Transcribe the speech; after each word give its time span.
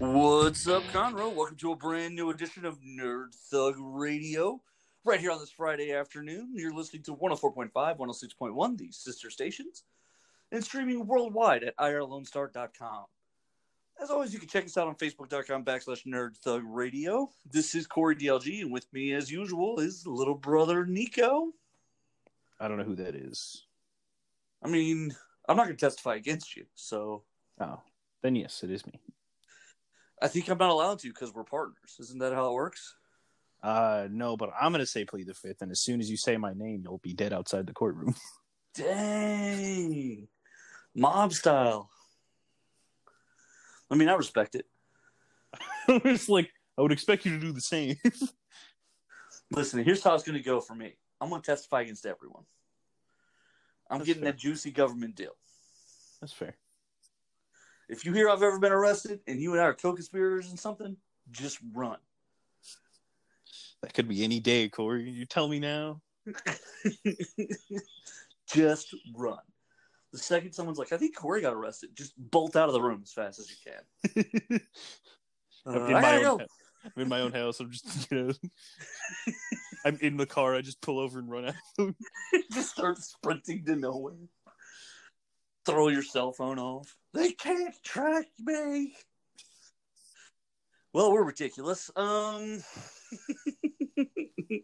What's 0.00 0.66
up, 0.66 0.82
Conroe? 0.84 1.34
Welcome 1.34 1.56
to 1.56 1.72
a 1.72 1.76
brand 1.76 2.16
new 2.16 2.30
edition 2.30 2.64
of 2.64 2.80
Nerd 2.80 3.34
Thug 3.34 3.74
Radio. 3.76 4.62
Right 5.04 5.20
here 5.20 5.30
on 5.30 5.38
this 5.38 5.50
Friday 5.50 5.92
afternoon, 5.92 6.54
you're 6.54 6.72
listening 6.72 7.02
to 7.02 7.14
104.5, 7.14 7.70
106.1, 7.74 8.78
these 8.78 8.96
sister 8.96 9.28
stations, 9.28 9.84
and 10.52 10.64
streaming 10.64 11.06
worldwide 11.06 11.64
at 11.64 11.76
irlonestar.com. 11.76 13.04
As 14.02 14.08
always, 14.08 14.32
you 14.32 14.38
can 14.38 14.48
check 14.48 14.64
us 14.64 14.78
out 14.78 14.88
on 14.88 14.94
facebook.com 14.94 15.66
backslash 15.66 16.06
Nerd 16.06 16.34
Thug 16.38 16.62
Radio. 16.64 17.28
This 17.52 17.74
is 17.74 17.86
Corey 17.86 18.16
DLG, 18.16 18.62
and 18.62 18.72
with 18.72 18.90
me, 18.94 19.12
as 19.12 19.30
usual, 19.30 19.80
is 19.80 20.06
little 20.06 20.34
brother 20.34 20.86
Nico. 20.86 21.52
I 22.58 22.68
don't 22.68 22.78
know 22.78 22.84
who 22.84 22.96
that 22.96 23.14
is. 23.14 23.66
I 24.62 24.68
mean, 24.68 25.14
I'm 25.46 25.58
not 25.58 25.66
going 25.66 25.76
to 25.76 25.86
testify 25.86 26.14
against 26.14 26.56
you, 26.56 26.64
so 26.74 27.24
Oh, 27.60 27.82
then 28.22 28.34
yes, 28.34 28.62
it 28.64 28.70
is 28.70 28.86
me. 28.86 28.98
I 30.22 30.28
think 30.28 30.48
I'm 30.48 30.58
not 30.58 30.70
allowed 30.70 30.98
to 31.00 31.08
because 31.08 31.32
we're 31.32 31.44
partners. 31.44 31.96
Isn't 31.98 32.18
that 32.18 32.32
how 32.32 32.50
it 32.50 32.54
works? 32.54 32.94
Uh, 33.62 34.08
no, 34.10 34.36
but 34.36 34.50
I'm 34.58 34.72
gonna 34.72 34.86
say 34.86 35.04
plead 35.04 35.26
the 35.26 35.34
fifth, 35.34 35.62
and 35.62 35.70
as 35.70 35.80
soon 35.80 36.00
as 36.00 36.10
you 36.10 36.16
say 36.16 36.36
my 36.36 36.52
name, 36.54 36.82
you'll 36.84 36.98
be 36.98 37.12
dead 37.12 37.32
outside 37.32 37.66
the 37.66 37.72
courtroom. 37.72 38.14
Dang. 38.74 40.28
Mob 40.94 41.32
style. 41.32 41.90
I 43.90 43.96
mean, 43.96 44.08
I 44.08 44.14
respect 44.14 44.54
it. 44.54 44.66
it's 45.88 46.28
like 46.28 46.50
I 46.78 46.82
would 46.82 46.92
expect 46.92 47.24
you 47.24 47.32
to 47.32 47.40
do 47.40 47.52
the 47.52 47.60
same. 47.60 47.96
Listen, 49.52 49.84
here's 49.84 50.02
how 50.02 50.14
it's 50.14 50.22
going 50.22 50.38
to 50.38 50.44
go 50.44 50.60
for 50.60 50.74
me 50.74 50.96
I'm 51.20 51.28
going 51.28 51.42
to 51.42 51.46
testify 51.46 51.82
against 51.82 52.06
everyone. 52.06 52.44
I'm 53.90 53.98
That's 53.98 54.06
getting 54.06 54.22
fair. 54.22 54.32
that 54.32 54.38
juicy 54.38 54.70
government 54.70 55.16
deal. 55.16 55.32
That's 56.20 56.32
fair. 56.32 56.56
If 57.90 58.04
you 58.06 58.12
hear 58.12 58.30
I've 58.30 58.42
ever 58.44 58.58
been 58.60 58.70
arrested 58.70 59.18
and 59.26 59.40
you 59.40 59.52
and 59.52 59.60
I 59.60 59.64
are 59.64 59.74
co 59.74 59.92
conspirators 59.92 60.50
in 60.50 60.56
something, 60.56 60.96
just 61.32 61.58
run. 61.74 61.98
That 63.82 63.94
could 63.94 64.06
be 64.06 64.22
any 64.22 64.38
day, 64.38 64.68
Corey. 64.68 65.10
You 65.10 65.26
tell 65.26 65.48
me 65.48 65.58
now. 65.58 66.00
just 68.52 68.94
run. 69.16 69.38
The 70.12 70.18
second 70.18 70.52
someone's 70.52 70.78
like, 70.78 70.92
I 70.92 70.98
think 70.98 71.16
Corey 71.16 71.40
got 71.40 71.52
arrested, 71.54 71.90
just 71.94 72.12
bolt 72.16 72.54
out 72.54 72.68
of 72.68 72.74
the 72.74 72.80
room 72.80 73.00
as 73.02 73.12
fast 73.12 73.40
as 73.40 73.50
you 73.50 73.56
can. 73.64 74.60
I'm, 75.66 75.82
Uh, 75.82 75.86
in 75.86 75.96
I 75.96 76.00
my 76.00 76.02
gotta 76.02 76.16
own, 76.16 76.38
go. 76.38 76.46
I'm 76.84 77.02
in 77.02 77.08
my 77.08 77.20
own 77.20 77.32
house. 77.32 77.60
I'm 77.60 77.70
just, 77.70 78.10
you 78.10 78.24
know, 78.24 78.32
I'm 79.84 79.98
in 80.00 80.16
the 80.16 80.26
car. 80.26 80.54
I 80.54 80.62
just 80.62 80.80
pull 80.80 80.98
over 80.98 81.18
and 81.18 81.30
run 81.30 81.46
out. 81.46 81.94
just 82.52 82.70
start 82.70 82.98
sprinting 82.98 83.64
to 83.66 83.76
nowhere. 83.76 84.14
Throw 85.66 85.88
your 85.88 86.02
cell 86.02 86.32
phone 86.32 86.58
off. 86.58 86.96
They 87.12 87.32
can't 87.32 87.74
track 87.82 88.26
me. 88.38 88.94
Well, 90.92 91.12
we're 91.12 91.24
ridiculous. 91.24 91.90
Um, 91.94 92.62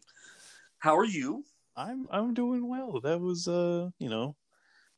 how 0.78 0.96
are 0.96 1.04
you? 1.04 1.44
I'm 1.76 2.06
I'm 2.10 2.34
doing 2.34 2.68
well. 2.68 3.00
That 3.00 3.20
was 3.20 3.46
uh, 3.46 3.90
you 3.98 4.08
know, 4.08 4.36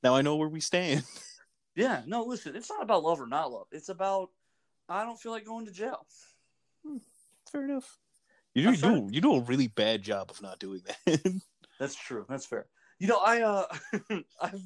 now 0.03 0.15
I 0.15 0.23
know 0.23 0.37
where 0.37 0.49
we 0.49 0.61
stand. 0.61 1.05
Yeah, 1.77 2.03
no, 2.09 2.25
listen, 2.25 2.57
it's 2.57 2.69
not 2.69 2.83
about 2.83 3.05
love 3.05 3.21
or 3.21 3.29
not 3.29 3.53
love. 3.53 3.69
It's 3.71 3.89
about 3.89 4.31
I 4.89 5.05
don't 5.05 5.17
feel 5.17 5.31
like 5.31 5.45
going 5.45 5.65
to 5.67 5.71
jail. 5.71 6.05
Fair 7.53 7.67
enough. 7.67 7.99
You 8.53 8.65
do, 8.65 8.71
you 8.71 8.77
do 8.77 9.09
you 9.13 9.21
do 9.21 9.35
a 9.35 9.43
really 9.43 9.69
bad 9.69 10.03
job 10.03 10.33
of 10.33 10.43
not 10.43 10.59
doing 10.59 10.81
that. 10.85 11.41
That's 11.79 11.95
true. 11.95 12.27
That's 12.29 12.47
fair. 12.47 12.67
You 12.99 13.07
know, 13.07 13.21
I 13.25 13.43
uh, 13.43 13.67
I've 14.43 14.61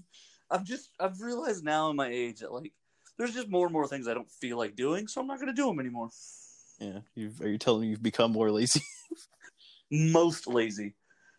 I've 0.52 0.64
just 0.64 0.90
I've 1.00 1.20
realized 1.20 1.64
now 1.64 1.90
in 1.90 1.96
my 1.96 2.08
age 2.08 2.40
that 2.40 2.52
like 2.52 2.72
there's 3.18 3.34
just 3.34 3.48
more 3.48 3.66
and 3.66 3.72
more 3.72 3.88
things 3.88 4.06
I 4.06 4.14
don't 4.14 4.30
feel 4.30 4.58
like 4.58 4.76
doing, 4.76 5.08
so 5.08 5.20
I'm 5.20 5.26
not 5.26 5.38
going 5.38 5.48
to 5.48 5.54
do 5.54 5.66
them 5.66 5.80
anymore. 5.80 6.10
yeah, 6.78 7.00
you've, 7.14 7.40
are 7.40 7.48
you 7.48 7.58
telling 7.58 7.82
me 7.82 7.88
you've 7.88 8.02
become 8.02 8.32
more 8.32 8.50
lazy? 8.50 8.82
most 9.90 10.46
lazy. 10.46 10.94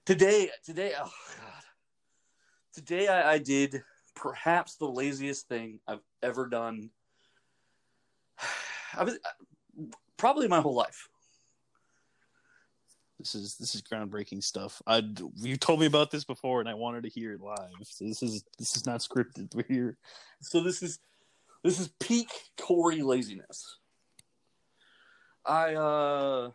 Today, 0.05 0.49
today, 0.65 0.93
oh 0.97 1.11
god, 1.39 1.63
today 2.73 3.07
I, 3.07 3.33
I 3.33 3.37
did 3.37 3.83
perhaps 4.15 4.75
the 4.75 4.87
laziest 4.87 5.47
thing 5.47 5.79
I've 5.87 6.03
ever 6.21 6.47
done. 6.47 6.89
I 8.95 9.03
was 9.03 9.19
probably 10.17 10.47
my 10.47 10.61
whole 10.61 10.75
life. 10.75 11.09
This 13.23 13.35
is 13.35 13.55
this 13.55 13.73
is 13.73 13.81
groundbreaking 13.81 14.43
stuff. 14.43 14.81
I 14.85 15.01
you 15.37 15.55
told 15.55 15.79
me 15.79 15.85
about 15.85 16.11
this 16.11 16.25
before, 16.25 16.59
and 16.59 16.67
I 16.67 16.73
wanted 16.73 17.03
to 17.03 17.09
hear 17.09 17.31
it 17.31 17.39
live. 17.39 17.71
So 17.83 18.03
this 18.03 18.21
is 18.21 18.43
this 18.59 18.75
is 18.75 18.85
not 18.85 18.99
scripted. 18.99 19.55
We're 19.55 19.63
here. 19.65 19.97
So 20.41 20.61
this 20.61 20.83
is 20.83 20.99
this 21.63 21.79
is 21.79 21.87
peak 22.01 22.27
Corey 22.59 23.01
laziness. 23.01 23.77
I 25.45 25.75
uh 25.75 26.51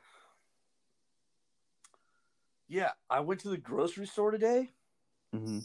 yeah, 2.68 2.90
I 3.08 3.20
went 3.20 3.40
to 3.40 3.48
the 3.48 3.56
grocery 3.56 4.06
store 4.06 4.30
today. 4.30 4.68
Mm-hmm. 5.34 5.60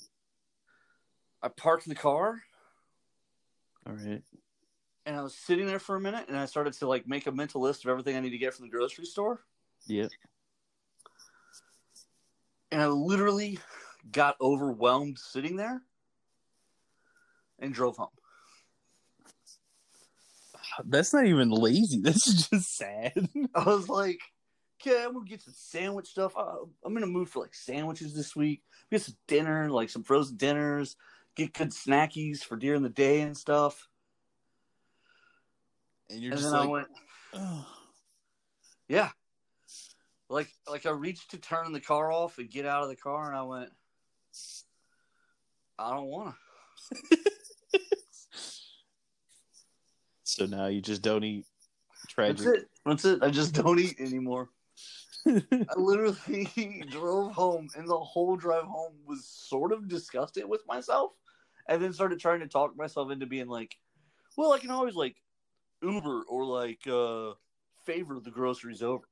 I 1.41 1.47
parked 1.49 1.85
in 1.85 1.89
the 1.89 1.99
car 1.99 2.41
All 3.85 3.93
right. 3.93 4.21
and 5.05 5.15
I 5.17 5.21
was 5.21 5.35
sitting 5.35 5.67
there 5.67 5.79
for 5.79 5.97
a 5.97 5.99
minute 5.99 6.29
and 6.29 6.37
I 6.37 6.45
started 6.45 6.71
to 6.75 6.87
like 6.87 7.09
make 7.09 7.27
a 7.27 7.31
mental 7.33 7.59
list 7.59 7.83
of 7.83 7.91
everything 7.91 8.15
I 8.15 8.21
need 8.21 8.29
to 8.29 8.37
get 8.37 8.53
from 8.53 8.63
the 8.63 8.71
grocery 8.71 9.05
store. 9.05 9.41
Yeah. 9.85 10.07
And 12.73 12.81
I 12.81 12.87
literally 12.87 13.59
got 14.11 14.35
overwhelmed 14.41 15.19
sitting 15.19 15.55
there 15.55 15.83
and 17.59 17.71
drove 17.71 17.97
home. 17.97 18.09
That's 20.83 21.13
not 21.13 21.27
even 21.27 21.51
lazy. 21.51 21.99
That's 22.01 22.49
just 22.49 22.75
sad. 22.75 23.29
I 23.53 23.63
was 23.63 23.87
like, 23.89 24.19
okay, 24.81 25.03
I'm 25.03 25.13
gonna 25.13 25.25
get 25.25 25.43
some 25.43 25.53
sandwich 25.55 26.07
stuff. 26.07 26.33
I'm 26.35 26.97
in 26.97 27.03
a 27.03 27.07
mood 27.07 27.29
for 27.29 27.43
like 27.43 27.53
sandwiches 27.53 28.15
this 28.15 28.35
week. 28.35 28.63
Get 28.89 29.03
some 29.03 29.15
dinner, 29.27 29.69
like 29.69 29.91
some 29.91 30.03
frozen 30.03 30.37
dinners, 30.37 30.95
get 31.35 31.53
good 31.53 31.69
snackies 31.69 32.43
for 32.43 32.57
during 32.57 32.81
the 32.81 32.89
day 32.89 33.21
and 33.21 33.37
stuff. 33.37 33.87
And 36.09 36.19
you're 36.19 36.31
and 36.31 36.39
just 36.39 36.51
then 36.51 36.59
like, 36.59 36.69
I 36.69 36.71
went, 36.71 36.87
yeah. 38.87 39.11
Like 40.33 40.49
like 40.67 40.87
I 40.87 40.89
reached 40.89 41.29
to 41.31 41.37
turn 41.37 41.71
the 41.73 41.79
car 41.79 42.11
off 42.11 42.39
and 42.39 42.49
get 42.49 42.65
out 42.65 42.81
of 42.81 42.89
the 42.89 42.95
car 42.95 43.27
and 43.27 43.37
I 43.37 43.43
went, 43.43 43.69
I 45.77 45.91
don't 45.91 46.07
wanna. 46.07 46.35
so 50.23 50.47
now 50.47 50.65
you 50.65 50.81
just 50.81 51.03
don't 51.03 51.23
eat 51.23 51.45
That's 52.17 52.47
it. 52.47 52.67
That's 52.83 53.05
it. 53.05 53.21
I 53.21 53.29
just 53.29 53.53
don't 53.53 53.79
eat 53.79 53.99
anymore. 53.99 54.49
I 55.27 55.75
literally 55.75 56.83
drove 56.89 57.33
home, 57.33 57.69
and 57.77 57.87
the 57.87 57.95
whole 57.95 58.35
drive 58.35 58.63
home 58.63 58.93
was 59.05 59.27
sort 59.27 59.71
of 59.71 59.87
disgusted 59.87 60.45
with 60.49 60.61
myself, 60.67 61.11
and 61.69 61.79
then 61.79 61.93
started 61.93 62.19
trying 62.19 62.39
to 62.39 62.47
talk 62.47 62.75
myself 62.75 63.11
into 63.11 63.27
being 63.27 63.47
like, 63.47 63.77
"Well, 64.35 64.51
I 64.51 64.57
can 64.57 64.71
always 64.71 64.95
like 64.95 65.15
Uber 65.83 66.23
or 66.23 66.43
like 66.43 66.87
uh 66.87 67.33
favor 67.85 68.19
the 68.19 68.31
groceries 68.31 68.81
over." 68.81 69.05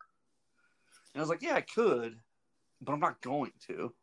And 1.13 1.19
I 1.19 1.21
was 1.21 1.29
like, 1.29 1.41
"Yeah, 1.41 1.55
I 1.55 1.61
could, 1.61 2.17
but 2.81 2.93
I'm 2.93 2.99
not 2.99 3.21
going 3.21 3.51
to." 3.67 3.93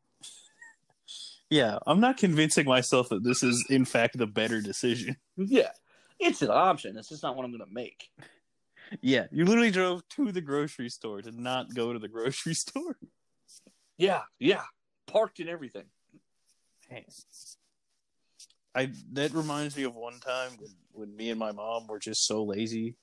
yeah, 1.51 1.79
I'm 1.87 2.01
not 2.01 2.19
convincing 2.19 2.67
myself 2.67 3.09
that 3.09 3.25
this 3.25 3.43
is 3.43 3.65
in 3.71 3.85
fact 3.85 4.19
the 4.19 4.27
better 4.27 4.61
decision. 4.61 5.17
Yeah, 5.37 5.71
it's 6.19 6.43
an 6.43 6.51
option. 6.51 6.97
It's 6.97 7.09
just 7.09 7.23
not 7.23 7.37
what 7.37 7.45
I'm 7.45 7.53
going 7.53 7.67
to 7.67 7.73
make. 7.73 8.11
Yeah, 9.01 9.27
you 9.31 9.45
literally 9.45 9.71
drove 9.71 10.07
to 10.11 10.33
the 10.33 10.41
grocery 10.41 10.89
store 10.89 11.23
to 11.23 11.31
not 11.31 11.75
go 11.75 11.93
to 11.93 11.99
the 11.99 12.09
grocery 12.09 12.55
store. 12.55 12.97
Yeah, 13.97 14.23
yeah, 14.39 14.63
parked 15.07 15.41
and 15.41 15.49
everything. 15.49 15.85
Man. 16.91 17.05
I 18.75 18.93
that 19.13 19.33
reminds 19.33 19.77
me 19.77 19.83
of 19.85 19.95
one 19.95 20.21
time 20.21 20.53
when, 20.59 20.71
when 20.93 21.17
me 21.17 21.31
and 21.31 21.39
my 21.39 21.53
mom 21.53 21.87
were 21.87 21.99
just 21.99 22.27
so 22.27 22.45
lazy. 22.45 22.95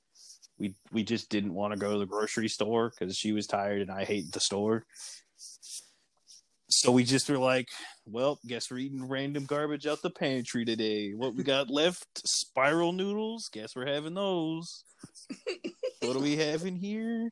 We 0.58 0.76
we 0.92 1.04
just 1.04 1.30
didn't 1.30 1.54
want 1.54 1.74
to 1.74 1.80
go 1.80 1.94
to 1.94 2.00
the 2.00 2.06
grocery 2.06 2.48
store 2.48 2.90
because 2.90 3.16
she 3.16 3.32
was 3.34 3.48
tired 3.48 3.82
and 3.82 3.92
I 3.92 4.06
hate 4.06 4.32
the 4.32 4.40
store. 4.40 4.86
So 6.68 6.92
we 6.92 7.04
just 7.04 7.30
were 7.30 7.38
like, 7.38 7.68
well, 8.06 8.40
guess 8.48 8.72
we're 8.72 8.80
eating 8.80 9.08
random 9.08 9.46
garbage 9.46 9.86
out 9.86 10.02
the 10.02 10.10
pantry 10.10 10.66
today. 10.66 11.12
What 11.12 11.36
we 11.36 11.44
got 11.44 11.70
left? 11.70 12.06
Spiral 12.26 12.92
noodles. 12.92 13.50
Guess 13.54 13.76
we're 13.76 13.86
having 13.86 14.14
those. 14.14 14.84
what 16.02 16.14
do 16.14 16.20
we 16.20 16.38
have 16.38 16.66
in 16.66 16.76
here? 16.76 17.30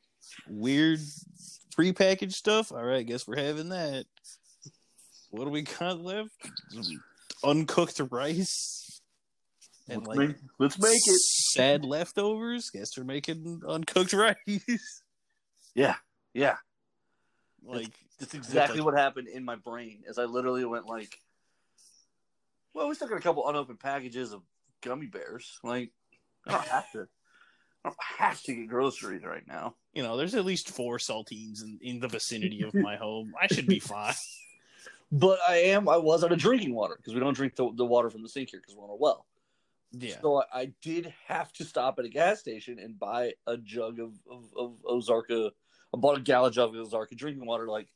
Weird 0.48 1.00
prepackaged 1.76 2.32
stuff. 2.32 2.72
All 2.72 2.84
right, 2.84 3.06
guess 3.06 3.26
we're 3.26 3.42
having 3.42 3.70
that. 3.70 4.04
What 5.30 5.44
do 5.44 5.50
we 5.50 5.62
got 5.62 6.00
left? 6.00 6.30
Uncooked 7.42 8.00
rice 8.10 9.00
and 9.88 10.06
let's, 10.06 10.18
like 10.18 10.28
make, 10.28 10.36
let's 10.58 10.78
make 10.78 11.06
it. 11.06 11.20
Sad 11.54 11.84
leftovers. 11.84 12.70
Guess 12.70 12.96
we're 12.98 13.04
making 13.04 13.62
uncooked 13.66 14.12
rice. 14.14 15.02
Yeah, 15.74 15.94
yeah. 16.32 16.56
like 17.64 17.92
That's 18.20 18.34
exactly 18.34 18.78
like- 18.80 18.86
what 18.86 18.94
happened 18.98 19.28
in 19.28 19.44
my 19.44 19.56
brain. 19.56 20.02
As 20.08 20.18
I 20.18 20.24
literally 20.24 20.64
went 20.64 20.86
like, 20.86 21.18
"Well, 22.74 22.88
we 22.88 22.94
still 22.94 23.08
got 23.08 23.18
a 23.18 23.22
couple 23.22 23.48
unopened 23.48 23.80
packages 23.80 24.32
of 24.32 24.42
gummy 24.82 25.06
bears. 25.06 25.58
Like, 25.62 25.90
I 26.46 26.52
don't 26.52 26.68
have 26.68 26.90
to. 26.92 27.08
I 27.84 27.88
don't 27.90 27.96
have 28.18 28.42
to 28.44 28.54
get 28.54 28.68
groceries 28.68 29.24
right 29.24 29.46
now. 29.46 29.74
You 29.92 30.02
know, 30.02 30.16
there's 30.16 30.34
at 30.34 30.44
least 30.46 30.70
four 30.70 30.96
saltines 30.98 31.62
in, 31.62 31.78
in 31.82 32.00
the 32.00 32.08
vicinity 32.08 32.62
of 32.62 32.72
my 32.74 32.96
home. 32.96 33.34
I 33.40 33.46
should 33.46 33.66
be 33.66 33.78
fine. 33.78 34.14
But 35.12 35.38
I 35.48 35.56
am. 35.56 35.88
I 35.88 35.96
was 35.98 36.24
out 36.24 36.32
of 36.32 36.38
drinking 36.38 36.74
water 36.74 36.94
because 36.96 37.14
we 37.14 37.20
don't 37.20 37.34
drink 37.36 37.54
the, 37.54 37.70
the 37.76 37.84
water 37.84 38.10
from 38.10 38.22
the 38.22 38.28
sink 38.28 38.50
here 38.50 38.58
because 38.58 38.74
we're 38.74 38.82
on 38.82 38.90
a 38.90 38.96
well. 38.96 39.26
Yeah. 39.96 40.20
So 40.20 40.42
I, 40.42 40.60
I 40.60 40.72
did 40.82 41.12
have 41.26 41.52
to 41.54 41.64
stop 41.64 41.98
at 41.98 42.04
a 42.04 42.08
gas 42.08 42.40
station 42.40 42.78
and 42.78 42.98
buy 42.98 43.32
a 43.46 43.56
jug 43.56 44.00
of, 44.00 44.14
of, 44.30 44.44
of 44.56 44.76
Ozarka. 44.84 45.50
I 45.94 45.96
bought 45.96 46.18
a 46.18 46.22
gallon 46.22 46.52
jug 46.52 46.74
of 46.74 46.86
Ozarka 46.86 47.16
drinking 47.16 47.46
water. 47.46 47.68
Like, 47.68 47.88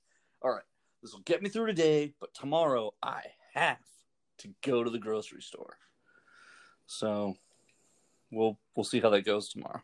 all 0.43 0.51
right, 0.51 0.63
this 1.03 1.13
will 1.13 1.21
get 1.21 1.43
me 1.43 1.49
through 1.49 1.67
today, 1.67 2.15
but 2.21 2.35
tomorrow 2.35 2.95
I 3.03 3.23
have 3.55 3.79
to 4.39 4.49
go 4.63 4.85
to 4.85 4.91
the 4.91 4.99
grocery 4.99 5.43
store. 5.43 5.77
So 6.87 7.37
we'll 8.31 8.59
we'll 8.75 8.85
see 8.85 9.01
how 9.01 9.11
that 9.11 9.25
goes 9.25 9.49
tomorrow. 9.49 9.83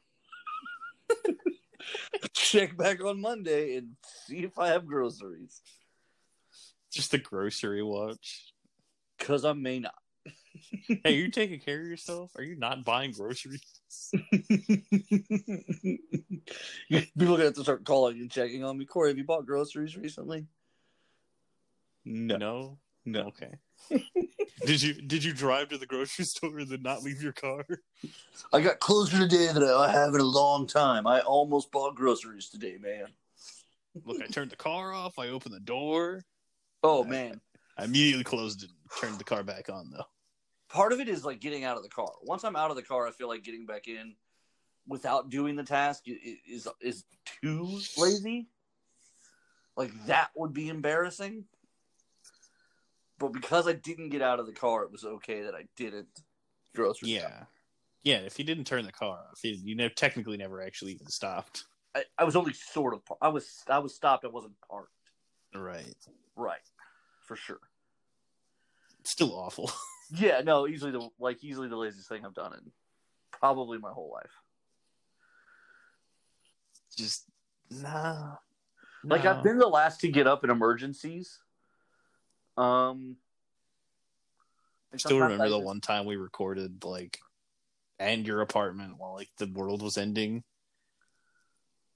Check 2.32 2.76
back 2.76 3.02
on 3.04 3.20
Monday 3.20 3.76
and 3.76 3.96
see 4.26 4.44
if 4.44 4.58
I 4.58 4.68
have 4.68 4.86
groceries. 4.86 5.60
Just 6.92 7.14
a 7.14 7.18
grocery 7.18 7.82
watch. 7.82 8.52
Cause 9.18 9.44
I 9.44 9.52
may 9.52 9.80
not. 9.80 9.94
Hey, 11.04 11.14
you 11.14 11.30
taking 11.30 11.60
care 11.60 11.80
of 11.80 11.86
yourself? 11.86 12.32
Are 12.36 12.42
you 12.42 12.56
not 12.56 12.84
buying 12.84 13.12
groceries? 13.12 13.62
People 14.22 14.54
are 16.90 17.36
gonna 17.36 17.44
have 17.44 17.54
to 17.54 17.62
start 17.62 17.84
calling 17.84 18.20
and 18.20 18.30
checking 18.30 18.64
on 18.64 18.78
me. 18.78 18.84
Corey, 18.84 19.10
have 19.10 19.18
you 19.18 19.24
bought 19.24 19.46
groceries 19.46 19.96
recently? 19.96 20.46
No. 22.04 22.36
No. 22.36 22.78
No. 23.06 23.20
Okay. 23.24 23.52
did 24.64 24.82
you 24.82 24.94
did 24.94 25.22
you 25.22 25.34
drive 25.34 25.68
to 25.68 25.78
the 25.78 25.86
grocery 25.86 26.24
store 26.24 26.58
and 26.58 26.68
then 26.68 26.82
not 26.82 27.02
leave 27.02 27.22
your 27.22 27.32
car? 27.32 27.64
I 28.52 28.60
got 28.60 28.80
closer 28.80 29.18
today 29.18 29.52
than 29.52 29.62
I 29.62 29.90
have 29.90 30.14
in 30.14 30.20
a 30.20 30.24
long 30.24 30.66
time. 30.66 31.06
I 31.06 31.20
almost 31.20 31.70
bought 31.70 31.94
groceries 31.94 32.48
today, 32.48 32.76
man. 32.80 33.06
Look, 34.04 34.22
I 34.22 34.26
turned 34.26 34.50
the 34.50 34.56
car 34.56 34.92
off. 34.92 35.18
I 35.18 35.28
opened 35.28 35.54
the 35.54 35.60
door. 35.60 36.24
Oh 36.82 37.04
man. 37.04 37.40
I 37.76 37.84
immediately 37.84 38.24
closed 38.24 38.62
it 38.62 38.70
and 38.70 39.00
turned 39.00 39.18
the 39.18 39.24
car 39.24 39.42
back 39.42 39.68
on, 39.68 39.90
though. 39.90 40.06
Part 40.74 40.92
of 40.92 40.98
it 40.98 41.08
is 41.08 41.24
like 41.24 41.40
getting 41.40 41.62
out 41.62 41.76
of 41.76 41.84
the 41.84 41.88
car. 41.88 42.10
Once 42.24 42.42
I'm 42.42 42.56
out 42.56 42.70
of 42.70 42.76
the 42.76 42.82
car, 42.82 43.06
I 43.06 43.12
feel 43.12 43.28
like 43.28 43.44
getting 43.44 43.64
back 43.64 43.86
in 43.86 44.16
without 44.88 45.30
doing 45.30 45.54
the 45.54 45.62
task 45.62 46.02
is 46.08 46.66
is 46.80 47.04
too 47.40 47.78
lazy. 47.96 48.48
Like 49.76 49.92
that 50.06 50.30
would 50.34 50.52
be 50.52 50.68
embarrassing. 50.68 51.44
But 53.20 53.28
because 53.28 53.68
I 53.68 53.74
didn't 53.74 54.08
get 54.08 54.20
out 54.20 54.40
of 54.40 54.46
the 54.46 54.52
car, 54.52 54.82
it 54.82 54.90
was 54.90 55.04
okay 55.04 55.42
that 55.42 55.54
I 55.54 55.66
didn't 55.76 56.08
grocery 56.74 57.14
shop. 57.14 57.22
Yeah. 57.22 57.44
Yeah, 58.02 58.26
if 58.26 58.36
you 58.40 58.44
didn't 58.44 58.64
turn 58.64 58.84
the 58.84 58.90
car 58.90 59.16
off, 59.30 59.44
you, 59.44 59.56
you 59.62 59.76
know, 59.76 59.88
technically 59.88 60.36
never 60.36 60.60
actually 60.60 60.90
even 60.92 61.06
stopped. 61.06 61.66
I, 61.94 62.02
I 62.18 62.24
was 62.24 62.34
only 62.34 62.52
sort 62.52 62.94
of. 62.94 63.04
par- 63.04 63.18
I 63.22 63.28
was 63.28 63.62
I 63.68 63.78
was 63.78 63.94
stopped. 63.94 64.24
I 64.24 64.28
wasn't 64.28 64.54
parked. 64.68 64.90
Right. 65.54 65.94
Right, 66.34 66.58
for 67.28 67.36
sure. 67.36 67.60
Still 69.04 69.32
awful. 69.36 69.70
Yeah, 70.10 70.40
no, 70.40 70.66
easily 70.66 70.92
the 70.92 71.08
like 71.18 71.42
easily 71.42 71.68
the 71.68 71.76
laziest 71.76 72.08
thing 72.08 72.24
I've 72.24 72.34
done 72.34 72.52
in 72.54 72.72
probably 73.32 73.78
my 73.78 73.90
whole 73.90 74.10
life. 74.12 74.32
Just 76.96 77.24
nah. 77.70 78.36
Like 79.02 79.24
no. 79.24 79.30
I've 79.30 79.42
been 79.42 79.58
the 79.58 79.68
last 79.68 80.00
to 80.00 80.08
get 80.08 80.26
up 80.26 80.44
in 80.44 80.50
emergencies. 80.50 81.38
Um, 82.56 83.16
and 84.92 85.00
still 85.00 85.18
remember 85.18 85.44
I 85.44 85.48
the 85.48 85.58
one 85.58 85.80
time 85.80 86.06
we 86.06 86.16
recorded 86.16 86.84
like 86.84 87.18
and 87.98 88.26
your 88.26 88.40
apartment 88.40 88.94
while 88.98 89.14
like 89.14 89.28
the 89.38 89.46
world 89.46 89.82
was 89.82 89.98
ending. 89.98 90.44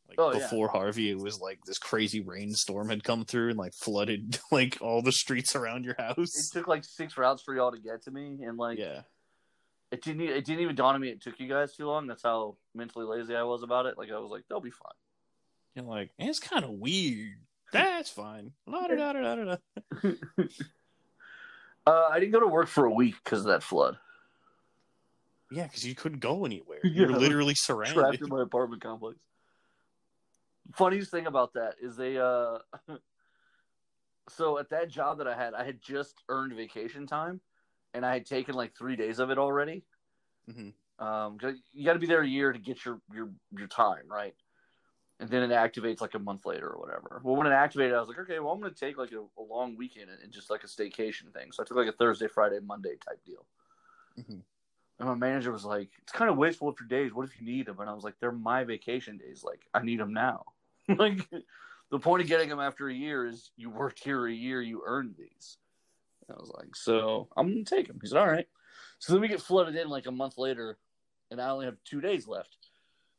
Like 0.09 0.19
Oh, 0.19 0.33
yeah. 0.33 0.39
before 0.39 0.69
Harvey, 0.69 1.11
it 1.11 1.19
was 1.19 1.41
like 1.41 1.61
this 1.67 1.79
crazy 1.79 2.21
rainstorm 2.21 2.89
had 2.89 3.05
come 3.05 3.25
through 3.25 3.51
and 3.51 3.59
like 3.59 3.75
flooded 3.75 4.39
like 4.51 4.79
all 4.81 5.03
the 5.03 5.13
streets 5.13 5.55
around 5.55 5.85
your 5.85 5.97
house. 5.99 6.35
It 6.37 6.53
took 6.53 6.69
like 6.69 6.85
six 6.85 7.17
routes 7.19 7.43
for 7.43 7.55
y'all 7.55 7.73
to 7.73 7.79
get 7.79 8.03
to 8.05 8.11
me, 8.11 8.39
and 8.43 8.57
like 8.57 8.79
yeah. 8.79 9.03
it 9.91 10.03
didn't. 10.03 10.23
It 10.23 10.45
didn't 10.45 10.61
even 10.61 10.75
dawn 10.75 10.95
on 10.95 11.01
me. 11.01 11.11
It 11.11 11.23
took 11.23 11.39
you 11.39 11.49
guys 11.49 11.75
too 11.75 11.87
long. 11.87 12.07
That's 12.07 12.23
how 12.23 12.57
mentally 12.75 13.05
lazy 13.05 13.37
I 13.37 13.43
was 13.43 13.63
about 13.63 13.87
it. 13.87 13.99
Like 13.99 14.11
I 14.11 14.19
was 14.19 14.31
like, 14.31 14.45
they'll 14.49 14.61
be 14.61 14.71
fine. 14.71 14.93
You're 15.75 15.85
like, 15.85 16.11
"Eh, 16.19 16.29
it's 16.29 16.41
kind 16.41 16.65
of 16.65 16.71
weird. 16.71 17.37
That's 17.73 18.11
fine. 18.11 18.53
La 18.67 18.87
da 18.87 18.95
da 18.95 19.13
da 19.13 19.35
da 19.35 19.57
da. 20.03 20.45
Uh, 21.87 22.07
I 22.11 22.21
didn't 22.21 22.33
go 22.33 22.41
to 22.41 22.47
work 22.47 22.69
for 22.69 22.85
a 22.85 22.91
week 22.91 23.15
because 23.25 23.41
of 23.41 23.47
that 23.47 23.63
flood. 23.63 23.97
Yeah, 25.51 25.63
because 25.63 25.87
you 25.87 25.95
couldn't 25.95 26.19
go 26.19 26.45
anywhere. 26.45 26.81
Yeah. 26.85 27.07
You're 27.07 27.13
literally 27.13 27.55
trapped 27.55 28.21
in 28.21 28.29
my 28.29 28.43
apartment 28.43 28.83
complex. 28.83 29.17
Funniest 30.75 31.11
thing 31.11 31.26
about 31.26 31.55
that 31.55 31.76
is 31.81 31.97
they 31.97 32.19
uh 32.19 32.59
so 34.29 34.59
at 34.59 34.69
that 34.70 34.88
job 34.88 35.19
that 35.19 35.26
I 35.26 35.35
had, 35.35 35.55
I 35.55 35.65
had 35.65 35.81
just 35.81 36.23
earned 36.29 36.53
vacation 36.55 37.06
time 37.06 37.41
and 37.94 38.05
I 38.05 38.12
had 38.12 38.26
taken 38.26 38.55
like 38.55 38.76
three 38.76 38.97
days 38.97 39.19
of 39.19 39.31
it 39.31 39.38
already. 39.38 39.85
Mhm. 40.50 40.75
Um 40.99 41.38
you 41.73 41.85
gotta 41.85 41.99
be 41.99 42.06
there 42.06 42.23
a 42.23 42.26
year 42.29 42.53
to 42.53 42.59
get 42.59 42.85
your 42.85 43.00
your 43.12 43.31
your 43.56 43.69
time, 43.69 44.09
right? 44.09 44.35
And 45.20 45.29
then 45.31 45.43
it 45.50 45.55
activates 45.55 46.00
like 46.00 46.15
a 46.15 46.19
month 46.19 46.44
later 46.44 46.69
or 46.69 46.79
whatever. 46.79 47.21
Well 47.25 47.37
when 47.37 47.47
it 47.47 47.53
activated 47.53 47.94
I 47.94 48.00
was 48.00 48.09
like, 48.09 48.19
okay, 48.19 48.38
well 48.38 48.53
I'm 48.53 48.61
gonna 48.61 48.75
take 48.75 48.99
like 48.99 49.12
a, 49.12 49.21
a 49.41 49.43
long 49.43 49.76
weekend 49.76 50.11
and, 50.11 50.32
just 50.32 50.50
like 50.50 50.64
a 50.64 50.69
staycation 50.69 51.32
thing. 51.32 51.50
So 51.53 51.62
I 51.62 51.67
took 51.67 51.76
like 51.76 51.88
a 51.88 51.93
Thursday, 51.93 52.29
Friday, 52.29 52.59
Monday 52.61 52.97
type 52.97 53.25
deal. 53.25 53.47
Mhm. 54.19 54.43
And 55.00 55.09
my 55.09 55.14
manager 55.14 55.53
was 55.53 55.64
like, 55.64 55.91
"It's 56.03 56.12
kind 56.12 56.31
of 56.31 56.37
wasteful 56.37 56.69
of 56.69 56.76
your 56.81 56.88
days. 56.88 57.14
What 57.14 57.29
if 57.29 57.41
you 57.41 57.47
need 57.47 57.67
them?" 57.67 57.79
And 57.81 57.88
I 57.88 57.94
was 57.94 58.03
like, 58.05 58.19
"They're 58.19 58.32
my 58.32 58.64
vacation 58.64 59.17
days. 59.17 59.44
Like, 59.44 59.69
I 59.73 59.82
need 59.82 60.00
them 60.00 60.12
now. 60.12 60.44
like, 60.99 61.29
the 61.90 61.99
point 61.99 62.23
of 62.23 62.29
getting 62.29 62.49
them 62.49 62.61
after 62.61 62.88
a 62.88 62.94
year 62.94 63.26
is 63.26 63.50
you 63.56 63.70
worked 63.70 64.02
here 64.02 64.26
a 64.26 64.32
year, 64.32 64.61
you 64.62 64.82
earned 64.87 65.14
these." 65.17 65.58
And 66.26 66.37
I 66.37 66.40
was 66.40 66.52
like, 66.56 66.75
"So 66.76 67.29
I'm 67.37 67.49
gonna 67.49 67.64
take 67.64 67.88
them." 67.88 67.99
He 68.00 68.08
said, 68.08 68.19
"All 68.19 68.26
right." 68.26 68.49
So 68.99 69.12
then 69.12 69.23
we 69.23 69.29
get 69.29 69.40
flooded 69.40 69.76
in 69.76 69.88
like 69.88 70.06
a 70.06 70.12
month 70.12 70.38
later, 70.38 70.79
and 71.31 71.40
I 71.40 71.50
only 71.50 71.67
have 71.67 71.76
two 71.85 72.00
days 72.00 72.26
left. 72.26 72.56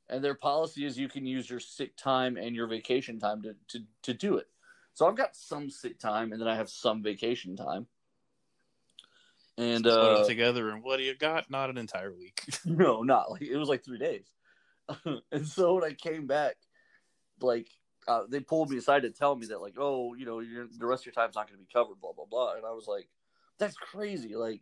And 0.09 0.23
their 0.23 0.35
policy 0.35 0.85
is 0.85 0.97
you 0.97 1.07
can 1.07 1.25
use 1.25 1.49
your 1.49 1.59
sick 1.59 1.95
time 1.95 2.35
and 2.35 2.55
your 2.55 2.67
vacation 2.67 3.19
time 3.19 3.41
to 3.43 3.55
to 3.69 3.85
to 4.03 4.13
do 4.13 4.37
it. 4.37 4.47
So 4.93 5.07
I've 5.07 5.15
got 5.15 5.35
some 5.35 5.69
sick 5.69 5.99
time, 5.99 6.31
and 6.31 6.41
then 6.41 6.47
I 6.47 6.55
have 6.55 6.69
some 6.69 7.01
vacation 7.01 7.55
time. 7.55 7.87
And 9.57 9.85
uh, 9.85 10.25
together, 10.25 10.69
and 10.69 10.83
what 10.83 10.97
do 10.97 11.03
you 11.03 11.15
got? 11.15 11.49
Not 11.51 11.69
an 11.69 11.77
entire 11.77 12.13
week. 12.13 12.43
no, 12.65 13.03
not 13.03 13.29
like 13.29 13.41
it 13.41 13.57
was 13.57 13.69
like 13.69 13.83
three 13.83 13.97
days. 13.97 14.25
and 15.31 15.47
so 15.47 15.75
when 15.75 15.83
I 15.83 15.93
came 15.93 16.27
back, 16.27 16.55
like 17.41 17.67
uh, 18.07 18.23
they 18.27 18.39
pulled 18.39 18.69
me 18.69 18.77
aside 18.77 19.03
to 19.03 19.11
tell 19.11 19.35
me 19.35 19.47
that 19.47 19.61
like, 19.61 19.75
oh, 19.77 20.13
you 20.15 20.25
know, 20.25 20.41
the 20.41 20.85
rest 20.85 21.03
of 21.03 21.05
your 21.07 21.13
time's 21.13 21.35
not 21.35 21.47
going 21.47 21.59
to 21.59 21.65
be 21.65 21.71
covered, 21.71 21.99
blah 22.01 22.13
blah 22.13 22.25
blah. 22.25 22.53
And 22.53 22.65
I 22.65 22.71
was 22.71 22.87
like, 22.87 23.07
that's 23.57 23.75
crazy. 23.75 24.35
Like 24.35 24.61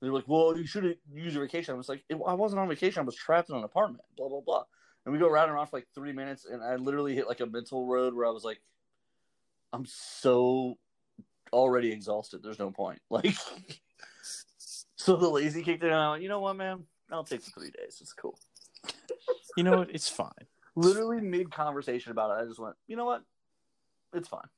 they're 0.00 0.12
like, 0.12 0.28
well, 0.28 0.56
you 0.56 0.66
should 0.66 0.84
have 0.84 0.96
used 1.12 1.34
your 1.34 1.44
vacation. 1.44 1.74
I 1.74 1.76
was 1.76 1.88
like, 1.88 2.04
I 2.10 2.34
wasn't 2.34 2.60
on 2.60 2.68
vacation. 2.68 3.00
I 3.00 3.04
was 3.04 3.16
trapped 3.16 3.50
in 3.50 3.56
an 3.56 3.64
apartment. 3.64 4.04
Blah 4.16 4.28
blah 4.28 4.40
blah. 4.40 4.64
And 5.04 5.12
we 5.12 5.18
go 5.18 5.28
round 5.28 5.48
and 5.48 5.56
around 5.56 5.66
for 5.66 5.78
like 5.78 5.88
three 5.94 6.12
minutes, 6.12 6.44
and 6.44 6.62
I 6.62 6.76
literally 6.76 7.14
hit 7.14 7.28
like 7.28 7.40
a 7.40 7.46
mental 7.46 7.86
road 7.86 8.14
where 8.14 8.26
I 8.26 8.30
was 8.30 8.44
like, 8.44 8.60
I'm 9.72 9.86
so 9.86 10.78
already 11.52 11.90
exhausted. 11.90 12.42
There's 12.42 12.58
no 12.58 12.70
point. 12.70 13.00
Like. 13.10 13.34
So 14.96 15.16
the 15.16 15.28
lazy 15.28 15.62
kicked 15.62 15.82
in, 15.84 15.90
and 15.90 15.98
I 15.98 16.10
went, 16.10 16.22
you 16.22 16.28
know 16.28 16.40
what, 16.40 16.56
man? 16.56 16.84
I'll 17.10 17.24
take 17.24 17.42
the 17.42 17.50
three 17.50 17.70
days. 17.70 17.98
It's 18.00 18.12
cool. 18.12 18.38
you 19.56 19.62
know 19.62 19.78
what? 19.78 19.94
It's 19.94 20.08
fine. 20.08 20.28
Literally 20.76 21.20
mid 21.20 21.50
conversation 21.50 22.12
about 22.12 22.30
it, 22.30 22.42
I 22.42 22.46
just 22.46 22.58
went, 22.58 22.76
you 22.86 22.96
know 22.96 23.04
what? 23.04 23.22
It's 24.12 24.28
fine. 24.28 24.48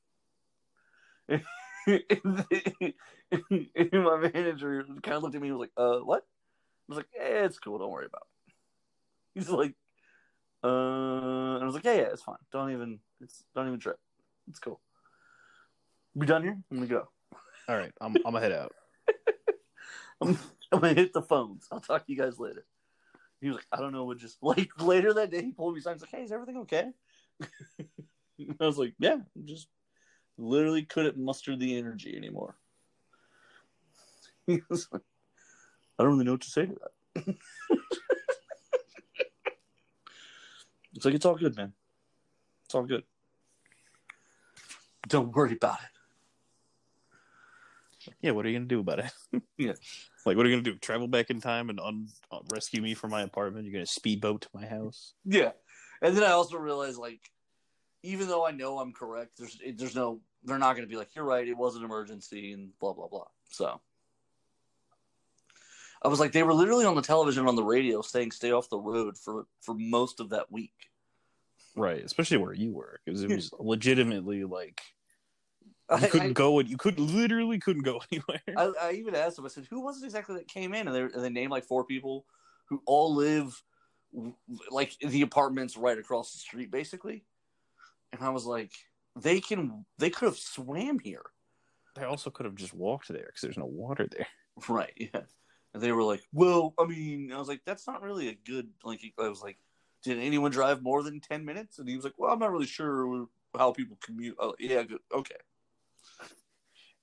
and 1.27 1.43
my 3.93 4.29
manager 4.33 4.85
kind 5.01 5.17
of 5.17 5.23
looked 5.23 5.35
at 5.35 5.41
me 5.41 5.49
and 5.49 5.57
was 5.57 5.67
like, 5.67 5.71
uh, 5.77 5.99
what? 5.99 6.23
I 6.23 6.87
was 6.87 6.97
like, 6.97 7.07
yeah, 7.15 7.45
it's 7.45 7.59
cool. 7.59 7.79
Don't 7.79 7.91
worry 7.91 8.05
about 8.05 8.27
it. 8.47 8.53
He's 9.33 9.49
like, 9.49 9.73
uh, 10.63 10.67
and 10.67 11.63
I 11.63 11.65
was 11.65 11.73
like, 11.73 11.85
yeah, 11.85 11.93
yeah, 11.93 12.09
it's 12.11 12.21
fine. 12.21 12.35
Don't 12.51 12.71
even, 12.71 12.99
it's, 13.21 13.43
don't 13.55 13.67
even 13.67 13.79
trip. 13.79 13.99
It's 14.49 14.59
cool. 14.59 14.79
We 16.13 16.25
done 16.25 16.43
here? 16.43 16.57
I'm 16.69 16.77
gonna 16.77 16.87
go. 16.87 17.07
All 17.69 17.77
right, 17.77 17.93
I'm 18.01 18.15
I'm 18.17 18.33
gonna 18.33 18.41
head 18.41 18.51
out. 18.51 18.73
I'm, 20.21 20.37
I'm 20.71 20.81
gonna 20.81 20.93
hit 20.93 21.13
the 21.13 21.21
phones. 21.21 21.67
I'll 21.71 21.79
talk 21.79 22.05
to 22.05 22.11
you 22.11 22.17
guys 22.17 22.37
later. 22.37 22.65
He 23.41 23.47
was 23.47 23.57
like, 23.57 23.67
I 23.71 23.77
don't 23.77 23.91
know 23.91 24.05
what 24.05 24.19
just 24.19 24.37
like 24.41 24.69
later 24.79 25.13
that 25.15 25.31
day 25.31 25.43
he 25.43 25.51
pulled 25.51 25.73
me 25.73 25.79
aside. 25.79 25.93
He's 25.93 26.01
like, 26.01 26.11
Hey, 26.11 26.23
is 26.23 26.31
everything 26.31 26.57
okay? 26.57 26.91
I 28.59 28.65
was 28.65 28.77
like, 28.77 28.93
Yeah, 28.99 29.17
just 29.43 29.67
literally 30.37 30.83
couldn't 30.83 31.17
muster 31.17 31.55
the 31.55 31.77
energy 31.77 32.15
anymore. 32.15 32.55
He 34.47 34.59
was 34.69 34.87
like, 34.91 35.03
I 35.99 36.03
don't 36.03 36.13
really 36.13 36.25
know 36.25 36.31
what 36.31 36.41
to 36.41 36.49
say 36.49 36.65
to 36.65 36.73
that. 36.73 37.35
it's 40.95 41.05
like 41.05 41.13
it's 41.13 41.25
all 41.25 41.35
good, 41.35 41.55
man. 41.55 41.73
It's 42.65 42.73
all 42.73 42.83
good. 42.83 43.03
Don't 45.07 45.33
worry 45.33 45.53
about 45.53 45.77
it. 45.79 45.91
Yeah, 48.19 48.31
what 48.31 48.45
are 48.45 48.49
you 48.49 48.57
gonna 48.57 48.67
do 48.67 48.79
about 48.79 48.99
it? 49.59 49.79
Like, 50.25 50.37
what 50.37 50.45
are 50.45 50.49
you 50.49 50.55
gonna 50.55 50.63
do? 50.63 50.77
Travel 50.77 51.07
back 51.07 51.29
in 51.29 51.41
time 51.41 51.69
and 51.69 51.79
un- 51.79 52.09
uh, 52.31 52.39
rescue 52.53 52.81
me 52.81 52.93
from 52.93 53.11
my 53.11 53.21
apartment? 53.21 53.65
You're 53.65 53.73
gonna 53.73 53.85
speedboat 53.85 54.41
to 54.41 54.49
my 54.53 54.65
house? 54.65 55.13
Yeah, 55.25 55.51
and 56.01 56.15
then 56.15 56.23
I 56.23 56.31
also 56.31 56.57
realized 56.57 56.97
like, 56.97 57.21
even 58.03 58.27
though 58.27 58.45
I 58.45 58.51
know 58.51 58.79
I'm 58.79 58.93
correct, 58.93 59.37
there's 59.37 59.59
there's 59.75 59.95
no 59.95 60.21
they're 60.43 60.57
not 60.57 60.75
going 60.75 60.87
to 60.87 60.89
be 60.89 60.97
like 60.97 61.15
you're 61.15 61.25
right, 61.25 61.47
it 61.47 61.57
was 61.57 61.75
an 61.75 61.83
emergency 61.83 62.53
and 62.53 62.77
blah 62.79 62.93
blah 62.93 63.07
blah. 63.07 63.27
So 63.49 63.79
I 66.03 66.07
was 66.07 66.19
like, 66.19 66.31
they 66.31 66.43
were 66.43 66.53
literally 66.53 66.85
on 66.85 66.95
the 66.95 67.01
television 67.01 67.47
on 67.47 67.55
the 67.55 67.63
radio 67.63 68.01
saying 68.01 68.31
stay 68.31 68.51
off 68.51 68.69
the 68.69 68.79
road 68.79 69.17
for 69.17 69.45
for 69.59 69.75
most 69.75 70.19
of 70.19 70.29
that 70.29 70.51
week. 70.51 70.73
Right, 71.75 72.03
especially 72.03 72.37
where 72.37 72.53
you 72.53 72.73
were, 72.73 72.99
because 73.05 73.23
it 73.23 73.29
was 73.29 73.51
legitimately 73.57 74.43
like 74.43 74.81
you 75.93 76.07
couldn't 76.07 76.33
I, 76.33 76.33
go. 76.33 76.59
And 76.59 76.69
you 76.69 76.77
could 76.77 76.99
literally 76.99 77.59
couldn't 77.59 77.83
go 77.83 78.01
anywhere. 78.11 78.41
I, 78.55 78.71
I 78.81 78.91
even 78.93 79.15
asked 79.15 79.37
them. 79.37 79.45
I 79.45 79.49
said, 79.49 79.65
"Who 79.69 79.81
was 79.81 80.01
it 80.01 80.05
exactly 80.05 80.35
that 80.35 80.47
came 80.47 80.73
in?" 80.73 80.87
And 80.87 80.95
they, 80.95 81.01
and 81.01 81.23
they 81.23 81.29
named 81.29 81.51
like 81.51 81.63
four 81.65 81.85
people 81.85 82.25
who 82.65 82.81
all 82.85 83.13
live 83.13 83.63
like 84.69 84.97
the 84.99 85.21
apartments 85.21 85.77
right 85.77 85.97
across 85.97 86.33
the 86.33 86.39
street, 86.39 86.71
basically. 86.71 87.25
And 88.13 88.23
I 88.23 88.29
was 88.29 88.45
like, 88.45 88.73
"They 89.15 89.41
can. 89.41 89.85
They 89.99 90.11
could 90.11 90.27
have 90.27 90.37
swam 90.39 90.99
here, 90.99 91.25
They 91.95 92.03
also 92.03 92.29
could 92.31 92.45
have 92.45 92.55
just 92.55 92.73
walked 92.73 93.07
there 93.07 93.27
because 93.27 93.41
there's 93.41 93.57
no 93.57 93.65
water 93.65 94.05
there. 94.05 94.27
right? 94.69 94.93
Yeah." 94.97 95.23
And 95.73 95.81
they 95.81 95.91
were 95.91 96.03
like, 96.03 96.23
"Well, 96.33 96.73
I 96.79 96.85
mean," 96.85 97.31
I 97.31 97.37
was 97.39 97.47
like, 97.47 97.61
"That's 97.65 97.87
not 97.87 98.01
really 98.01 98.27
a 98.29 98.35
good." 98.35 98.73
Like, 98.83 99.01
I 99.17 99.29
was 99.29 99.41
like, 99.41 99.57
"Did 100.03 100.19
anyone 100.19 100.51
drive 100.51 100.81
more 100.83 101.03
than 101.03 101.21
ten 101.21 101.45
minutes?" 101.45 101.79
And 101.79 101.87
he 101.87 101.95
was 101.95 102.03
like, 102.05 102.15
"Well, 102.17 102.31
I'm 102.33 102.39
not 102.39 102.51
really 102.51 102.65
sure 102.67 103.27
how 103.57 103.71
people 103.71 103.97
commute." 104.01 104.35
Oh, 104.39 104.55
yeah, 104.59 104.83
good. 104.83 104.99
Okay. 105.13 105.35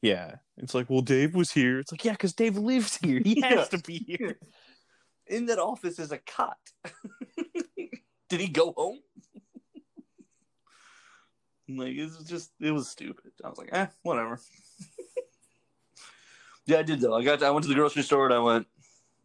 Yeah, 0.02 0.36
it's 0.56 0.74
like, 0.74 0.88
well, 0.88 1.00
Dave 1.00 1.34
was 1.34 1.50
here. 1.50 1.80
It's 1.80 1.90
like, 1.90 2.04
yeah, 2.04 2.12
because 2.12 2.32
Dave 2.32 2.56
lives 2.56 2.96
here. 2.96 3.20
He 3.20 3.40
has 3.40 3.68
to 3.70 3.78
be 3.78 3.98
here. 4.06 4.38
In 5.26 5.46
that 5.46 5.58
office 5.58 5.98
is 5.98 6.12
a 6.12 6.18
cot. 6.18 6.56
Did 8.28 8.40
he 8.40 8.48
go 8.48 8.72
home? 8.76 8.98
like 11.68 11.94
it 11.94 12.04
was 12.04 12.24
just 12.24 12.52
it 12.60 12.70
was 12.70 12.88
stupid. 12.88 13.32
I 13.44 13.48
was 13.48 13.58
like, 13.58 13.68
eh, 13.72 13.86
whatever. 14.02 14.40
yeah, 16.66 16.78
I 16.78 16.82
did 16.82 17.00
though. 17.00 17.14
I 17.14 17.24
got 17.24 17.42
I 17.42 17.50
went 17.50 17.64
to 17.64 17.68
the 17.68 17.74
grocery 17.74 18.02
store 18.02 18.24
and 18.26 18.34
I 18.34 18.38
went, 18.38 18.66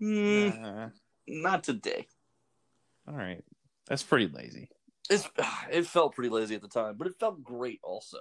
Uh, 0.02 0.90
not 1.28 1.64
today. 1.64 2.08
all 3.08 3.16
right, 3.16 3.44
that's 3.88 4.04
pretty 4.04 4.28
lazy. 4.28 4.70
It's 5.10 5.30
it 5.72 5.86
felt 5.88 6.16
pretty 6.16 6.30
lazy 6.30 6.56
at 6.56 6.62
the 6.62 6.68
time, 6.68 6.96
but 6.98 7.08
it 7.08 7.16
felt 7.20 7.44
great 7.44 7.80
also. 7.84 8.18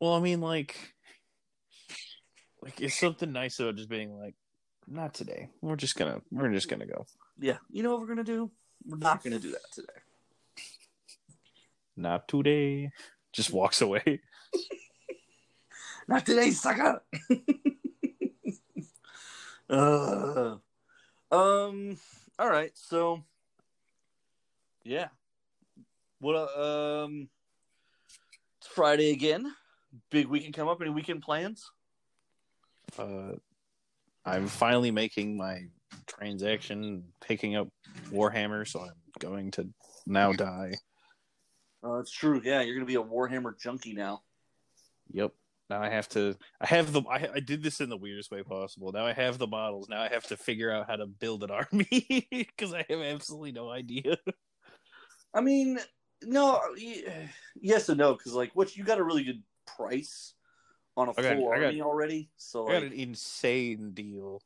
Well, 0.00 0.14
I 0.14 0.20
mean, 0.20 0.40
like, 0.40 0.94
like 2.62 2.80
it's 2.80 2.98
something 2.98 3.32
nice 3.32 3.58
about 3.60 3.76
just 3.76 3.88
being 3.88 4.18
like, 4.18 4.34
not 4.86 5.14
today. 5.14 5.48
We're 5.60 5.76
just 5.76 5.96
gonna, 5.96 6.20
we're 6.30 6.52
just 6.52 6.68
gonna 6.68 6.86
go. 6.86 7.06
Yeah, 7.38 7.58
you 7.70 7.82
know 7.82 7.92
what 7.92 8.00
we're 8.00 8.08
gonna 8.08 8.24
do? 8.24 8.50
We're 8.86 8.98
not 8.98 9.22
gonna 9.22 9.38
do 9.38 9.52
that 9.52 9.72
today. 9.72 9.88
Not 11.96 12.28
today. 12.28 12.90
Just 13.32 13.52
walks 13.52 13.80
away. 13.80 14.20
Not 16.08 16.26
today, 16.26 16.50
sucker. 16.50 17.02
uh, 19.70 20.56
um. 21.30 21.96
All 22.38 22.48
right. 22.48 22.72
So, 22.74 23.22
yeah. 24.82 25.08
What? 26.18 26.36
uh, 26.36 27.04
Um. 27.04 27.28
It's 28.58 28.66
Friday 28.68 29.12
again. 29.12 29.54
Big 30.10 30.26
weekend 30.26 30.54
come 30.54 30.68
up. 30.68 30.80
Any 30.80 30.90
weekend 30.90 31.22
plans? 31.22 31.70
Uh, 32.98 33.36
I'm 34.24 34.46
finally 34.46 34.90
making 34.90 35.36
my 35.36 35.62
transaction, 36.06 37.04
picking 37.20 37.56
up 37.56 37.68
Warhammer, 38.10 38.66
so 38.66 38.80
I'm 38.80 38.92
going 39.18 39.50
to 39.52 39.68
now 40.06 40.32
die. 40.32 40.74
Uh, 41.82 41.98
it's 41.98 42.12
true. 42.12 42.40
Yeah, 42.44 42.60
you're 42.60 42.74
gonna 42.74 42.86
be 42.86 42.96
a 42.96 43.02
Warhammer 43.02 43.58
junkie 43.58 43.94
now. 43.94 44.22
Yep. 45.12 45.32
Now 45.70 45.80
I 45.80 45.88
have 45.88 46.08
to. 46.10 46.36
I 46.60 46.66
have 46.66 46.92
the. 46.92 47.02
I, 47.02 47.28
I 47.36 47.40
did 47.40 47.62
this 47.62 47.80
in 47.80 47.88
the 47.88 47.96
weirdest 47.96 48.30
way 48.30 48.42
possible. 48.42 48.92
Now 48.92 49.06
I 49.06 49.12
have 49.12 49.38
the 49.38 49.46
models. 49.46 49.88
Now 49.88 50.02
I 50.02 50.08
have 50.08 50.26
to 50.26 50.36
figure 50.36 50.70
out 50.70 50.88
how 50.88 50.96
to 50.96 51.06
build 51.06 51.44
an 51.44 51.50
army 51.72 52.28
because 52.30 52.74
I 52.74 52.84
have 52.88 53.00
absolutely 53.00 53.52
no 53.52 53.70
idea. 53.70 54.16
I 55.32 55.40
mean, 55.40 55.78
no. 56.22 56.60
Yes 57.60 57.88
and 57.88 57.98
no, 57.98 58.14
because 58.14 58.34
like, 58.34 58.50
what 58.54 58.76
you 58.76 58.84
got 58.84 58.98
a 58.98 59.04
really 59.04 59.24
good 59.24 59.42
price 59.64 60.34
on 60.96 61.08
a 61.08 61.14
got- 61.14 61.36
full 61.36 61.48
got- 61.50 61.62
army 61.64 61.82
already. 61.82 62.30
So, 62.36 62.68
I 62.68 62.72
got 62.72 62.82
an 62.84 62.92
insane 62.92 63.92
deal. 63.92 64.42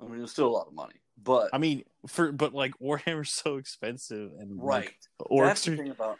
I 0.00 0.06
mean, 0.06 0.22
it's 0.22 0.32
still 0.32 0.48
a 0.48 0.48
lot 0.48 0.66
of 0.66 0.72
money, 0.72 0.94
but 1.22 1.50
I 1.52 1.58
mean, 1.58 1.84
for 2.06 2.32
but 2.32 2.54
like 2.54 2.72
Warhammer's 2.80 3.30
so 3.32 3.56
expensive 3.56 4.32
and 4.38 4.56
like, 4.58 4.96
right. 5.28 5.38
That's 5.40 5.62
orcs 5.62 5.64
the 5.66 5.72
are 5.72 5.76
thing 5.76 5.90
about 5.90 6.18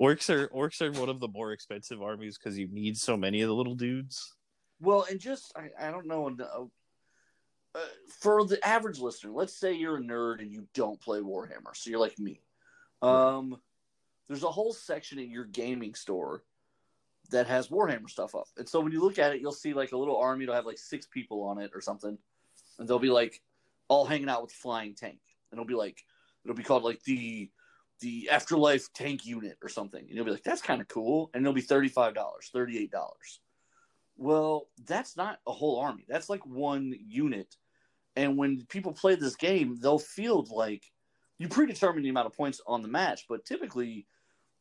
orcs 0.00 0.30
are 0.30 0.46
orcs 0.48 0.80
are 0.80 0.92
one 0.92 1.08
of 1.08 1.18
the 1.18 1.28
more 1.28 1.50
expensive 1.52 2.00
armies 2.00 2.38
because 2.38 2.56
you 2.56 2.68
need 2.68 2.96
so 2.96 3.16
many 3.16 3.40
of 3.40 3.48
the 3.48 3.54
little 3.54 3.74
dudes. 3.74 4.34
Well, 4.80 5.04
and 5.10 5.18
just 5.18 5.52
I, 5.56 5.88
I 5.88 5.90
don't 5.90 6.06
know. 6.06 6.30
Uh, 7.74 7.80
for 8.20 8.44
the 8.44 8.64
average 8.66 9.00
listener, 9.00 9.32
let's 9.32 9.58
say 9.58 9.72
you're 9.72 9.96
a 9.98 10.00
nerd 10.00 10.40
and 10.40 10.52
you 10.52 10.66
don't 10.74 11.00
play 11.00 11.18
Warhammer, 11.18 11.74
so 11.74 11.90
you're 11.90 11.98
like 11.98 12.18
me. 12.18 12.40
Um, 13.02 13.56
there's 14.28 14.44
a 14.44 14.50
whole 14.50 14.72
section 14.72 15.18
in 15.18 15.30
your 15.30 15.44
gaming 15.44 15.94
store 15.94 16.44
that 17.30 17.46
has 17.46 17.68
Warhammer 17.68 18.08
stuff 18.08 18.34
up, 18.34 18.48
and 18.56 18.68
so 18.68 18.80
when 18.80 18.92
you 18.92 19.02
look 19.02 19.18
at 19.18 19.32
it, 19.32 19.40
you'll 19.40 19.52
see 19.52 19.74
like 19.74 19.92
a 19.92 19.96
little 19.96 20.16
army. 20.16 20.44
It'll 20.44 20.54
have 20.54 20.66
like 20.66 20.78
six 20.78 21.06
people 21.06 21.42
on 21.42 21.58
it 21.58 21.70
or 21.74 21.80
something, 21.80 22.16
and 22.78 22.88
they'll 22.88 22.98
be 22.98 23.10
like 23.10 23.40
all 23.88 24.04
hanging 24.04 24.28
out 24.28 24.42
with 24.42 24.52
flying 24.52 24.94
tank, 24.94 25.20
and 25.50 25.58
it'll 25.58 25.68
be 25.68 25.74
like 25.74 26.04
it'll 26.44 26.56
be 26.56 26.62
called 26.62 26.84
like 26.84 27.02
the 27.04 27.50
the 28.00 28.30
afterlife 28.30 28.92
tank 28.92 29.26
unit 29.26 29.58
or 29.62 29.68
something, 29.68 30.00
and 30.00 30.10
you'll 30.10 30.24
be 30.24 30.30
like 30.30 30.44
that's 30.44 30.62
kind 30.62 30.80
of 30.80 30.88
cool, 30.88 31.30
and 31.34 31.42
it'll 31.42 31.52
be 31.52 31.60
thirty 31.60 31.88
five 31.88 32.14
dollars, 32.14 32.50
thirty 32.52 32.78
eight 32.78 32.90
dollars. 32.90 33.40
Well, 34.16 34.68
that's 34.86 35.16
not 35.16 35.38
a 35.46 35.52
whole 35.52 35.78
army. 35.78 36.04
That's 36.08 36.28
like 36.28 36.44
one 36.44 36.94
unit. 37.06 37.56
And 38.16 38.36
when 38.36 38.66
people 38.68 38.92
play 38.92 39.14
this 39.14 39.36
game, 39.36 39.78
they'll 39.80 40.00
field 40.00 40.50
like 40.50 40.82
you 41.38 41.48
predetermine 41.48 42.02
the 42.02 42.08
amount 42.08 42.26
of 42.26 42.36
points 42.36 42.60
on 42.66 42.82
the 42.82 42.88
match, 42.88 43.26
but 43.28 43.44
typically 43.44 44.06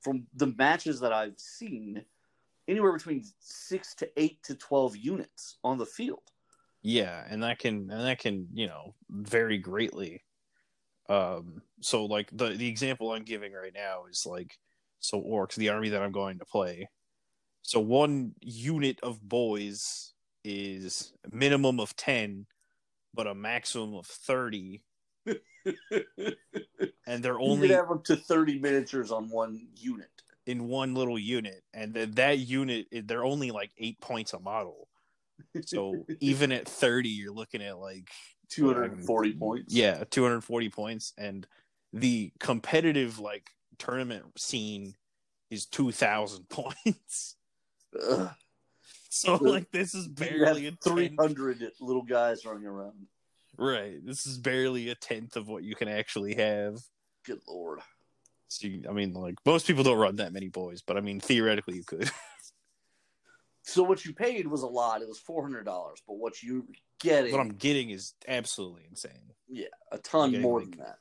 from 0.02 0.28
the 0.36 0.54
matches 0.58 1.00
that 1.00 1.12
I've 1.12 1.40
seen, 1.40 2.04
anywhere 2.68 2.94
between 2.94 3.24
six 3.40 3.96
to 3.96 4.10
eight 4.18 4.42
to 4.44 4.56
twelve 4.56 4.96
units 4.96 5.58
on 5.64 5.78
the 5.78 5.86
field. 5.86 6.24
Yeah, 6.82 7.24
and 7.30 7.44
that 7.44 7.60
can 7.60 7.90
and 7.90 8.02
that 8.06 8.20
can 8.20 8.48
you 8.54 8.68
know 8.68 8.94
vary 9.10 9.58
greatly. 9.58 10.24
Um, 11.10 11.62
so 11.82 12.06
like 12.06 12.30
the 12.32 12.50
the 12.50 12.68
example 12.68 13.12
I'm 13.12 13.24
giving 13.24 13.54
right 13.54 13.74
now 13.74 14.06
is 14.10 14.26
like 14.26 14.58
so 15.00 15.22
orcs, 15.22 15.56
the 15.56 15.70
army 15.70 15.90
that 15.90 16.02
I'm 16.02 16.12
going 16.12 16.40
to 16.40 16.46
play. 16.46 16.90
So 17.62 17.80
one 17.80 18.34
unit 18.42 19.00
of 19.04 19.22
boys 19.22 20.14
is 20.44 21.14
minimum 21.32 21.80
of 21.80 21.96
ten, 21.96 22.46
but 23.14 23.28
a 23.28 23.36
maximum 23.36 23.96
of 23.96 24.06
thirty, 24.06 24.84
and 25.26 25.36
they're 27.22 27.40
Only 27.40 27.68
you 27.68 27.68
could 27.68 27.72
have 27.72 27.92
up 27.92 28.04
to 28.06 28.16
thirty 28.16 28.60
miniatures 28.60 29.12
on 29.12 29.30
one 29.30 29.68
unit. 29.76 30.17
In 30.48 30.68
one 30.68 30.96
little 30.96 31.20
unit, 31.20 31.62
and 31.76 31.94
then 31.94 32.12
that 32.14 32.40
unit 32.40 32.88
they're 32.92 33.24
only 33.24 33.52
like 33.52 33.70
eight 33.78 34.02
points 34.02 34.34
a 34.34 34.40
model. 34.40 34.88
So 35.66 36.06
even 36.20 36.52
at 36.52 36.68
thirty, 36.68 37.10
you're 37.10 37.32
looking 37.34 37.62
at 37.62 37.78
like 37.78 38.10
Two 38.50 38.66
hundred 38.68 38.94
and 38.94 39.06
forty 39.06 39.34
um, 39.34 39.40
points. 39.40 39.74
yeah 39.76 40.06
240 40.10 40.70
points 40.70 41.14
and 41.18 41.46
the 41.92 42.32
competitive 42.40 43.20
like 43.20 43.50
tournament 43.78 44.24
scene 44.38 44.96
is 45.52 45.66
2000 45.66 46.48
points 46.50 47.36
Ugh. 48.02 48.30
so 49.10 49.36
like 49.36 49.70
this 49.72 49.94
is 49.94 50.08
barely 50.08 50.68
a 50.68 50.72
three 50.82 51.14
hundred 51.20 51.62
little 51.82 52.04
guys 52.04 52.46
running 52.46 52.66
around. 52.66 53.08
right 53.58 53.98
this 54.06 54.26
is 54.26 54.38
barely 54.38 54.88
a 54.90 54.96
tenth 54.96 55.36
of 55.36 55.50
what 55.50 55.64
you 55.64 55.76
can 55.76 55.90
actually 55.90 56.36
have 56.36 56.80
Good 57.26 57.42
lord. 57.50 57.80
So 58.48 58.68
you, 58.68 58.84
i 58.90 58.94
mean 58.94 59.14
like 59.14 59.36
most 59.46 59.68
people 59.68 59.84
don't 59.84 59.98
run 59.98 60.16
that 60.18 60.34
many 60.34 60.48
boys 60.48 60.82
but 60.82 60.98
i 60.98 61.02
mean 61.02 61.20
theoretically 61.20 61.76
you 61.76 61.84
could. 61.84 62.10
So 63.70 63.84
what 63.84 64.06
you 64.06 64.14
paid 64.14 64.48
was 64.48 64.62
a 64.62 64.68
lot. 64.68 65.02
It 65.02 65.10
was 65.10 65.20
four 65.20 65.42
hundred 65.44 65.66
dollars, 65.66 66.02
but 66.08 66.14
what 66.14 66.42
you 66.42 66.66
getting 67.02 67.34
what 67.34 67.42
i'm 67.42 67.50
getting 67.50 67.90
is 67.90 68.14
absolutely 68.26 68.84
insane. 68.90 69.34
Yeah, 69.50 69.68
a 69.92 69.98
ton 69.98 70.40
more 70.40 70.62
like- 70.62 70.70
than 70.70 70.80
that. 70.80 71.00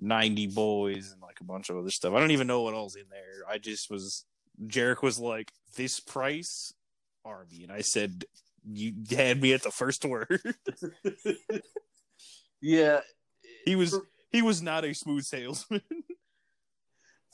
90 0.00 0.48
boys 0.48 1.12
and 1.12 1.22
like 1.22 1.38
a 1.40 1.44
bunch 1.44 1.70
of 1.70 1.76
other 1.76 1.90
stuff. 1.90 2.14
I 2.14 2.18
don't 2.18 2.32
even 2.32 2.48
know 2.48 2.62
what 2.62 2.74
else 2.74 2.96
in 2.96 3.04
there. 3.08 3.44
I 3.48 3.58
just 3.58 3.88
was 3.88 4.24
jarek 4.66 5.00
was 5.00 5.20
like 5.20 5.52
this 5.76 6.00
price 6.00 6.72
army 7.24 7.62
and 7.62 7.70
i 7.70 7.82
said 7.82 8.24
you 8.68 8.94
had 9.10 9.40
me 9.40 9.52
at 9.52 9.62
the 9.62 9.70
first 9.70 10.04
word. 10.04 10.42
Yeah, 12.60 13.00
he 13.64 13.76
was 13.76 13.90
For- 13.90 14.08
he 14.32 14.42
was 14.42 14.60
not 14.60 14.84
a 14.84 14.92
smooth 14.92 15.22
salesman 15.24 15.82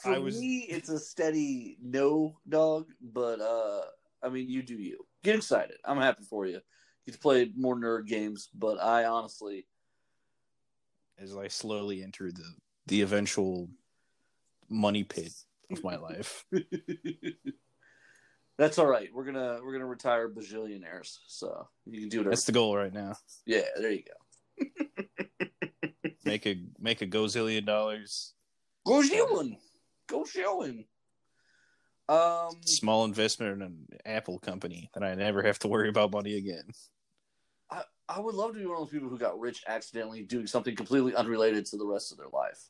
for 0.04 0.14
I 0.14 0.18
was- 0.18 0.38
me, 0.38 0.66
it's 0.68 0.88
a 0.88 0.98
steady 0.98 1.76
no, 1.82 2.38
dog. 2.48 2.86
But 3.00 3.40
uh, 3.40 3.82
I 4.22 4.28
mean, 4.28 4.48
you 4.48 4.62
do 4.62 4.74
you. 4.74 4.98
Get 5.22 5.36
excited. 5.36 5.76
I'm 5.84 5.98
happy 5.98 6.24
for 6.28 6.46
you. 6.46 6.60
get 7.06 7.12
to 7.12 7.18
play 7.18 7.50
more 7.56 7.76
nerd 7.76 8.06
games. 8.06 8.48
But 8.54 8.82
I 8.82 9.04
honestly, 9.06 9.66
As 11.18 11.36
I 11.36 11.48
slowly 11.48 12.02
enter 12.02 12.30
the 12.30 12.44
the 12.86 13.00
eventual 13.02 13.68
money 14.68 15.04
pit 15.04 15.32
of 15.70 15.82
my 15.82 15.96
life. 15.96 16.44
that's 18.58 18.78
all 18.78 18.86
right. 18.86 19.08
We're 19.12 19.24
gonna 19.24 19.60
we're 19.64 19.72
gonna 19.72 19.86
retire 19.86 20.28
bajillionaires, 20.28 21.18
so 21.26 21.66
you 21.86 22.00
can 22.00 22.08
do 22.10 22.20
it. 22.20 22.24
That's 22.30 22.44
the 22.44 22.52
goal 22.52 22.76
right 22.76 22.92
now. 22.92 23.16
yeah, 23.46 23.62
there 23.78 23.90
you 23.92 24.02
go. 24.04 24.66
Make 26.24 26.46
a 26.46 26.56
make 26.80 27.02
a 27.02 27.06
gozillion 27.06 27.66
dollars. 27.66 28.32
Go 30.06 30.24
shilling, 30.24 30.78
him. 32.08 32.14
Um, 32.14 32.50
Small 32.66 33.04
investment 33.04 33.54
in 33.54 33.62
an 33.62 33.86
Apple 34.04 34.38
company 34.38 34.90
that 34.92 35.02
I 35.02 35.14
never 35.14 35.42
have 35.42 35.58
to 35.60 35.68
worry 35.68 35.88
about 35.88 36.12
money 36.12 36.36
again. 36.36 36.64
I, 37.70 37.82
I 38.08 38.20
would 38.20 38.34
love 38.34 38.52
to 38.52 38.58
be 38.58 38.66
one 38.66 38.76
of 38.76 38.82
those 38.82 38.92
people 38.92 39.08
who 39.08 39.18
got 39.18 39.40
rich 39.40 39.64
accidentally 39.66 40.22
doing 40.22 40.46
something 40.46 40.76
completely 40.76 41.14
unrelated 41.14 41.64
to 41.66 41.78
the 41.78 41.86
rest 41.86 42.12
of 42.12 42.18
their 42.18 42.28
life. 42.28 42.68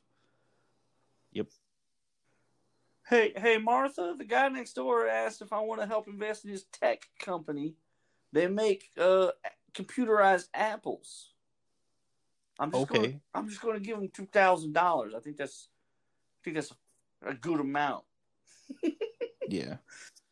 Yep. 1.32 1.48
Hey, 3.08 3.32
hey, 3.36 3.58
Martha, 3.58 4.14
the 4.16 4.24
guy 4.24 4.48
next 4.48 4.74
door 4.74 5.08
asked 5.08 5.42
if 5.42 5.52
I 5.52 5.60
want 5.60 5.80
to 5.80 5.86
help 5.86 6.06
invest 6.06 6.44
in 6.44 6.52
his 6.52 6.64
tech 6.72 7.02
company. 7.18 7.74
They 8.32 8.46
make 8.46 8.90
uh, 8.96 9.32
computerized 9.74 10.48
apples. 10.54 11.32
I'm 12.58 12.70
just 12.70 12.84
Okay. 12.84 12.98
Gonna, 12.98 13.20
I'm 13.34 13.48
just 13.48 13.60
going 13.60 13.74
to 13.74 13.84
give 13.84 13.98
him 13.98 14.08
two 14.14 14.26
thousand 14.26 14.74
dollars. 14.74 15.12
I 15.14 15.18
think 15.18 15.36
that's, 15.36 15.68
I 16.40 16.44
think 16.44 16.54
that's 16.54 16.70
a 16.70 16.76
good 17.32 17.60
amount. 17.60 18.04
Yeah. 19.48 19.76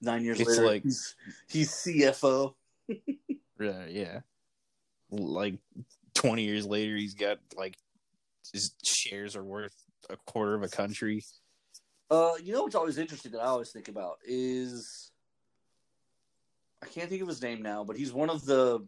Nine 0.02 0.24
years 0.24 0.40
It's 0.40 0.50
later, 0.50 0.66
like- 0.66 0.82
he's, 0.82 1.14
he's 1.48 1.70
CFO. 1.70 2.54
Yeah, 3.60 3.86
yeah. 3.88 4.20
Like 5.10 5.58
twenty 6.14 6.42
years 6.44 6.66
later, 6.66 6.96
he's 6.96 7.14
got 7.14 7.38
like 7.56 7.76
his 8.52 8.74
shares 8.82 9.36
are 9.36 9.44
worth 9.44 9.74
a 10.10 10.16
quarter 10.26 10.54
of 10.54 10.62
a 10.62 10.68
country. 10.68 11.24
Uh, 12.10 12.32
you 12.42 12.52
know 12.52 12.62
what's 12.64 12.74
always 12.74 12.98
interesting 12.98 13.32
that 13.32 13.40
I 13.40 13.46
always 13.46 13.70
think 13.70 13.88
about 13.88 14.18
is 14.24 15.10
I 16.82 16.86
can't 16.86 17.08
think 17.08 17.22
of 17.22 17.28
his 17.28 17.40
name 17.40 17.62
now, 17.62 17.84
but 17.84 17.96
he's 17.96 18.12
one 18.12 18.28
of 18.30 18.44
the 18.44 18.84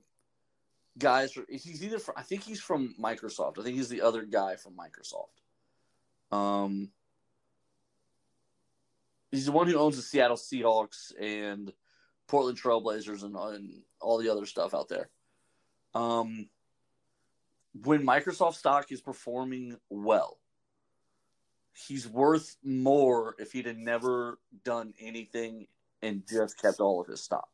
guys. 0.99 1.37
He's 1.49 1.85
either 1.85 1.99
from, 1.99 2.15
I 2.17 2.23
think 2.23 2.43
he's 2.43 2.61
from 2.61 2.95
Microsoft. 3.01 3.59
I 3.59 3.63
think 3.63 3.77
he's 3.77 3.89
the 3.89 4.03
other 4.03 4.25
guy 4.25 4.57
from 4.57 4.75
Microsoft. 4.77 6.37
Um, 6.37 6.91
he's 9.35 9.47
the 9.47 9.53
one 9.53 9.67
who 9.67 9.79
owns 9.79 9.97
the 9.97 10.03
Seattle 10.03 10.37
Seahawks 10.37 11.13
and 11.21 11.73
Portland 12.27 12.59
Trailblazers 12.59 13.23
and, 13.23 13.37
and 13.37 13.83
all 14.01 14.19
the 14.19 14.29
other 14.29 14.47
stuff 14.47 14.75
out 14.75 14.89
there. 14.89 15.09
Um, 15.95 16.49
when 17.83 18.07
Microsoft 18.07 18.55
stock 18.55 18.93
is 18.93 19.01
performing 19.01 19.77
well, 19.91 20.39
he's 21.75 22.09
worth 22.09 22.57
more 22.63 23.35
if 23.39 23.53
he'd 23.53 23.67
have 23.67 23.77
never 23.77 24.39
done 24.65 24.95
anything 25.01 25.67
and 26.03 26.23
just 26.29 26.61
kept 26.61 26.81
all 26.81 27.01
of 27.01 27.09
his 27.09 27.23
stock. 27.23 27.49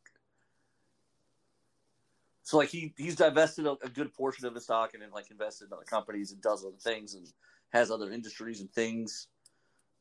So 2.42 2.58
like 2.58 2.68
he 2.68 2.92
he's 2.96 3.16
divested 3.16 3.66
a, 3.66 3.76
a 3.82 3.88
good 3.88 4.12
portion 4.12 4.44
of 4.46 4.54
his 4.54 4.64
stock 4.64 4.94
and 4.94 5.02
then 5.02 5.10
like 5.12 5.30
invested 5.30 5.66
in 5.66 5.72
other 5.72 5.84
companies 5.84 6.32
and 6.32 6.42
does 6.42 6.64
other 6.64 6.76
things 6.80 7.14
and 7.14 7.26
has 7.72 7.90
other 7.90 8.10
industries 8.10 8.60
and 8.60 8.70
things. 8.72 9.28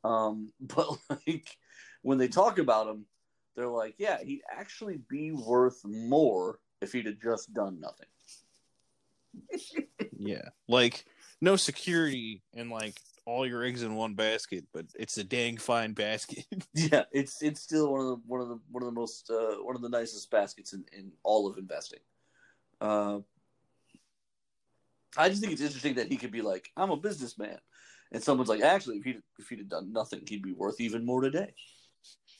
Um, 0.03 0.51
but 0.59 0.87
like 1.09 1.57
when 2.01 2.17
they 2.17 2.27
talk 2.27 2.57
about 2.57 2.87
him, 2.87 3.05
they're 3.55 3.67
like, 3.67 3.95
yeah, 3.97 4.17
he'd 4.23 4.41
actually 4.49 4.99
be 5.09 5.31
worth 5.31 5.81
more 5.83 6.59
if 6.81 6.93
he'd 6.93 7.05
have 7.07 7.19
just 7.21 7.53
done 7.53 7.79
nothing. 7.79 8.07
Yeah. 10.19 10.49
Like 10.67 11.05
no 11.39 11.55
security 11.55 12.43
and 12.53 12.69
like 12.69 12.99
all 13.25 13.47
your 13.47 13.63
eggs 13.63 13.83
in 13.83 13.95
one 13.95 14.15
basket, 14.15 14.65
but 14.73 14.85
it's 14.97 15.17
a 15.17 15.23
dang 15.23 15.57
fine 15.57 15.93
basket. 15.93 16.45
Yeah, 16.73 17.03
it's 17.11 17.41
it's 17.41 17.61
still 17.61 17.91
one 17.91 18.01
of 18.01 18.07
the 18.07 18.17
one 18.25 18.41
of 18.41 18.49
the 18.49 18.59
one 18.69 18.83
of 18.83 18.87
the 18.87 18.99
most 18.99 19.29
uh, 19.29 19.63
one 19.63 19.75
of 19.75 19.81
the 19.81 19.89
nicest 19.89 20.29
baskets 20.29 20.73
in, 20.73 20.83
in 20.91 21.11
all 21.23 21.47
of 21.47 21.57
investing. 21.57 21.99
Uh, 22.81 23.19
I 25.17 25.29
just 25.29 25.41
think 25.41 25.53
it's 25.53 25.61
interesting 25.61 25.95
that 25.95 26.07
he 26.07 26.17
could 26.17 26.31
be 26.31 26.41
like, 26.41 26.69
"I'm 26.75 26.91
a 26.91 26.97
businessman," 26.97 27.59
and 28.11 28.21
someone's 28.21 28.49
like, 28.49 28.61
"Actually, 28.61 28.97
if 28.97 29.03
he 29.05 29.17
if 29.37 29.49
he'd 29.49 29.59
have 29.59 29.69
done 29.69 29.93
nothing, 29.93 30.23
he'd 30.27 30.41
be 30.41 30.53
worth 30.53 30.81
even 30.81 31.05
more 31.05 31.21
today." 31.21 31.53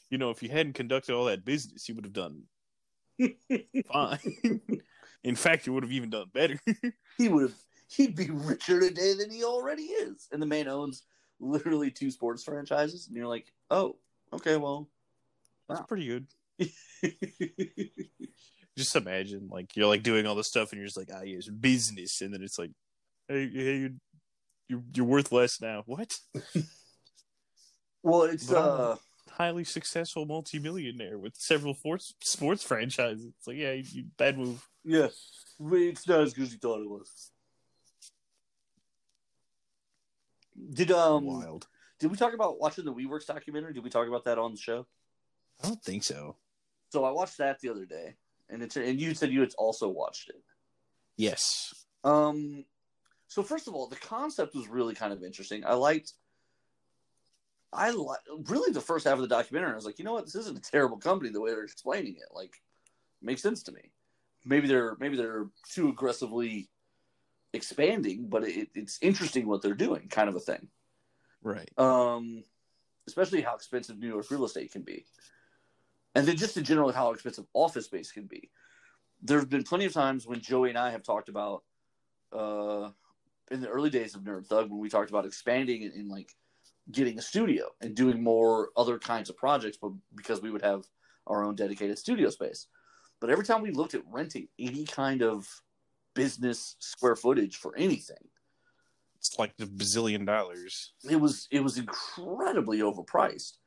You 0.10 0.18
know, 0.18 0.30
if 0.30 0.42
you 0.42 0.50
hadn't 0.50 0.74
conducted 0.74 1.14
all 1.14 1.26
that 1.26 1.46
business, 1.46 1.88
you 1.88 1.96
would 1.96 2.06
have 2.06 2.14
done 2.14 2.44
fine. 3.92 4.62
In 5.24 5.36
fact, 5.36 5.68
you 5.68 5.74
would 5.74 5.84
have 5.84 5.92
even 5.92 6.10
done 6.10 6.28
better. 6.34 6.60
he 7.18 7.30
would 7.30 7.44
have 7.44 7.56
he'd 7.90 8.16
be 8.16 8.30
richer 8.30 8.80
today 8.80 9.14
than 9.14 9.30
he 9.30 9.44
already 9.44 9.84
is. 9.84 10.28
And 10.32 10.42
the 10.42 10.46
man 10.46 10.68
owns 10.68 11.04
literally 11.40 11.92
two 11.92 12.12
sports 12.12 12.44
franchises, 12.44 13.08
and 13.08 13.16
you're 13.16 13.28
like, 13.28 13.52
"Oh, 13.70 13.98
okay, 14.34 14.58
well." 14.58 14.90
That's 15.68 15.82
pretty 15.82 16.08
good. 16.08 16.26
Just 18.78 18.96
imagine, 18.96 19.50
like 19.52 19.76
you're 19.76 19.88
like 19.88 20.04
doing 20.04 20.26
all 20.26 20.36
this 20.36 20.48
stuff, 20.48 20.72
and 20.72 20.80
you're 20.80 20.88
just 20.88 20.98
like, 20.98 21.10
ah, 21.14 21.22
yes, 21.22 21.48
business, 21.48 22.22
and 22.22 22.34
then 22.34 22.42
it's 22.42 22.58
like, 22.58 22.72
hey, 23.28 23.50
hey, 23.52 23.78
you, 23.78 23.96
you're 24.68 24.84
you're 24.96 25.06
worth 25.06 25.32
less 25.32 25.62
now. 25.62 25.84
What? 25.86 26.18
well, 28.02 28.24
it's 28.24 28.52
uh, 28.52 28.96
Highly 29.40 29.64
successful 29.64 30.26
multimillionaire 30.26 31.18
with 31.18 31.34
several 31.38 31.74
sports 31.74 32.14
sports 32.22 32.62
franchises. 32.62 33.26
It's 33.26 33.48
like, 33.48 33.56
yeah, 33.56 33.72
you, 33.72 33.84
you 33.90 34.04
bad 34.18 34.38
move. 34.38 34.68
yeah, 34.84 35.08
it's 35.72 36.08
not 36.08 36.22
as 36.22 36.34
good 36.34 36.44
as 36.44 36.52
you 36.52 36.60
thought 36.60 36.82
it 36.82 36.90
was. 36.90 37.32
Did 40.74 40.92
um 40.92 41.26
Wild. 41.26 41.68
did 42.00 42.12
we 42.12 42.18
talk 42.18 42.34
about 42.34 42.60
watching 42.60 42.84
the 42.84 42.94
WeWorks 42.94 43.28
documentary? 43.28 43.74
Did 43.74 43.84
we 43.84 43.90
talk 43.90 44.10
about 44.10 44.26
that 44.26 44.38
on 44.38 44.52
the 44.52 44.60
show? 44.60 44.86
I 45.64 45.68
don't 45.68 45.82
think 45.82 46.04
so. 46.04 46.36
So 46.92 47.06
I 47.06 47.12
watched 47.12 47.38
that 47.38 47.60
the 47.62 47.70
other 47.70 47.86
day, 47.86 48.16
and 48.50 48.62
it's 48.62 48.76
and 48.76 49.00
you 49.00 49.14
said 49.14 49.32
you 49.32 49.40
had 49.40 49.54
also 49.58 49.88
watched 49.88 50.30
it. 50.30 50.44
Yes. 51.16 51.74
Um, 52.04 52.66
so 53.28 53.44
first 53.44 53.68
of 53.70 53.74
all, 53.74 53.88
the 53.88 53.96
concept 53.96 54.54
was 54.56 54.68
really 54.68 54.96
kind 54.96 55.14
of 55.14 55.24
interesting. 55.24 55.64
I 55.66 55.76
liked, 55.76 56.14
I 57.72 57.92
li- 57.92 58.18
really 58.48 58.72
the 58.72 58.82
first 58.82 59.06
half 59.06 59.16
of 59.16 59.22
the 59.22 59.28
documentary. 59.28 59.72
I 59.72 59.76
was 59.76 59.86
like, 59.86 60.00
you 60.00 60.06
know 60.06 60.14
what, 60.14 60.26
this 60.26 60.36
isn't 60.36 60.58
a 60.58 60.62
terrible 60.62 60.98
company 60.98 61.30
the 61.30 61.42
way 61.42 61.52
they're 61.52 61.64
explaining 61.64 62.16
it. 62.16 62.34
Like, 62.34 62.54
makes 63.22 63.42
sense 63.42 63.64
to 63.64 63.72
me. 63.72 63.92
Maybe 64.46 64.68
they're 64.68 64.96
maybe 65.00 65.18
they're 65.18 65.48
too 65.72 65.90
aggressively 65.90 66.70
expanding, 67.54 68.28
but 68.30 68.44
it, 68.44 68.70
it's 68.74 68.98
interesting 69.02 69.48
what 69.48 69.62
they're 69.62 69.74
doing, 69.74 70.08
kind 70.10 70.30
of 70.30 70.36
a 70.36 70.40
thing. 70.40 70.68
Right. 71.44 71.70
Um, 71.78 72.44
especially 73.08 73.42
how 73.42 73.56
expensive 73.56 74.00
New 74.00 74.08
York 74.08 74.30
real 74.32 74.46
estate 74.46 74.72
can 74.72 74.82
be, 74.82 75.06
and 76.16 76.26
then 76.26 76.38
just 76.38 76.58
in 76.58 76.64
general 76.64 76.92
how 76.92 77.12
expensive 77.12 77.46
office 77.54 77.86
space 77.86 78.12
can 78.12 78.26
be. 78.26 78.50
There 79.22 79.40
have 79.40 79.50
been 79.50 79.64
plenty 79.64 79.86
of 79.86 79.94
times 79.94 80.26
when 80.26 80.40
Joey 80.40 80.70
and 80.70 80.78
I 80.78 80.92
have 80.92 81.04
talked 81.04 81.28
about, 81.28 81.64
uh, 82.32 82.90
in 83.52 83.60
the 83.60 83.68
early 83.68 83.90
days 83.90 84.16
of 84.16 84.22
Nerd 84.22 84.48
Thug, 84.48 84.70
when 84.70 84.80
we 84.80 84.88
talked 84.88 85.10
about 85.10 85.26
expanding 85.26 85.84
and, 85.84 85.94
and 85.94 86.10
like 86.10 86.34
getting 86.92 87.20
a 87.20 87.22
studio 87.22 87.68
and 87.82 87.96
doing 87.96 88.22
more 88.24 88.70
other 88.76 88.98
kinds 88.98 89.30
of 89.30 89.38
projects, 89.38 89.78
but 89.82 89.92
because 90.16 90.42
we 90.42 90.52
would 90.52 90.62
have 90.64 90.86
our 91.28 91.44
own 91.44 91.56
dedicated 91.56 91.98
studio 91.98 92.30
space. 92.30 92.68
But 93.22 93.30
every 93.30 93.46
time 93.46 93.62
we 93.62 93.72
looked 93.72 93.94
at 93.94 94.02
renting 94.12 94.48
any 94.58 94.86
kind 94.86 95.22
of 95.22 95.48
business 96.16 96.76
square 96.80 97.16
footage 97.16 97.58
for 97.58 97.76
anything, 97.78 98.30
It's 99.18 99.38
like 99.38 99.56
the 99.58 99.66
bazillion 99.66 100.26
dollars. 100.26 100.94
it 101.10 101.18
was 101.18 101.48
it 101.52 101.60
was 101.64 101.78
incredibly 101.78 102.80
overpriced. 102.80 103.58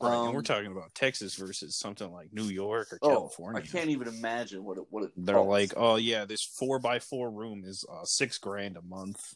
Right. 0.00 0.12
Um, 0.14 0.26
and 0.26 0.34
we're 0.34 0.42
talking 0.42 0.70
about 0.72 0.94
Texas 0.94 1.34
versus 1.36 1.74
something 1.78 2.12
like 2.12 2.30
New 2.32 2.44
York 2.48 2.92
or 2.92 2.98
Oh, 3.02 3.08
California. 3.08 3.62
I 3.62 3.66
can't 3.66 3.88
even 3.88 4.08
imagine 4.08 4.62
what 4.62 4.76
it 4.78 4.84
what 4.90 5.04
it. 5.04 5.10
They're 5.16 5.34
costs. 5.36 5.48
like, 5.48 5.72
oh 5.76 5.96
yeah, 5.96 6.24
this 6.26 6.42
four 6.42 6.78
by 6.78 6.98
four 6.98 7.30
room 7.30 7.64
is 7.64 7.84
uh, 7.90 8.04
six 8.04 8.38
grand 8.38 8.76
a 8.76 8.82
month. 8.82 9.34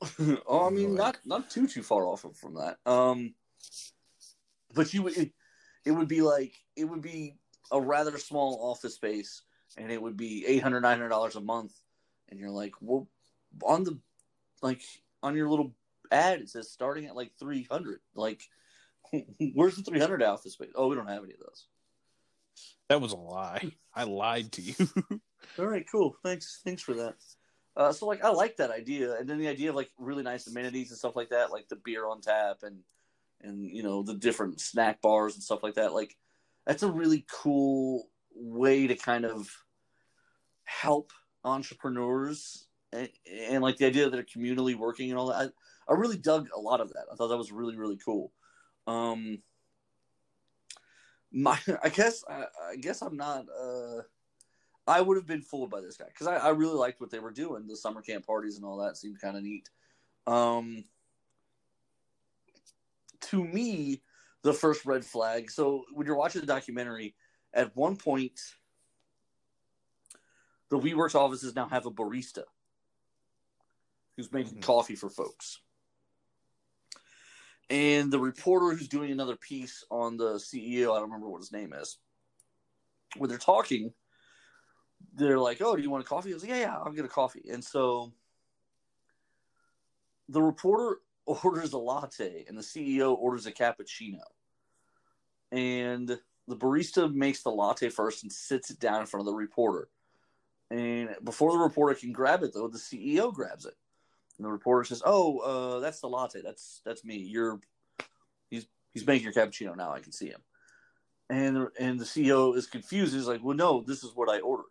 oh, 0.46 0.66
I 0.66 0.70
mean, 0.70 0.94
not 0.94 1.18
not 1.24 1.50
too 1.50 1.66
too 1.66 1.82
far 1.82 2.06
off 2.06 2.24
from 2.34 2.54
that. 2.54 2.78
Um, 2.86 3.34
but 4.74 4.92
you 4.94 5.02
would 5.02 5.16
it, 5.16 5.32
it 5.84 5.90
would 5.90 6.08
be 6.08 6.22
like 6.22 6.54
it 6.76 6.84
would 6.84 7.02
be 7.02 7.36
a 7.70 7.80
rather 7.80 8.16
small 8.18 8.70
office 8.70 8.94
space, 8.94 9.42
and 9.76 9.90
it 9.90 10.00
would 10.00 10.16
be 10.16 10.44
800 10.46 10.80
900 10.80 11.08
dollars 11.08 11.36
a 11.36 11.40
month, 11.40 11.72
and 12.28 12.38
you're 12.38 12.50
like, 12.50 12.72
well, 12.80 13.08
on 13.64 13.84
the 13.84 13.98
like 14.62 14.82
on 15.22 15.36
your 15.36 15.48
little 15.48 15.74
ad 16.10 16.40
it 16.40 16.48
says 16.48 16.70
starting 16.70 17.06
at 17.06 17.16
like 17.16 17.32
three 17.38 17.66
hundred. 17.70 18.00
Like, 18.14 18.42
where's 19.54 19.76
the 19.76 19.82
three 19.82 20.00
hundred 20.00 20.22
office 20.22 20.52
space? 20.52 20.70
Oh, 20.74 20.88
we 20.88 20.96
don't 20.96 21.08
have 21.08 21.24
any 21.24 21.34
of 21.34 21.40
those. 21.40 21.66
That 22.88 23.00
was 23.00 23.12
a 23.12 23.16
lie. 23.16 23.72
I 23.94 24.04
lied 24.04 24.52
to 24.52 24.62
you. 24.62 24.74
All 25.58 25.66
right, 25.66 25.86
cool. 25.90 26.16
Thanks, 26.22 26.60
thanks 26.64 26.82
for 26.82 26.94
that. 26.94 27.16
Uh, 27.78 27.92
so 27.92 28.06
like, 28.06 28.24
I 28.24 28.30
like 28.30 28.56
that 28.56 28.72
idea, 28.72 29.14
and 29.14 29.28
then 29.28 29.38
the 29.38 29.46
idea 29.46 29.70
of 29.70 29.76
like 29.76 29.88
really 29.98 30.24
nice 30.24 30.48
amenities 30.48 30.90
and 30.90 30.98
stuff 30.98 31.14
like 31.14 31.30
that, 31.30 31.52
like 31.52 31.68
the 31.68 31.76
beer 31.76 32.08
on 32.08 32.20
tap 32.20 32.58
and 32.64 32.80
and 33.40 33.70
you 33.70 33.84
know 33.84 34.02
the 34.02 34.14
different 34.14 34.60
snack 34.60 35.00
bars 35.00 35.34
and 35.34 35.42
stuff 35.44 35.62
like 35.62 35.74
that. 35.74 35.94
Like, 35.94 36.16
that's 36.66 36.82
a 36.82 36.90
really 36.90 37.24
cool 37.30 38.08
way 38.34 38.88
to 38.88 38.96
kind 38.96 39.24
of 39.24 39.48
help 40.64 41.12
entrepreneurs 41.44 42.66
and, 42.92 43.08
and 43.48 43.62
like 43.62 43.76
the 43.76 43.86
idea 43.86 44.04
that 44.04 44.10
they're 44.10 44.24
communally 44.24 44.76
working 44.76 45.10
and 45.10 45.18
all 45.18 45.28
that. 45.28 45.52
I, 45.88 45.92
I 45.92 45.96
really 45.96 46.18
dug 46.18 46.48
a 46.54 46.60
lot 46.60 46.80
of 46.80 46.88
that. 46.94 47.06
I 47.12 47.14
thought 47.14 47.28
that 47.28 47.38
was 47.38 47.52
really 47.52 47.76
really 47.76 47.98
cool. 48.04 48.32
Um, 48.88 49.38
my 51.30 51.56
I 51.84 51.90
guess 51.90 52.24
I, 52.28 52.44
I 52.72 52.76
guess 52.76 53.02
I'm 53.02 53.16
not. 53.16 53.46
Uh, 53.48 54.02
I 54.88 55.02
would 55.02 55.18
have 55.18 55.26
been 55.26 55.42
fooled 55.42 55.70
by 55.70 55.82
this 55.82 55.98
guy 55.98 56.06
because 56.06 56.26
I, 56.26 56.36
I 56.36 56.48
really 56.48 56.74
liked 56.74 56.98
what 56.98 57.10
they 57.10 57.18
were 57.18 57.30
doing. 57.30 57.66
The 57.66 57.76
summer 57.76 58.00
camp 58.00 58.26
parties 58.26 58.56
and 58.56 58.64
all 58.64 58.78
that 58.78 58.96
seemed 58.96 59.20
kind 59.20 59.36
of 59.36 59.42
neat. 59.42 59.68
Um, 60.26 60.84
to 63.20 63.44
me, 63.44 64.02
the 64.42 64.54
first 64.54 64.86
red 64.86 65.04
flag. 65.04 65.50
So 65.50 65.84
when 65.92 66.06
you're 66.06 66.16
watching 66.16 66.40
the 66.40 66.46
documentary, 66.46 67.14
at 67.52 67.76
one 67.76 67.96
point, 67.96 68.40
the 70.70 70.78
WeWorks 70.78 71.14
offices 71.14 71.54
now 71.54 71.68
have 71.68 71.84
a 71.84 71.90
barista 71.90 72.44
who's 74.16 74.32
making 74.32 74.58
Mhm. 74.58 74.62
coffee 74.62 74.96
for 74.96 75.10
folks. 75.10 75.60
And 77.68 78.10
the 78.10 78.18
reporter 78.18 78.74
who's 78.74 78.88
doing 78.88 79.10
another 79.10 79.36
piece 79.36 79.84
on 79.90 80.16
the 80.16 80.38
CEO, 80.38 80.92
I 80.92 81.00
don't 81.00 81.10
remember 81.10 81.28
what 81.28 81.40
his 81.40 81.52
name 81.52 81.74
is, 81.74 81.98
when 83.18 83.28
they're 83.28 83.38
talking, 83.38 83.92
they're 85.14 85.38
like, 85.38 85.60
"Oh, 85.60 85.76
do 85.76 85.82
you 85.82 85.90
want 85.90 86.04
a 86.04 86.08
coffee?" 86.08 86.28
He 86.28 86.34
goes, 86.34 86.44
"Yeah, 86.44 86.60
yeah, 86.60 86.76
I'll 86.76 86.92
get 86.92 87.04
a 87.04 87.08
coffee." 87.08 87.48
And 87.50 87.64
so 87.64 88.12
the 90.28 90.42
reporter 90.42 91.00
orders 91.26 91.72
a 91.72 91.78
latte, 91.78 92.44
and 92.48 92.56
the 92.56 92.62
CEO 92.62 93.16
orders 93.16 93.46
a 93.46 93.52
cappuccino. 93.52 94.22
And 95.50 96.18
the 96.46 96.56
barista 96.56 97.12
makes 97.12 97.42
the 97.42 97.50
latte 97.50 97.88
first 97.90 98.22
and 98.22 98.32
sits 98.32 98.70
it 98.70 98.80
down 98.80 99.00
in 99.00 99.06
front 99.06 99.22
of 99.22 99.26
the 99.26 99.34
reporter. 99.34 99.88
And 100.70 101.10
before 101.24 101.52
the 101.52 101.58
reporter 101.58 101.94
can 101.94 102.12
grab 102.12 102.42
it, 102.42 102.52
though, 102.54 102.68
the 102.68 102.78
CEO 102.78 103.32
grabs 103.32 103.64
it. 103.64 103.74
And 104.36 104.46
the 104.46 104.50
reporter 104.50 104.84
says, 104.84 105.02
"Oh, 105.04 105.38
uh, 105.38 105.80
that's 105.80 106.00
the 106.00 106.08
latte. 106.08 106.42
That's 106.42 106.80
that's 106.84 107.04
me. 107.04 107.16
You're 107.16 107.60
he's 108.50 108.66
he's 108.94 109.06
making 109.06 109.24
your 109.24 109.32
cappuccino 109.32 109.76
now. 109.76 109.92
I 109.92 110.00
can 110.00 110.12
see 110.12 110.28
him." 110.28 110.40
And 111.28 111.68
and 111.78 111.98
the 111.98 112.04
CEO 112.04 112.56
is 112.56 112.66
confused. 112.66 113.14
He's 113.14 113.26
like, 113.26 113.42
"Well, 113.42 113.56
no, 113.56 113.82
this 113.82 114.04
is 114.04 114.12
what 114.14 114.28
I 114.28 114.40
ordered." 114.40 114.66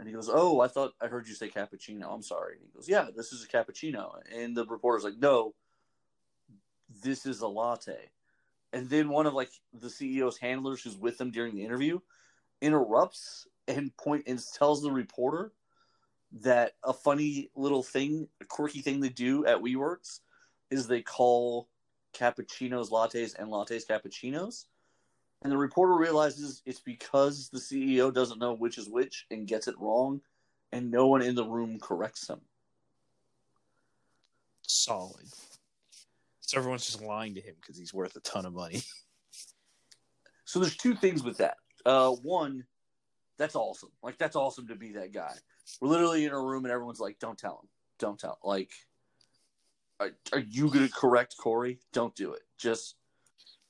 And 0.00 0.08
he 0.08 0.14
goes, 0.14 0.30
"Oh, 0.32 0.60
I 0.60 0.68
thought 0.68 0.94
I 0.98 1.08
heard 1.08 1.28
you 1.28 1.34
say 1.34 1.50
cappuccino. 1.50 2.12
I'm 2.12 2.22
sorry." 2.22 2.56
And 2.56 2.64
he 2.64 2.72
goes, 2.72 2.88
"Yeah, 2.88 3.08
this 3.14 3.34
is 3.34 3.44
a 3.44 3.48
cappuccino." 3.48 4.20
And 4.32 4.56
the 4.56 4.64
reporter's 4.64 5.04
like, 5.04 5.18
"No, 5.18 5.54
this 7.02 7.26
is 7.26 7.42
a 7.42 7.46
latte." 7.46 8.10
And 8.72 8.88
then 8.88 9.10
one 9.10 9.26
of 9.26 9.34
like 9.34 9.50
the 9.74 9.88
CEO's 9.88 10.38
handlers 10.38 10.82
who's 10.82 10.96
with 10.96 11.18
them 11.18 11.30
during 11.30 11.54
the 11.54 11.64
interview 11.64 12.00
interrupts 12.62 13.46
and 13.68 13.94
point 13.98 14.24
and 14.26 14.40
tells 14.54 14.82
the 14.82 14.90
reporter 14.90 15.52
that 16.32 16.76
a 16.82 16.94
funny 16.94 17.50
little 17.54 17.82
thing, 17.82 18.28
a 18.40 18.46
quirky 18.46 18.80
thing 18.80 19.00
they 19.00 19.10
do 19.10 19.44
at 19.44 19.58
WeWorks 19.58 20.20
is 20.70 20.86
they 20.86 21.02
call 21.02 21.68
cappuccinos 22.14 22.90
lattes 22.90 23.34
and 23.38 23.48
lattes 23.48 23.86
cappuccinos. 23.86 24.64
And 25.42 25.50
the 25.50 25.56
reporter 25.56 25.94
realizes 25.94 26.62
it's 26.66 26.80
because 26.80 27.48
the 27.48 27.58
CEO 27.58 28.12
doesn't 28.12 28.40
know 28.40 28.54
which 28.54 28.76
is 28.76 28.88
which 28.88 29.26
and 29.30 29.46
gets 29.46 29.68
it 29.68 29.78
wrong, 29.78 30.20
and 30.72 30.90
no 30.90 31.06
one 31.06 31.22
in 31.22 31.34
the 31.34 31.44
room 31.44 31.78
corrects 31.80 32.28
him. 32.28 32.40
Solid. 34.62 35.26
So 36.40 36.58
everyone's 36.58 36.86
just 36.86 37.02
lying 37.02 37.34
to 37.34 37.40
him 37.40 37.54
because 37.60 37.78
he's 37.78 37.94
worth 37.94 38.16
a 38.16 38.20
ton 38.20 38.46
of 38.46 38.52
money. 38.52 38.82
So 40.46 40.58
there's 40.58 40.76
two 40.76 40.96
things 40.96 41.22
with 41.22 41.36
that. 41.36 41.58
Uh, 41.86 42.10
one, 42.10 42.64
that's 43.38 43.54
awesome. 43.54 43.90
Like 44.02 44.18
that's 44.18 44.34
awesome 44.34 44.66
to 44.66 44.74
be 44.74 44.94
that 44.94 45.12
guy. 45.12 45.32
We're 45.80 45.86
literally 45.86 46.24
in 46.24 46.32
a 46.32 46.40
room 46.40 46.64
and 46.64 46.72
everyone's 46.72 46.98
like, 46.98 47.20
"Don't 47.20 47.38
tell 47.38 47.60
him. 47.62 47.68
Don't 48.00 48.18
tell." 48.18 48.32
Him. 48.32 48.38
Like, 48.42 48.70
are, 50.00 50.10
are 50.32 50.40
you 50.40 50.66
going 50.66 50.88
to 50.88 50.92
correct 50.92 51.36
Corey? 51.38 51.78
Don't 51.92 52.16
do 52.16 52.32
it. 52.32 52.42
Just 52.58 52.96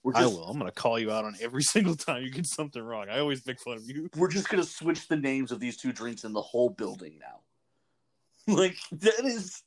we're 0.02 0.12
I 0.14 0.26
will. 0.26 0.44
I'm 0.44 0.58
gonna 0.58 0.70
call 0.70 0.98
you 0.98 1.10
out 1.12 1.24
on 1.24 1.36
every 1.40 1.62
single 1.74 1.94
time 1.94 2.22
you 2.22 2.30
get 2.30 2.46
something 2.46 2.82
wrong. 2.82 3.08
I 3.10 3.18
always 3.18 3.46
make 3.46 3.60
fun 3.60 3.76
of 3.76 3.88
you. 3.88 4.08
we're 4.16 4.28
just 4.28 4.48
going 4.48 4.62
to 4.62 4.68
switch 4.68 5.08
the 5.08 5.16
names 5.16 5.52
of 5.52 5.60
these 5.60 5.76
two 5.76 5.92
drinks 5.92 6.24
in 6.24 6.32
the 6.32 6.42
whole 6.42 6.70
building 6.70 7.18
now. 7.20 7.40
Like 8.54 8.78
that 8.92 9.24
is 9.24 9.62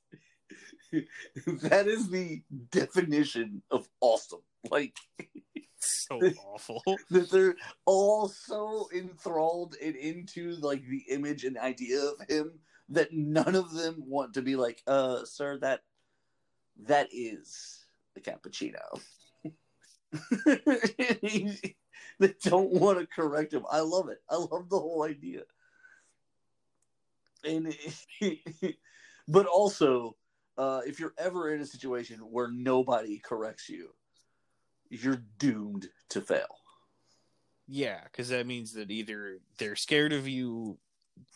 that 1.45 1.87
is 1.87 2.09
the 2.09 2.41
definition 2.71 3.61
of 3.71 3.87
awesome. 4.01 4.41
Like 4.69 4.97
So 5.77 6.19
awful. 6.43 6.81
that 7.11 7.29
they're 7.29 7.55
all 7.85 8.27
so 8.27 8.89
enthralled 8.93 9.75
and 9.81 9.95
into 9.95 10.55
like 10.55 10.85
the 10.87 11.03
image 11.09 11.45
and 11.45 11.57
idea 11.57 12.01
of 12.01 12.27
him 12.27 12.59
that 12.89 13.13
none 13.13 13.55
of 13.55 13.71
them 13.73 14.03
want 14.05 14.33
to 14.33 14.41
be 14.41 14.55
like, 14.55 14.81
uh, 14.87 15.23
sir, 15.23 15.57
that 15.59 15.81
that 16.87 17.07
is 17.11 17.85
the 18.15 18.21
cappuccino. 18.21 18.99
they 22.19 22.33
don't 22.43 22.71
want 22.71 22.99
to 22.99 23.07
correct 23.07 23.53
him. 23.53 23.65
I 23.71 23.79
love 23.79 24.09
it. 24.09 24.19
I 24.29 24.35
love 24.35 24.69
the 24.69 24.79
whole 24.79 25.03
idea. 25.03 25.41
And 27.43 27.75
but 29.27 29.45
also, 29.45 30.15
uh, 30.57 30.81
if 30.85 30.99
you're 30.99 31.13
ever 31.17 31.53
in 31.53 31.61
a 31.61 31.65
situation 31.65 32.19
where 32.19 32.49
nobody 32.51 33.19
corrects 33.19 33.69
you, 33.69 33.89
you're 34.89 35.23
doomed 35.39 35.89
to 36.09 36.21
fail. 36.21 36.57
Yeah, 37.67 38.01
because 38.03 38.29
that 38.29 38.45
means 38.45 38.73
that 38.73 38.91
either 38.91 39.39
they're 39.57 39.75
scared 39.75 40.13
of 40.13 40.27
you, 40.27 40.77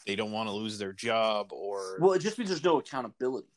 they 0.05 0.15
don't 0.15 0.31
want 0.31 0.49
to 0.49 0.55
lose 0.55 0.77
their 0.77 0.93
job, 0.93 1.51
or 1.51 1.97
Well, 1.99 2.13
it 2.13 2.19
just 2.19 2.37
means 2.37 2.49
there's 2.49 2.63
no 2.63 2.79
accountability. 2.79 3.47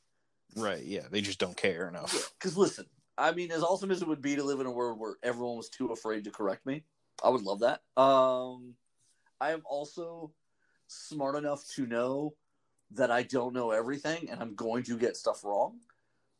right, 0.56 0.82
yeah, 0.82 1.06
they 1.10 1.20
just 1.20 1.38
don't 1.38 1.56
care 1.56 1.88
enough. 1.88 2.32
Because 2.38 2.56
listen, 2.56 2.86
I 3.20 3.32
mean, 3.32 3.52
as 3.52 3.62
awesome 3.62 3.90
as 3.90 4.00
it 4.00 4.08
would 4.08 4.22
be 4.22 4.34
to 4.34 4.42
live 4.42 4.60
in 4.60 4.66
a 4.66 4.70
world 4.70 4.98
where 4.98 5.16
everyone 5.22 5.56
was 5.56 5.68
too 5.68 5.88
afraid 5.88 6.24
to 6.24 6.30
correct 6.30 6.64
me, 6.64 6.82
I 7.22 7.28
would 7.28 7.42
love 7.42 7.60
that. 7.60 7.82
Um, 8.00 8.74
I 9.40 9.52
am 9.52 9.62
also 9.66 10.32
smart 10.86 11.36
enough 11.36 11.66
to 11.74 11.86
know 11.86 12.34
that 12.92 13.10
I 13.10 13.22
don't 13.22 13.52
know 13.52 13.72
everything, 13.72 14.30
and 14.30 14.40
I'm 14.40 14.54
going 14.54 14.84
to 14.84 14.96
get 14.96 15.18
stuff 15.18 15.44
wrong. 15.44 15.80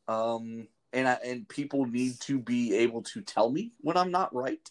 Um, 0.08 0.68
and 0.94 1.06
I, 1.06 1.18
and 1.24 1.48
people 1.48 1.84
need 1.84 2.18
to 2.20 2.38
be 2.38 2.74
able 2.74 3.02
to 3.02 3.20
tell 3.20 3.50
me 3.50 3.72
when 3.82 3.98
I'm 3.98 4.10
not 4.10 4.34
right. 4.34 4.68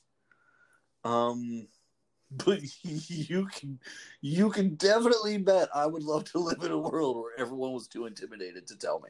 Um, 1.03 1.67
but 2.31 2.59
you 2.83 3.47
can 3.47 3.79
you 4.21 4.49
can 4.51 4.75
definitely 4.75 5.37
bet 5.37 5.69
I 5.73 5.87
would 5.87 6.03
love 6.03 6.25
to 6.25 6.39
live 6.39 6.61
in 6.63 6.71
a 6.71 6.77
world 6.77 7.17
where 7.17 7.39
everyone 7.39 7.71
was 7.73 7.87
too 7.87 8.05
intimidated 8.05 8.67
to 8.67 8.75
tell 8.75 8.99
me. 8.99 9.09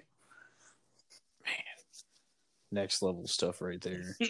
Next 2.71 3.01
level 3.01 3.27
stuff 3.27 3.61
right 3.61 3.81
there. 3.81 4.15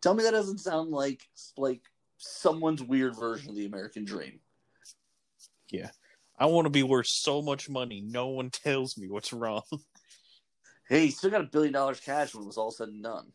Tell 0.00 0.14
me 0.14 0.22
that 0.24 0.30
doesn't 0.32 0.58
sound 0.58 0.90
like 0.90 1.28
like 1.56 1.82
someone's 2.16 2.82
weird 2.82 3.16
version 3.16 3.50
of 3.50 3.56
the 3.56 3.66
American 3.66 4.04
dream. 4.04 4.40
Yeah. 5.70 5.90
I 6.38 6.46
want 6.46 6.66
to 6.66 6.70
be 6.70 6.82
worth 6.82 7.06
so 7.08 7.42
much 7.42 7.68
money. 7.68 8.00
No 8.00 8.28
one 8.28 8.50
tells 8.50 8.96
me 8.96 9.08
what's 9.08 9.32
wrong. 9.32 9.62
Hey, 10.88 11.06
he 11.06 11.10
still 11.10 11.30
got 11.30 11.40
a 11.40 11.44
billion 11.44 11.72
dollars 11.72 12.00
cash 12.00 12.34
when 12.34 12.42
it 12.42 12.48
was 12.48 12.58
all 12.58 12.70
said 12.70 12.88
and 12.88 13.02
done. 13.02 13.32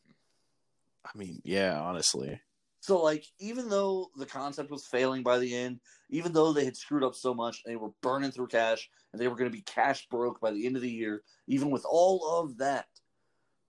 I 1.04 1.18
mean, 1.18 1.42
yeah, 1.44 1.80
honestly. 1.80 2.40
So 2.88 3.02
like 3.04 3.26
even 3.38 3.68
though 3.68 4.12
the 4.16 4.26
concept 4.26 4.72
was 4.72 4.88
failing 4.88 5.22
by 5.22 5.40
the 5.40 5.54
end, 5.54 5.82
even 6.10 6.32
though 6.32 6.54
they 6.54 6.64
had 6.64 6.78
screwed 6.78 7.04
up 7.04 7.16
so 7.16 7.34
much 7.34 7.62
and 7.66 7.74
they 7.74 7.76
were 7.76 7.92
burning 8.02 8.32
through 8.32 8.48
cash 8.48 8.90
and 9.12 9.22
they 9.22 9.28
were 9.28 9.36
going 9.36 9.52
to 9.52 9.56
be 9.56 9.62
cash 9.64 10.08
broke 10.08 10.40
by 10.40 10.52
the 10.52 10.66
end 10.66 10.78
of 10.78 10.82
the 10.82 10.90
year, 10.90 11.24
even 11.48 11.70
with 11.70 11.84
all 11.84 12.40
of 12.40 12.58
that, 12.60 12.88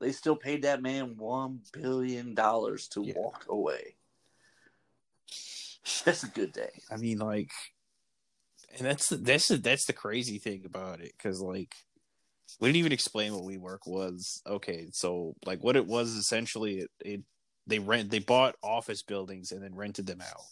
they 0.00 0.12
still 0.12 0.36
paid 0.36 0.62
that 0.62 0.82
man 0.82 1.16
1 1.16 1.60
billion 1.72 2.32
dollars 2.32 2.86
to 2.90 3.02
Yeah. 3.02 3.14
walk 3.16 3.46
away. 3.48 3.96
That's 6.04 6.22
a 6.22 6.28
good 6.28 6.52
day. 6.52 6.70
I 6.88 6.96
mean, 6.96 7.18
like, 7.18 7.50
and 8.78 8.86
that's 8.86 9.08
the, 9.08 9.16
that's 9.16 9.48
the, 9.48 9.56
that's 9.56 9.86
the 9.86 9.92
crazy 9.94 10.38
thing 10.38 10.62
about 10.64 11.00
it 11.00 11.12
because 11.16 11.40
like 11.40 11.74
we 12.60 12.68
didn't 12.68 12.78
even 12.78 12.92
explain 12.92 13.34
what 13.34 13.42
WeWork 13.42 13.80
was. 13.86 14.42
Okay, 14.46 14.90
so 14.92 15.34
like 15.44 15.64
what 15.64 15.74
it 15.74 15.86
was 15.86 16.10
essentially, 16.10 16.78
it, 16.78 16.90
it 17.00 17.22
they 17.68 17.78
rent 17.78 18.10
they 18.10 18.18
bought 18.18 18.56
office 18.62 19.02
buildings 19.02 19.52
and 19.52 19.62
then 19.62 19.74
rented 19.74 20.06
them 20.06 20.20
out. 20.20 20.42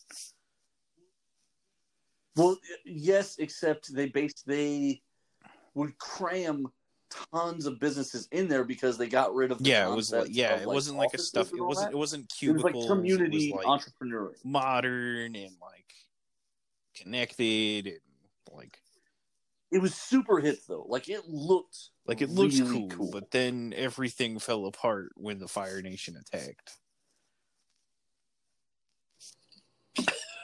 Well, 2.36 2.58
yes, 2.84 3.36
except 3.38 3.92
they 3.94 4.08
based 4.08 4.44
they 4.46 5.00
would 5.74 5.96
cram 5.98 6.66
tons 7.32 7.66
of 7.66 7.80
businesses 7.80 8.28
in 8.30 8.48
there 8.48 8.64
because 8.64 8.98
they 8.98 9.08
got 9.08 9.34
rid 9.34 9.50
of. 9.50 9.58
The 9.58 9.70
Yeah, 9.70 9.90
it 9.90 9.96
was 9.96 10.12
like 10.12 10.28
yeah, 10.30 10.56
it 10.56 10.66
wasn't 10.66 10.98
like 10.98 11.14
a 11.14 11.18
stuff. 11.18 11.52
It 11.52 11.62
wasn't 11.62 11.90
that. 11.90 11.96
it 11.96 11.98
wasn't 11.98 12.28
cubicle 12.28 12.68
It 12.68 12.74
was 12.74 12.84
like 12.84 12.88
community 12.88 13.52
was 13.52 13.58
like 13.58 13.66
entrepreneur. 13.66 14.34
modern 14.44 15.34
and 15.34 15.52
like 15.60 15.94
connected 16.94 17.86
and 17.86 17.98
like 18.52 18.78
It 19.70 19.78
was 19.78 19.94
super 19.94 20.38
hit 20.38 20.58
though. 20.68 20.84
Like 20.86 21.08
it 21.08 21.26
looked 21.26 21.78
like 22.06 22.20
it 22.20 22.28
looks 22.28 22.60
really 22.60 22.88
cool, 22.88 23.10
but 23.10 23.30
then 23.30 23.72
everything 23.74 24.38
fell 24.38 24.66
apart 24.66 25.12
when 25.16 25.38
the 25.38 25.48
Fire 25.48 25.80
Nation 25.80 26.16
attacked. 26.16 26.76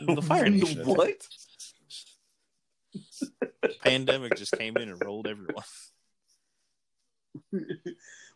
The 0.07 0.23
Fire 0.23 0.49
Nation. 0.51 0.81
attack. 0.81 0.97
what? 0.97 1.29
Pandemic 3.85 4.37
just 4.37 4.53
came 4.59 4.77
in 4.77 4.89
and 4.89 5.03
rolled 5.05 5.27
everyone. 5.27 5.65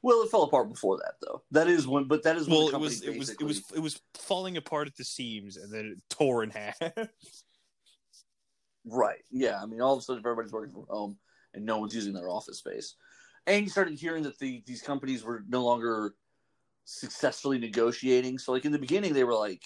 well, 0.02 0.22
it 0.22 0.30
fell 0.30 0.44
apart 0.44 0.68
before 0.70 0.96
that, 0.98 1.14
though. 1.20 1.42
That 1.50 1.68
is 1.68 1.86
when, 1.86 2.04
but 2.04 2.22
that 2.22 2.36
is 2.36 2.48
when 2.48 2.56
Well, 2.58 2.66
the 2.66 2.68
it 2.68 2.72
company 2.72 2.84
was 2.88 3.02
it 3.02 3.18
was 3.18 3.30
it 3.30 3.42
was 3.44 3.62
it 3.76 3.80
was 3.80 4.00
falling 4.14 4.56
apart 4.56 4.86
at 4.88 4.96
the 4.96 5.04
seams, 5.04 5.56
and 5.56 5.72
then 5.72 5.86
it 5.86 5.98
tore 6.10 6.42
in 6.42 6.50
half. 6.50 6.78
Right. 8.88 9.24
Yeah. 9.32 9.60
I 9.60 9.66
mean, 9.66 9.80
all 9.80 9.94
of 9.94 9.98
a 9.98 10.02
sudden, 10.02 10.20
everybody's 10.24 10.52
working 10.52 10.72
from 10.72 10.86
home 10.88 11.16
and 11.54 11.66
no 11.66 11.78
one's 11.78 11.92
using 11.92 12.12
their 12.12 12.28
office 12.28 12.58
space. 12.58 12.94
And 13.48 13.64
you 13.64 13.68
started 13.68 13.98
hearing 13.98 14.22
that 14.22 14.38
the 14.38 14.62
these 14.64 14.80
companies 14.80 15.24
were 15.24 15.42
no 15.48 15.64
longer 15.64 16.14
successfully 16.84 17.58
negotiating. 17.58 18.38
So, 18.38 18.52
like 18.52 18.64
in 18.64 18.70
the 18.70 18.78
beginning, 18.78 19.12
they 19.12 19.24
were 19.24 19.34
like, 19.34 19.64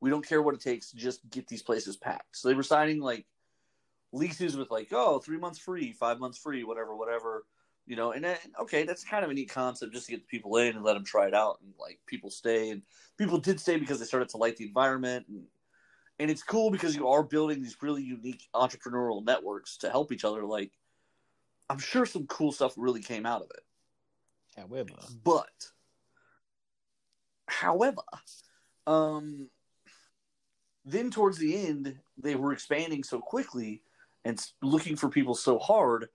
"We 0.00 0.10
don't 0.10 0.26
care 0.26 0.42
what 0.42 0.54
it 0.54 0.60
takes, 0.60 0.90
to 0.90 0.96
just 0.96 1.28
get 1.30 1.46
these 1.46 1.62
places 1.62 1.96
packed." 1.96 2.36
So 2.36 2.48
they 2.48 2.54
were 2.54 2.62
signing 2.62 3.00
like 3.00 3.26
leases 4.12 4.56
with 4.56 4.70
like, 4.70 4.88
oh, 4.92 5.18
three 5.18 5.38
months 5.38 5.58
free, 5.58 5.92
five 5.92 6.18
months 6.18 6.38
free, 6.38 6.64
whatever, 6.64 6.96
whatever." 6.96 7.44
You 7.86 7.96
know, 7.96 8.12
and 8.12 8.22
then, 8.22 8.36
okay, 8.60 8.84
that's 8.84 9.02
kind 9.02 9.24
of 9.24 9.30
a 9.30 9.34
neat 9.34 9.48
concept 9.48 9.92
just 9.92 10.06
to 10.06 10.12
get 10.12 10.20
the 10.20 10.26
people 10.26 10.56
in 10.58 10.76
and 10.76 10.84
let 10.84 10.94
them 10.94 11.04
try 11.04 11.26
it 11.26 11.34
out, 11.34 11.58
and 11.62 11.72
like 11.78 11.98
people 12.06 12.30
stay, 12.30 12.70
and 12.70 12.82
people 13.18 13.38
did 13.38 13.58
stay 13.58 13.76
because 13.78 13.98
they 13.98 14.04
started 14.06 14.28
to 14.30 14.36
like 14.36 14.56
the 14.56 14.66
environment 14.66 15.26
and 15.28 15.44
and 16.20 16.30
it's 16.30 16.42
cool 16.42 16.70
because 16.70 16.94
you 16.94 17.08
are 17.08 17.22
building 17.22 17.62
these 17.62 17.76
really 17.80 18.02
unique 18.02 18.46
entrepreneurial 18.54 19.24
networks 19.24 19.78
to 19.78 19.90
help 19.90 20.12
each 20.12 20.24
other 20.24 20.44
like 20.44 20.70
i'm 21.68 21.78
sure 21.78 22.06
some 22.06 22.26
cool 22.26 22.52
stuff 22.52 22.74
really 22.76 23.02
came 23.02 23.26
out 23.26 23.42
of 23.42 23.50
it 23.50 23.64
However, 24.56 24.92
but 25.24 25.70
however 27.46 28.02
um 28.86 29.48
then 30.90 31.10
towards 31.10 31.38
the 31.38 31.66
end 31.66 31.96
they 32.18 32.34
were 32.34 32.52
expanding 32.52 33.02
so 33.02 33.20
quickly 33.20 33.82
and 34.24 34.40
looking 34.62 34.96
for 34.96 35.08
people 35.08 35.34
so 35.34 35.58
hard 35.58 36.08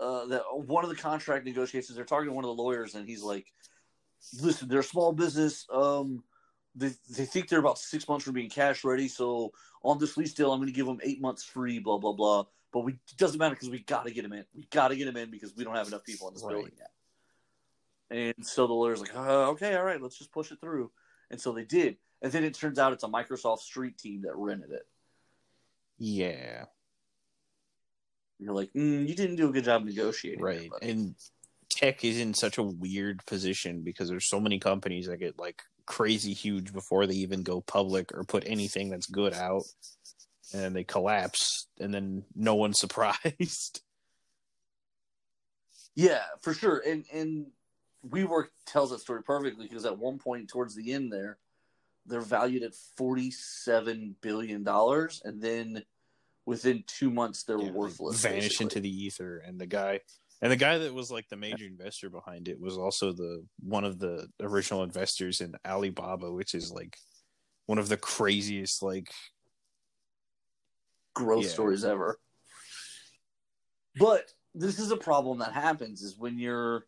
uh, 0.00 0.26
that 0.26 0.42
one 0.52 0.84
of 0.84 0.90
the 0.90 0.96
contract 0.96 1.44
negotiations 1.44 1.96
they're 1.96 2.04
talking 2.04 2.28
to 2.28 2.32
one 2.32 2.44
of 2.44 2.48
the 2.56 2.62
lawyers 2.62 2.94
and 2.94 3.08
he's 3.08 3.22
like 3.22 3.46
listen 4.42 4.68
they're 4.68 4.80
a 4.80 4.84
small 4.84 5.12
business 5.12 5.66
um 5.72 6.22
they, 6.76 6.90
they 7.16 7.24
think 7.24 7.48
they're 7.48 7.60
about 7.60 7.78
six 7.78 8.08
months 8.08 8.24
from 8.24 8.34
being 8.34 8.50
cash 8.50 8.84
ready 8.84 9.06
so 9.06 9.52
on 9.82 9.98
this 9.98 10.16
lease 10.16 10.34
deal 10.34 10.52
i'm 10.52 10.58
going 10.58 10.66
to 10.66 10.74
give 10.74 10.86
them 10.86 11.00
eight 11.02 11.20
months 11.20 11.44
free 11.44 11.78
blah 11.78 11.98
blah 11.98 12.12
blah 12.12 12.44
but 12.72 12.80
we 12.80 12.92
it 12.92 13.16
doesn't 13.16 13.38
matter 13.38 13.54
because 13.54 13.70
we 13.70 13.80
got 13.80 14.04
to 14.06 14.12
get 14.12 14.22
them 14.22 14.32
in 14.32 14.44
we 14.54 14.66
got 14.70 14.88
to 14.88 14.96
get 14.96 15.04
them 15.04 15.16
in 15.16 15.30
because 15.30 15.54
we 15.54 15.62
don't 15.62 15.76
have 15.76 15.86
enough 15.88 16.04
people 16.04 16.26
in 16.28 16.34
this 16.34 16.42
Right. 16.42 16.54
building 16.54 16.72
yet 16.78 16.90
and 18.10 18.34
so 18.42 18.66
the 18.66 18.72
lawyer's 18.72 19.00
like, 19.00 19.14
uh, 19.14 19.50
okay, 19.50 19.74
all 19.76 19.84
right, 19.84 20.00
let's 20.00 20.18
just 20.18 20.32
push 20.32 20.52
it 20.52 20.60
through. 20.60 20.90
And 21.30 21.40
so 21.40 21.52
they 21.52 21.64
did. 21.64 21.96
And 22.24 22.32
then 22.32 22.42
it 22.42 22.54
turns 22.54 22.78
out 22.78 22.94
it's 22.94 23.04
a 23.04 23.08
Microsoft 23.08 23.60
Street 23.60 23.98
team 23.98 24.22
that 24.22 24.34
rented 24.34 24.70
it. 24.72 24.88
yeah, 25.98 26.64
You're 28.38 28.54
like, 28.54 28.72
mm, 28.72 29.06
you 29.06 29.14
didn't 29.14 29.36
do 29.36 29.48
a 29.50 29.52
good 29.52 29.64
job 29.64 29.84
negotiating. 29.84 30.40
right. 30.40 30.70
buddy." 30.70 30.90
And 30.90 31.14
tech 31.70 32.02
is 32.02 32.18
in 32.18 32.32
such 32.32 32.56
a 32.56 32.62
weird 32.62 33.24
position 33.26 33.82
because 33.82 34.08
there's 34.08 34.28
so 34.28 34.40
many 34.40 34.58
companies 34.58 35.06
that 35.06 35.18
get 35.18 35.38
like 35.38 35.62
crazy 35.86 36.32
huge 36.32 36.72
before 36.72 37.06
they 37.06 37.14
even 37.14 37.42
go 37.42 37.60
public 37.60 38.10
or 38.14 38.24
put 38.24 38.44
anything 38.46 38.88
that's 38.88 39.06
good 39.06 39.34
out, 39.34 39.64
and 40.54 40.74
they 40.74 40.82
collapse, 40.84 41.68
and 41.78 41.92
then 41.92 42.24
no 42.34 42.54
one's 42.54 42.80
surprised. 42.86 43.82
yeah, 45.94 46.22
for 46.40 46.54
sure. 46.54 46.82
And 46.86 47.04
and 47.12 47.46
WeWork 48.08 48.46
tells 48.66 48.90
that 48.90 49.00
story 49.00 49.22
perfectly 49.22 49.66
because 49.68 49.84
at 49.84 49.98
one 49.98 50.18
point 50.18 50.48
towards 50.48 50.74
the 50.74 50.92
end 50.92 51.12
there, 51.12 51.38
they're 52.06 52.20
valued 52.20 52.62
at 52.62 52.74
forty 52.96 53.30
seven 53.30 54.14
billion 54.20 54.62
dollars, 54.62 55.22
and 55.24 55.42
then 55.42 55.84
within 56.46 56.84
two 56.86 57.10
months 57.10 57.42
they're 57.44 57.58
Yeah, 57.58 57.70
worthless. 57.70 58.20
vanish 58.20 58.44
basically. 58.44 58.64
into 58.64 58.80
the 58.80 59.04
ether 59.04 59.38
and 59.38 59.58
the 59.58 59.66
guy 59.66 60.00
and 60.42 60.52
the 60.52 60.56
guy 60.56 60.76
that 60.78 60.92
was 60.92 61.10
like 61.10 61.26
the 61.30 61.36
major 61.36 61.64
investor 61.64 62.10
behind 62.10 62.48
it 62.48 62.60
was 62.60 62.76
also 62.76 63.12
the 63.12 63.42
one 63.60 63.84
of 63.84 63.98
the 63.98 64.28
original 64.40 64.82
investors 64.82 65.40
in 65.40 65.54
Alibaba 65.66 66.30
which 66.30 66.54
is 66.54 66.70
like 66.70 66.98
one 67.66 67.78
of 67.78 67.88
the 67.88 67.96
craziest 67.96 68.82
like 68.82 69.10
growth 71.14 71.44
Yeah. 71.44 71.50
stories 71.50 71.84
ever. 71.84 72.18
But 73.96 74.30
this 74.54 74.78
is 74.78 74.90
a 74.90 74.96
problem 74.96 75.38
that 75.38 75.52
happens 75.52 76.02
is 76.02 76.18
when 76.18 76.38
you're 76.38 76.84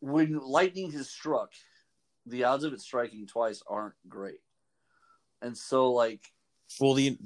when 0.00 0.38
lightning 0.38 0.90
has 0.92 1.08
struck, 1.10 1.52
the 2.30 2.44
odds 2.44 2.64
of 2.64 2.72
it 2.72 2.80
striking 2.80 3.26
twice 3.26 3.62
aren't 3.66 3.94
great. 4.08 4.40
And 5.42 5.56
so 5.56 5.92
like 5.92 6.22
well 6.80 6.94
the 6.94 7.18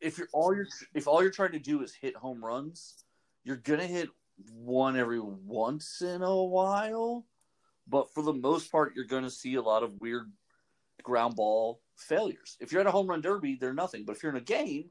if 0.00 0.18
you're 0.18 0.28
all 0.32 0.54
you're 0.54 0.68
if 0.94 1.08
all 1.08 1.22
you're 1.22 1.30
trying 1.30 1.52
to 1.52 1.58
do 1.58 1.82
is 1.82 1.94
hit 1.94 2.16
home 2.16 2.44
runs, 2.44 3.04
you're 3.44 3.56
gonna 3.56 3.86
hit 3.86 4.08
one 4.52 4.96
every 4.96 5.20
once 5.20 6.00
in 6.00 6.22
a 6.22 6.44
while. 6.44 7.26
But 7.86 8.12
for 8.12 8.22
the 8.22 8.34
most 8.34 8.70
part, 8.70 8.92
you're 8.94 9.06
gonna 9.06 9.30
see 9.30 9.54
a 9.54 9.62
lot 9.62 9.82
of 9.82 10.00
weird 10.00 10.30
ground 11.02 11.36
ball 11.36 11.80
failures. 11.96 12.56
If 12.60 12.70
you're 12.70 12.80
at 12.80 12.86
a 12.86 12.92
home 12.92 13.08
run 13.08 13.20
derby, 13.20 13.56
they're 13.56 13.74
nothing. 13.74 14.04
But 14.04 14.16
if 14.16 14.22
you're 14.22 14.32
in 14.32 14.38
a 14.38 14.44
game, 14.44 14.90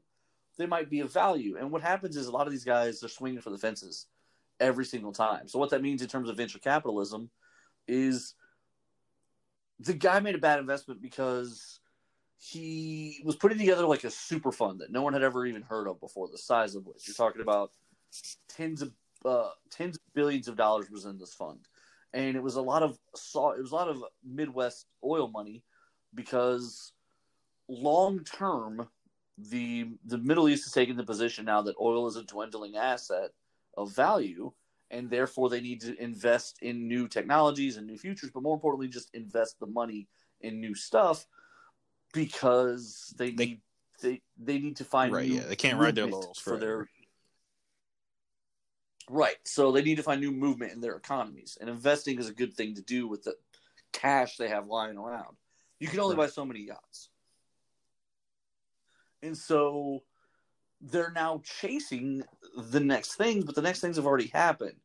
they 0.58 0.66
might 0.66 0.90
be 0.90 1.00
of 1.00 1.12
value. 1.12 1.56
And 1.56 1.70
what 1.70 1.82
happens 1.82 2.16
is 2.16 2.26
a 2.26 2.32
lot 2.32 2.46
of 2.46 2.50
these 2.52 2.64
guys 2.64 3.00
they're 3.00 3.08
swinging 3.08 3.40
for 3.40 3.50
the 3.50 3.58
fences 3.58 4.06
every 4.60 4.84
single 4.84 5.12
time. 5.12 5.48
So 5.48 5.58
what 5.58 5.70
that 5.70 5.82
means 5.82 6.02
in 6.02 6.08
terms 6.08 6.28
of 6.28 6.36
venture 6.36 6.58
capitalism 6.58 7.30
is 7.86 8.34
the 9.80 9.94
guy 9.94 10.20
made 10.20 10.34
a 10.34 10.38
bad 10.38 10.58
investment 10.58 11.00
because 11.00 11.80
he 12.38 13.20
was 13.24 13.36
putting 13.36 13.58
together 13.58 13.86
like 13.86 14.04
a 14.04 14.10
super 14.10 14.52
fund 14.52 14.80
that 14.80 14.92
no 14.92 15.02
one 15.02 15.12
had 15.12 15.22
ever 15.22 15.46
even 15.46 15.62
heard 15.62 15.88
of 15.88 16.00
before. 16.00 16.28
The 16.28 16.38
size 16.38 16.74
of 16.74 16.86
which 16.86 17.06
you're 17.06 17.14
talking 17.14 17.42
about 17.42 17.72
tens 18.48 18.82
of 18.82 18.92
uh, 19.24 19.50
tens 19.70 19.96
of 19.96 20.02
billions 20.14 20.48
of 20.48 20.56
dollars 20.56 20.90
was 20.90 21.04
in 21.04 21.18
this 21.18 21.34
fund, 21.34 21.60
and 22.12 22.36
it 22.36 22.42
was 22.42 22.54
a 22.54 22.62
lot 22.62 22.82
of 22.82 22.98
saw 23.14 23.52
it 23.52 23.60
was 23.60 23.72
a 23.72 23.76
lot 23.76 23.88
of 23.88 24.02
Mideast 24.28 24.84
oil 25.04 25.28
money 25.28 25.62
because 26.14 26.92
long 27.68 28.20
term 28.24 28.88
the 29.36 29.86
the 30.04 30.18
Middle 30.18 30.48
East 30.48 30.64
has 30.64 30.72
taken 30.72 30.96
the 30.96 31.04
position 31.04 31.44
now 31.44 31.62
that 31.62 31.76
oil 31.80 32.06
is 32.06 32.16
a 32.16 32.24
dwindling 32.24 32.76
asset 32.76 33.30
of 33.76 33.94
value 33.94 34.52
and 34.90 35.10
therefore 35.10 35.48
they 35.48 35.60
need 35.60 35.80
to 35.80 36.00
invest 36.02 36.58
in 36.62 36.88
new 36.88 37.08
technologies 37.08 37.76
and 37.76 37.86
new 37.86 37.98
futures 37.98 38.30
but 38.32 38.42
more 38.42 38.54
importantly 38.54 38.88
just 38.88 39.14
invest 39.14 39.58
the 39.60 39.66
money 39.66 40.06
in 40.40 40.60
new 40.60 40.74
stuff 40.74 41.26
because 42.12 43.12
they, 43.16 43.30
They- 43.30 43.46
need 43.46 43.60
they 44.00 44.22
they 44.38 44.58
need 44.58 44.76
to 44.76 44.84
find 44.84 45.12
Right, 45.12 45.26
new 45.26 45.34
yeah, 45.36 45.46
they 45.46 45.56
can't 45.56 45.78
ride 45.78 45.96
their 45.96 46.06
laurels 46.06 46.38
for 46.38 46.56
their 46.56 46.88
right 49.10 49.36
so 49.44 49.72
they 49.72 49.82
need 49.82 49.96
to 49.96 50.02
find 50.02 50.20
new 50.20 50.30
movement 50.30 50.72
in 50.72 50.80
their 50.80 50.96
economies 50.96 51.58
and 51.60 51.68
investing 51.68 52.18
is 52.18 52.28
a 52.28 52.32
good 52.34 52.54
thing 52.54 52.74
to 52.74 52.82
do 52.82 53.08
with 53.08 53.24
the 53.24 53.34
cash 53.92 54.36
they 54.36 54.48
have 54.48 54.66
lying 54.68 54.96
around. 54.96 55.36
You 55.80 55.88
can 55.88 56.00
only 56.00 56.16
Right. 56.16 56.26
buy 56.26 56.30
so 56.30 56.44
many 56.44 56.60
yachts. 56.60 57.10
And 59.22 59.36
so 59.36 60.02
they're 60.80 61.12
now 61.12 61.42
chasing 61.44 62.22
the 62.56 62.80
next 62.80 63.16
things 63.16 63.44
but 63.44 63.54
the 63.54 63.62
next 63.62 63.80
things 63.80 63.96
have 63.96 64.06
already 64.06 64.28
happened. 64.28 64.76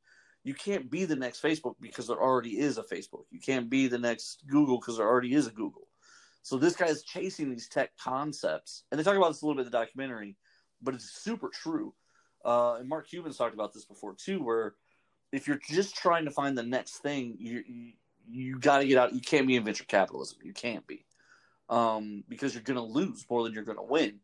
You 0.44 0.54
can't 0.54 0.90
be 0.92 1.06
the 1.06 1.16
next 1.16 1.42
facebook 1.42 1.76
because 1.80 2.08
there 2.08 2.22
already 2.22 2.60
is 2.60 2.78
a 2.78 2.84
facebook. 2.84 3.26
You 3.32 3.40
can't 3.40 3.70
be 3.70 3.88
the 3.88 3.98
next 3.98 4.44
google 4.48 4.80
because 4.80 4.98
there 4.98 5.08
already 5.08 5.34
is 5.34 5.48
a 5.48 5.52
google. 5.52 5.88
So 6.42 6.58
this 6.58 6.76
guy 6.76 6.88
is 6.88 7.04
chasing 7.04 7.50
these 7.50 7.70
tech 7.70 7.92
concepts 7.98 8.84
and 8.92 9.00
they 9.00 9.04
talk 9.04 9.16
about 9.16 9.30
this 9.30 9.42
a 9.42 9.46
little 9.46 9.56
bit 9.56 9.68
in 9.68 9.72
the 9.72 9.78
documentary 9.78 10.36
but 10.82 10.94
it's 10.94 11.12
super 11.12 11.50
true. 11.50 11.94
Uh, 12.44 12.76
and 12.76 12.90
mark 12.90 13.08
cuban's 13.08 13.38
talked 13.38 13.54
about 13.54 13.74
this 13.74 13.86
before 13.86 14.16
too 14.16 14.44
where 14.44 14.76
if 15.32 15.48
you're 15.48 15.60
just 15.70 15.96
trying 15.96 16.26
to 16.26 16.32
find 16.32 16.58
the 16.58 16.64
next 16.64 16.98
thing 17.00 17.36
you 17.40 17.64
you, 17.68 17.92
you 18.30 18.60
got 18.60 18.80
to 18.80 18.88
get 18.88 18.98
out. 18.98 19.14
You 19.14 19.22
can't 19.22 19.48
be 19.48 19.56
in 19.56 19.64
venture 19.64 19.84
capitalism. 19.84 20.40
You 20.44 20.54
can't 20.54 20.86
be. 20.88 21.06
Um, 21.70 22.24
because 22.30 22.54
you're 22.54 22.64
going 22.64 22.78
to 22.78 22.84
lose 22.84 23.26
more 23.30 23.44
than 23.44 23.54
you're 23.54 23.64
going 23.64 23.78
to 23.78 23.84
win 23.84 24.20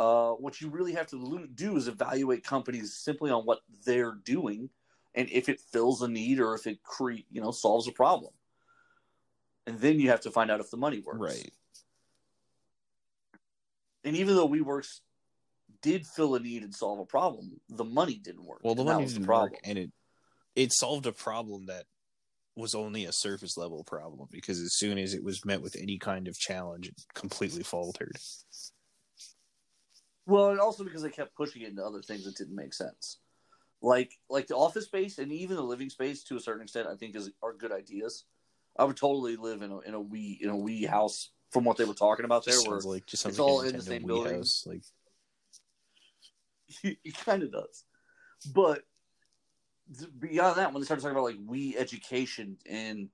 uh, 0.00 0.32
what 0.32 0.62
you 0.62 0.70
really 0.70 0.92
have 0.94 1.06
to 1.06 1.46
do 1.54 1.76
is 1.76 1.86
evaluate 1.86 2.42
companies 2.42 2.94
simply 2.94 3.30
on 3.30 3.44
what 3.44 3.60
they're 3.84 4.18
doing 4.24 4.70
and 5.14 5.28
if 5.30 5.48
it 5.50 5.60
fills 5.60 6.00
a 6.00 6.08
need 6.08 6.40
or 6.40 6.54
if 6.54 6.66
it 6.66 6.82
cre- 6.82 7.26
you 7.30 7.40
know 7.40 7.50
solves 7.50 7.86
a 7.86 7.92
problem 7.92 8.32
and 9.66 9.78
then 9.78 10.00
you 10.00 10.08
have 10.08 10.22
to 10.22 10.30
find 10.30 10.50
out 10.50 10.58
if 10.58 10.70
the 10.70 10.76
money 10.76 11.00
works 11.00 11.20
right 11.20 11.52
and 14.02 14.16
even 14.16 14.34
though 14.34 14.48
WeWorks 14.48 15.00
did 15.82 16.06
fill 16.06 16.34
a 16.34 16.40
need 16.40 16.62
and 16.62 16.74
solve 16.74 16.98
a 17.00 17.04
problem, 17.04 17.60
the 17.68 17.84
money 17.84 18.14
didn't 18.14 18.46
work. 18.46 18.60
well 18.62 18.74
the 18.74 18.82
money 18.82 19.02
was 19.02 19.12
didn't 19.12 19.26
problem. 19.26 19.50
work 19.50 19.60
and 19.64 19.78
it 19.78 19.90
it 20.56 20.72
solved 20.72 21.06
a 21.06 21.12
problem 21.12 21.66
that 21.66 21.84
was 22.56 22.74
only 22.74 23.04
a 23.04 23.12
surface 23.12 23.58
level 23.58 23.84
problem 23.84 24.26
because 24.32 24.60
as 24.60 24.74
soon 24.74 24.96
as 24.96 25.12
it 25.12 25.22
was 25.22 25.44
met 25.44 25.60
with 25.60 25.76
any 25.76 25.98
kind 25.98 26.26
of 26.26 26.38
challenge 26.38 26.88
it 26.88 26.94
completely 27.14 27.62
faltered 27.62 28.16
Well, 30.30 30.50
and 30.50 30.60
also 30.60 30.84
because 30.84 31.02
they 31.02 31.10
kept 31.10 31.34
pushing 31.34 31.62
it 31.62 31.70
into 31.70 31.84
other 31.84 32.02
things 32.02 32.24
that 32.24 32.36
didn't 32.36 32.54
make 32.54 32.72
sense. 32.72 33.18
Like 33.82 34.12
like 34.28 34.46
the 34.46 34.56
office 34.56 34.84
space 34.84 35.18
and 35.18 35.32
even 35.32 35.56
the 35.56 35.62
living 35.62 35.90
space 35.90 36.22
to 36.24 36.36
a 36.36 36.40
certain 36.40 36.62
extent, 36.62 36.86
I 36.86 36.94
think 36.94 37.16
is 37.16 37.32
are 37.42 37.52
good 37.52 37.72
ideas. 37.72 38.24
I 38.78 38.84
would 38.84 38.96
totally 38.96 39.34
live 39.34 39.62
in 39.62 39.72
a 39.72 39.80
in 39.80 39.94
a 39.94 40.00
wee 40.00 40.38
in 40.40 40.48
a 40.48 40.56
wee 40.56 40.84
house 40.84 41.30
from 41.50 41.64
what 41.64 41.78
they 41.78 41.84
were 41.84 41.94
talking 41.94 42.24
about 42.24 42.44
there. 42.44 42.54
Just 42.54 42.68
Where 42.68 42.80
like 42.80 43.06
just 43.06 43.26
it's 43.26 43.38
like 43.38 43.44
all 43.44 43.62
in 43.62 43.76
the 43.76 43.82
same 43.82 44.06
building. 44.06 44.36
house. 44.36 44.64
Like 44.68 44.82
it 47.04 47.16
kind 47.24 47.42
of 47.42 47.50
does, 47.50 47.84
but 48.54 48.82
beyond 50.20 50.58
that, 50.58 50.72
when 50.72 50.80
they 50.80 50.84
started 50.84 51.02
talking 51.02 51.16
about 51.16 51.24
like 51.24 51.38
we 51.44 51.76
education 51.76 52.56
and 52.70 53.08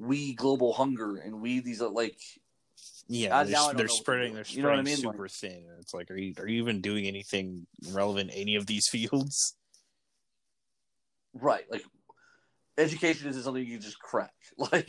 we 0.00 0.34
global 0.34 0.72
hunger 0.72 1.16
and 1.18 1.40
we 1.40 1.60
these 1.60 1.80
are 1.80 1.90
like 1.90 2.18
yeah, 3.08 3.38
Uh, 3.38 3.44
they're, 3.44 3.44
they're 3.44 3.54
know 3.54 3.66
what 3.66 3.78
to 3.78 3.88
spreading 3.88 4.34
they're 4.34 4.44
You 4.48 4.62
know 4.62 4.68
what 4.70 4.78
I 4.78 4.82
spreading 4.82 5.02
mean? 5.04 5.14
super 5.14 5.28
thin. 5.28 5.64
It's 5.80 5.94
like 5.94 6.10
are 6.10 6.16
you 6.16 6.34
are 6.38 6.46
you 6.48 6.62
even 6.62 6.80
doing 6.80 7.06
anything 7.06 7.66
relevant 7.92 8.30
in 8.30 8.36
any 8.36 8.56
of 8.56 8.66
these 8.66 8.88
fields? 8.90 9.56
right 11.38 11.64
like 11.70 11.84
education 12.78 13.28
isn't 13.28 13.42
something 13.42 13.62
you 13.66 13.78
just 13.78 13.98
crack 13.98 14.32
like. 14.58 14.88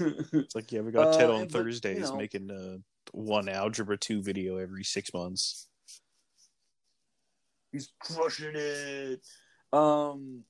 It's 0.00 0.54
like 0.54 0.72
yeah, 0.72 0.80
we 0.80 0.90
got 0.92 1.12
Ted 1.18 1.28
Uh, 1.28 1.34
on 1.34 1.40
but, 1.48 1.52
you 1.58 1.64
Thursdays 1.64 2.10
know- 2.10 2.16
making 2.16 2.50
uh, 2.50 2.78
one 3.12 3.48
algebra 3.50 3.98
two 3.98 4.22
video 4.22 4.56
every 4.56 4.84
six 4.84 5.12
months. 5.12 5.68
He's 7.72 7.92
crushing 7.98 8.52
it. 8.54 9.20
Um, 9.72 10.44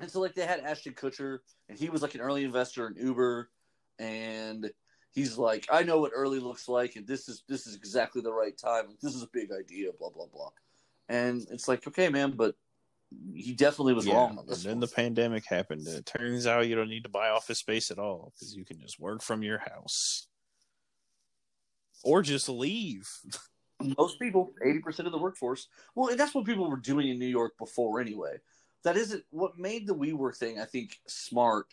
and 0.00 0.10
so 0.10 0.20
like 0.20 0.34
they 0.34 0.44
had 0.44 0.60
Ashton 0.60 0.92
Kutcher, 0.94 1.38
and 1.68 1.78
he 1.78 1.88
was 1.88 2.02
like 2.02 2.14
an 2.14 2.20
early 2.20 2.44
investor 2.44 2.88
in 2.88 2.96
Uber, 2.96 3.48
and 3.98 4.70
he's 5.10 5.38
like, 5.38 5.66
I 5.70 5.82
know 5.82 5.98
what 6.00 6.12
early 6.14 6.40
looks 6.40 6.68
like, 6.68 6.96
and 6.96 7.06
this 7.06 7.28
is 7.28 7.42
this 7.48 7.66
is 7.66 7.74
exactly 7.74 8.22
the 8.22 8.32
right 8.32 8.56
time. 8.56 8.96
This 9.02 9.14
is 9.14 9.22
a 9.22 9.28
big 9.32 9.50
idea. 9.52 9.90
Blah 9.98 10.10
blah 10.10 10.26
blah. 10.32 10.50
And 11.08 11.46
it's 11.50 11.68
like, 11.68 11.86
okay, 11.88 12.08
man, 12.08 12.32
but 12.36 12.54
he 13.32 13.54
definitely 13.54 13.94
was 13.94 14.06
Yeah, 14.06 14.14
wrong 14.14 14.38
on 14.38 14.44
and 14.46 14.56
then 14.56 14.72
one. 14.72 14.80
the 14.80 14.86
pandemic 14.88 15.46
happened. 15.46 15.86
and 15.86 15.96
It 15.96 16.06
turns 16.06 16.46
out 16.46 16.68
you 16.68 16.74
don't 16.76 16.90
need 16.90 17.04
to 17.04 17.08
buy 17.08 17.30
office 17.30 17.58
space 17.58 17.90
at 17.90 17.98
all 17.98 18.32
because 18.34 18.54
you 18.54 18.64
can 18.64 18.78
just 18.78 19.00
work 19.00 19.22
from 19.22 19.42
your 19.42 19.58
house 19.58 20.26
or 22.04 22.20
just 22.22 22.48
leave. 22.48 23.08
most 23.96 24.18
people, 24.20 24.52
eighty 24.64 24.80
percent 24.80 25.06
of 25.06 25.12
the 25.12 25.18
workforce. 25.18 25.68
Well, 25.94 26.10
and 26.10 26.20
that's 26.20 26.34
what 26.34 26.44
people 26.44 26.68
were 26.68 26.76
doing 26.76 27.08
in 27.08 27.18
New 27.18 27.26
York 27.26 27.56
before, 27.58 28.00
anyway. 28.00 28.36
That 28.84 28.96
isn't 28.96 29.24
what 29.30 29.58
made 29.58 29.86
the 29.86 29.94
WeWork 29.94 30.36
thing. 30.36 30.60
I 30.60 30.64
think 30.64 30.98
smart 31.06 31.66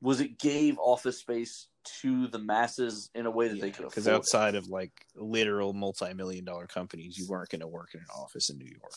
was 0.00 0.20
it 0.20 0.38
gave 0.38 0.78
office 0.78 1.18
space 1.18 1.68
to 2.00 2.28
the 2.28 2.38
masses 2.38 3.10
in 3.14 3.26
a 3.26 3.30
way 3.30 3.48
that 3.48 3.60
they 3.60 3.70
could 3.70 3.86
afford. 3.86 3.90
Because 3.90 4.06
it. 4.06 4.12
outside 4.12 4.54
of 4.54 4.68
like 4.68 4.92
literal 5.16 5.72
multi-million 5.72 6.44
dollar 6.44 6.66
companies, 6.66 7.16
you 7.16 7.26
weren't 7.28 7.48
going 7.48 7.60
to 7.60 7.66
work 7.66 7.94
in 7.94 8.00
an 8.00 8.06
office 8.14 8.50
in 8.50 8.58
New 8.58 8.66
York. 8.66 8.92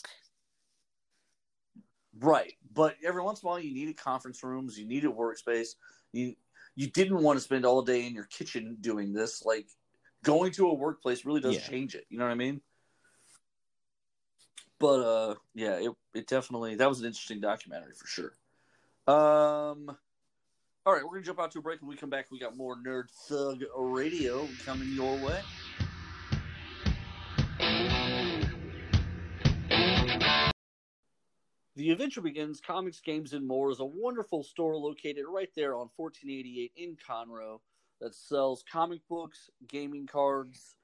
right? 2.20 2.52
But 2.72 2.96
every 3.04 3.22
once 3.22 3.42
in 3.42 3.46
a 3.46 3.50
while, 3.50 3.60
you 3.60 3.72
needed 3.74 3.96
conference 3.96 4.42
rooms, 4.42 4.78
you 4.78 4.86
needed 4.86 5.10
workspace. 5.10 5.68
You 6.12 6.34
you 6.74 6.90
didn't 6.90 7.22
want 7.22 7.38
to 7.38 7.42
spend 7.42 7.66
all 7.66 7.82
day 7.82 8.06
in 8.06 8.14
your 8.14 8.24
kitchen 8.24 8.76
doing 8.80 9.12
this. 9.12 9.44
Like 9.44 9.66
going 10.22 10.52
to 10.52 10.68
a 10.68 10.74
workplace 10.74 11.24
really 11.24 11.40
does 11.40 11.56
Yeah. 11.56 11.68
change 11.68 11.94
it. 11.94 12.06
You 12.08 12.18
know 12.18 12.24
what 12.24 12.32
I 12.32 12.36
mean? 12.36 12.60
But 14.78 15.00
uh, 15.00 15.34
yeah, 15.54 15.74
it 15.74 15.92
it 16.14 16.26
definitely 16.26 16.76
that 16.76 16.88
was 16.88 17.00
an 17.00 17.06
interesting 17.06 17.40
documentary 17.40 17.94
for 17.94 18.06
sure. 18.06 18.32
Um, 19.06 19.96
all 20.84 20.92
right, 20.92 21.04
we're 21.04 21.10
gonna 21.10 21.22
jump 21.22 21.38
out 21.38 21.52
to 21.52 21.60
a 21.60 21.62
break. 21.62 21.80
When 21.80 21.88
we 21.88 21.96
come 21.96 22.10
back, 22.10 22.26
we 22.30 22.40
got 22.40 22.56
more 22.56 22.76
Nerd 22.76 23.08
Thug 23.28 23.62
Radio 23.76 24.48
coming 24.64 24.88
your 24.88 25.16
way. 25.18 25.40
The 31.76 31.90
Adventure 31.90 32.20
Begins 32.20 32.60
Comics, 32.60 33.00
Games, 33.00 33.32
and 33.32 33.46
More 33.46 33.70
is 33.70 33.78
a 33.78 33.84
wonderful 33.84 34.42
store 34.42 34.76
located 34.76 35.24
right 35.28 35.50
there 35.54 35.74
on 35.74 35.88
1488 35.96 36.72
in 36.76 36.96
Conroe 36.96 37.60
that 38.00 38.14
sells 38.14 38.64
comic 38.70 39.00
books, 39.08 39.50
gaming 39.68 40.06
cards, 40.06 40.74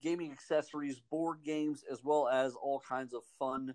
gaming 0.00 0.30
accessories, 0.30 1.00
board 1.10 1.40
games, 1.44 1.84
as 1.90 2.04
well 2.04 2.28
as 2.28 2.54
all 2.54 2.80
kinds 2.88 3.12
of 3.12 3.22
fun, 3.38 3.74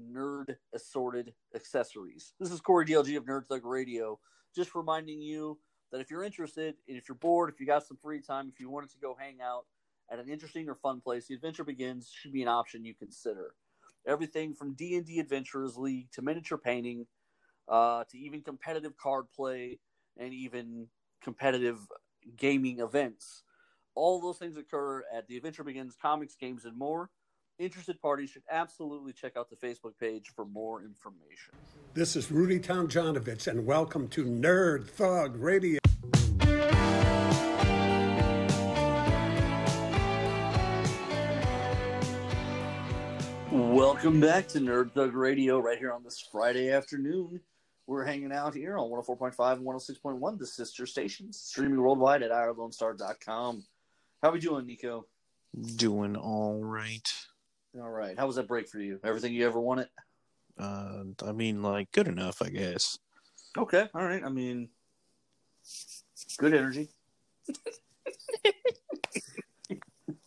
nerd 0.00 0.54
assorted 0.72 1.34
accessories. 1.54 2.34
This 2.38 2.52
is 2.52 2.60
Corey 2.60 2.86
DLG 2.86 3.16
of 3.16 3.24
Nerd 3.24 3.46
Thug 3.48 3.64
Radio, 3.64 4.18
just 4.54 4.74
reminding 4.74 5.20
you 5.20 5.58
that 5.92 6.00
if 6.00 6.10
you're 6.10 6.24
interested, 6.24 6.74
and 6.88 6.96
if 6.96 7.08
you're 7.08 7.16
bored, 7.16 7.50
if 7.50 7.60
you 7.60 7.66
got 7.66 7.86
some 7.86 7.96
free 7.96 8.20
time, 8.20 8.50
if 8.52 8.60
you 8.60 8.70
wanted 8.70 8.90
to 8.90 8.98
go 8.98 9.16
hang 9.18 9.40
out 9.40 9.64
at 10.10 10.18
an 10.18 10.28
interesting 10.28 10.68
or 10.68 10.74
fun 10.74 11.00
place, 11.00 11.26
the 11.26 11.34
Adventure 11.34 11.64
Begins 11.64 12.10
should 12.10 12.32
be 12.32 12.42
an 12.42 12.48
option 12.48 12.84
you 12.84 12.94
consider. 12.94 13.54
Everything 14.06 14.54
from 14.54 14.74
d&d 14.74 15.18
adventurers 15.18 15.78
league 15.78 16.10
to 16.12 16.20
miniature 16.20 16.58
painting 16.58 17.06
uh, 17.68 18.04
to 18.10 18.18
even 18.18 18.42
competitive 18.42 18.96
card 18.96 19.26
play 19.34 19.78
and 20.18 20.34
even 20.34 20.88
competitive 21.22 21.78
gaming 22.36 22.80
events. 22.80 23.42
All 23.94 24.20
those 24.20 24.38
things 24.38 24.56
occur 24.56 25.04
at 25.12 25.26
the 25.26 25.36
adventure 25.36 25.64
begins 25.64 25.96
comics 26.00 26.34
games 26.34 26.64
and 26.64 26.76
more 26.76 27.10
interested 27.58 28.00
parties 28.00 28.30
should 28.30 28.42
absolutely 28.50 29.12
check 29.12 29.36
out 29.36 29.48
the 29.48 29.56
facebook 29.56 29.92
page 30.00 30.32
for 30.34 30.44
more 30.46 30.82
information 30.82 31.52
This 31.94 32.16
is 32.16 32.30
Rudy 32.32 32.58
Tomjanovich, 32.58 33.46
and 33.46 33.64
welcome 33.64 34.08
to 34.08 34.24
Nerd 34.24 34.88
Thug 34.88 35.36
Radio. 35.36 35.78
welcome 43.50 44.20
back 44.20 44.48
to 44.48 44.58
nerd 44.58 44.90
thug 44.92 45.14
radio 45.14 45.60
right 45.60 45.78
here 45.78 45.92
on 45.92 46.02
this 46.02 46.26
friday 46.32 46.72
afternoon 46.72 47.40
we're 47.86 48.04
hanging 48.04 48.32
out 48.32 48.52
here 48.52 48.76
on 48.76 48.90
104.5 48.90 49.52
and 49.52 49.64
106.1 49.64 50.38
the 50.38 50.46
sister 50.46 50.86
stations 50.86 51.38
streaming 51.38 51.80
worldwide 51.80 52.22
at 52.22 52.32
irlonestar.com 52.32 53.64
how 54.22 54.30
are 54.30 54.32
we 54.32 54.40
doing 54.40 54.66
nico 54.66 55.06
Doing 55.76 56.16
all 56.16 56.60
right. 56.64 57.08
All 57.80 57.90
right 57.90 58.18
how 58.18 58.26
was 58.26 58.36
that 58.36 58.46
break 58.48 58.68
for 58.68 58.78
you 58.78 59.00
everything 59.04 59.32
you 59.32 59.46
ever 59.46 59.60
wanted 59.60 59.88
Uh, 60.58 61.04
I 61.26 61.32
mean, 61.32 61.62
like 61.62 61.90
good 61.90 62.06
enough, 62.06 62.40
I 62.40 62.48
guess. 62.48 62.98
Okay, 63.58 63.88
all 63.94 64.04
right. 64.04 64.22
I 64.24 64.28
mean, 64.28 64.68
good 66.38 66.54
energy. 66.54 66.90
I 68.46 68.52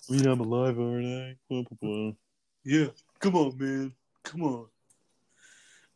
mean, 0.10 0.26
I'm 0.26 0.40
alive, 0.40 0.80
aren't 0.80 1.06
I? 1.06 1.36
Blah, 1.50 1.64
blah, 1.64 1.78
blah. 1.82 2.12
Yeah, 2.64 2.88
come 3.20 3.36
on, 3.36 3.58
man, 3.58 3.94
come 4.24 4.44
on. 4.44 4.68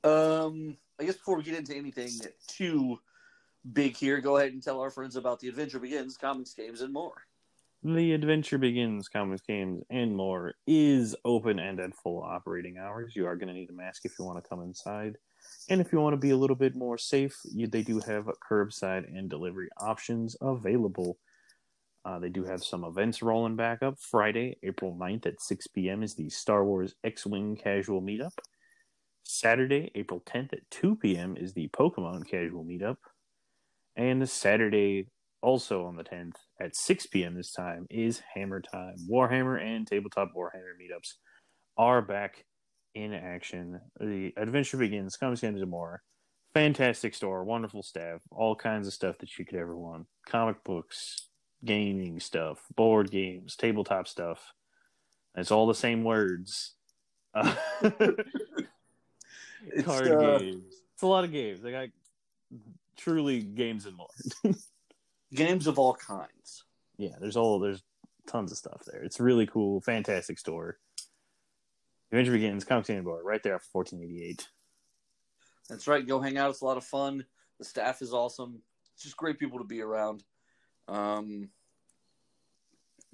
Um, 0.04 0.78
I 1.00 1.06
guess 1.06 1.16
before 1.16 1.38
we 1.38 1.44
get 1.44 1.56
into 1.56 1.76
anything 1.76 2.10
too 2.48 3.00
big 3.74 3.96
here, 3.96 4.20
go 4.22 4.38
ahead 4.38 4.54
and 4.54 4.64
tell 4.64 4.80
our 4.80 4.90
friends 4.90 5.16
about 5.16 5.40
the 5.40 5.50
Adventure 5.50 5.80
Begins 5.80 6.18
comics, 6.18 6.54
games, 6.54 6.82
and 6.82 6.94
more. 6.94 7.28
The 7.84 8.14
Adventure 8.14 8.60
Begins 8.60 9.08
comics, 9.08 9.42
games, 9.42 9.82
and 9.90 10.16
more 10.16 10.54
is 10.68 11.16
open 11.26 11.58
and 11.58 11.80
at 11.80 11.96
full 11.96 12.22
operating 12.22 12.78
hours. 12.78 13.16
You 13.16 13.26
are 13.26 13.36
going 13.36 13.48
to 13.48 13.56
need 13.56 13.72
a 13.72 13.74
mask 13.74 14.06
if 14.06 14.20
you 14.20 14.26
want 14.26 14.44
to 14.44 14.48
come 14.48 14.62
inside. 14.62 15.18
And 15.68 15.82
if 15.82 15.92
you 15.92 16.00
want 16.00 16.14
to 16.14 16.18
be 16.18 16.30
a 16.30 16.38
little 16.38 16.56
bit 16.56 16.76
more 16.76 17.00
safe, 17.00 17.36
you, 17.52 17.66
they 17.66 17.82
do 17.82 18.00
have 18.02 18.30
curbside 18.48 19.08
and 19.08 19.32
delivery 19.32 19.70
options 19.80 20.36
available. 20.42 21.18
Uh, 22.06 22.20
they 22.20 22.30
do 22.30 22.44
have 22.44 22.64
some 22.64 22.84
events 22.84 23.24
rolling 23.24 23.56
back 23.56 23.82
up. 23.82 23.96
Friday, 24.00 24.58
April 24.62 24.96
9th 24.96 25.26
at 25.26 25.42
6 25.42 25.66
p.m. 25.68 26.04
is 26.04 26.14
the 26.14 26.30
Star 26.30 26.64
Wars 26.64 26.94
X 27.04 27.26
Wing 27.26 27.56
Casual 27.56 28.04
Meetup. 28.04 28.38
Saturday, 29.24 29.92
April 29.96 30.22
10th 30.28 30.54
at 30.54 30.70
2 30.70 30.98
p.m. 30.98 31.36
is 31.36 31.54
the 31.54 31.68
Pokemon 31.70 32.30
Casual 32.30 32.64
Meetup. 32.64 32.98
And 33.96 34.30
Saturday, 34.30 35.08
also 35.42 35.86
on 35.86 35.96
the 35.96 36.04
10th 36.04 36.36
at 36.62 36.76
6 36.76 37.08
p.m. 37.08 37.34
this 37.34 37.52
time 37.52 37.88
is 37.90 38.22
Hammer 38.34 38.62
Time. 38.62 38.96
Warhammer 39.10 39.62
and 39.62 39.88
Tabletop 39.88 40.30
Warhammer 40.36 40.76
meetups 40.80 41.14
are 41.78 42.02
back 42.02 42.46
in 42.94 43.14
action. 43.14 43.82
The 44.00 44.34
adventure 44.38 44.78
begins, 44.78 45.18
games, 45.18 45.44
and 45.44 45.70
more. 45.70 46.04
Fantastic 46.54 47.16
store, 47.16 47.44
wonderful 47.44 47.82
staff, 47.82 48.22
all 48.30 48.56
kinds 48.56 48.86
of 48.86 48.94
stuff 48.94 49.18
that 49.20 49.40
you 49.40 49.46
could 49.46 49.58
ever 49.58 49.76
want. 49.76 50.06
Comic 50.28 50.64
books, 50.64 51.28
gaming 51.66 52.20
stuff, 52.20 52.62
board 52.76 53.10
games, 53.10 53.56
tabletop 53.56 54.08
stuff. 54.08 54.54
It's 55.36 55.52
all 55.52 55.66
the 55.66 55.74
same 55.74 56.04
words. 56.04 56.74
Uh, 57.34 57.56
It's, 59.68 59.86
card 59.86 60.08
uh, 60.08 60.40
games. 60.40 60.76
It's 60.94 61.04
a 61.04 61.08
lot 61.08 61.24
of 61.24 61.32
games. 61.32 61.62
They 61.62 61.72
got 61.72 61.90
truly 62.98 63.42
games 63.42 63.86
and 63.86 63.96
more. 63.96 64.08
games 65.34 65.68
of 65.68 65.80
all 65.80 65.94
kinds. 65.96 66.64
yeah, 66.98 67.16
there's 67.20 67.38
all 67.38 67.60
there's 67.60 67.84
tons 68.28 68.52
of 68.52 68.58
stuff 68.58 68.84
there. 68.86 69.04
It's 69.04 69.20
really 69.20 69.48
cool, 69.48 69.82
fantastic 69.82 70.38
store. 70.40 70.78
Adventure 72.12 72.34
begins, 72.34 72.66
comics 72.66 72.90
and 72.90 73.06
bar, 73.06 73.24
right 73.24 73.42
there 73.42 73.56
off 73.56 73.68
1488. 73.72 74.48
That's 75.70 75.88
right. 75.88 76.06
Go 76.06 76.20
hang 76.20 76.38
out. 76.38 76.50
It's 76.50 76.62
a 76.62 76.66
lot 76.66 76.78
of 76.78 76.84
fun. 76.84 77.24
The 77.58 77.66
staff 77.66 78.02
is 78.02 78.14
awesome. 78.14 78.62
It's 78.94 79.04
just 79.04 79.16
great 79.16 79.40
people 79.40 79.60
to 79.60 79.64
be 79.64 79.82
around. 79.82 80.24
Um, 80.90 81.50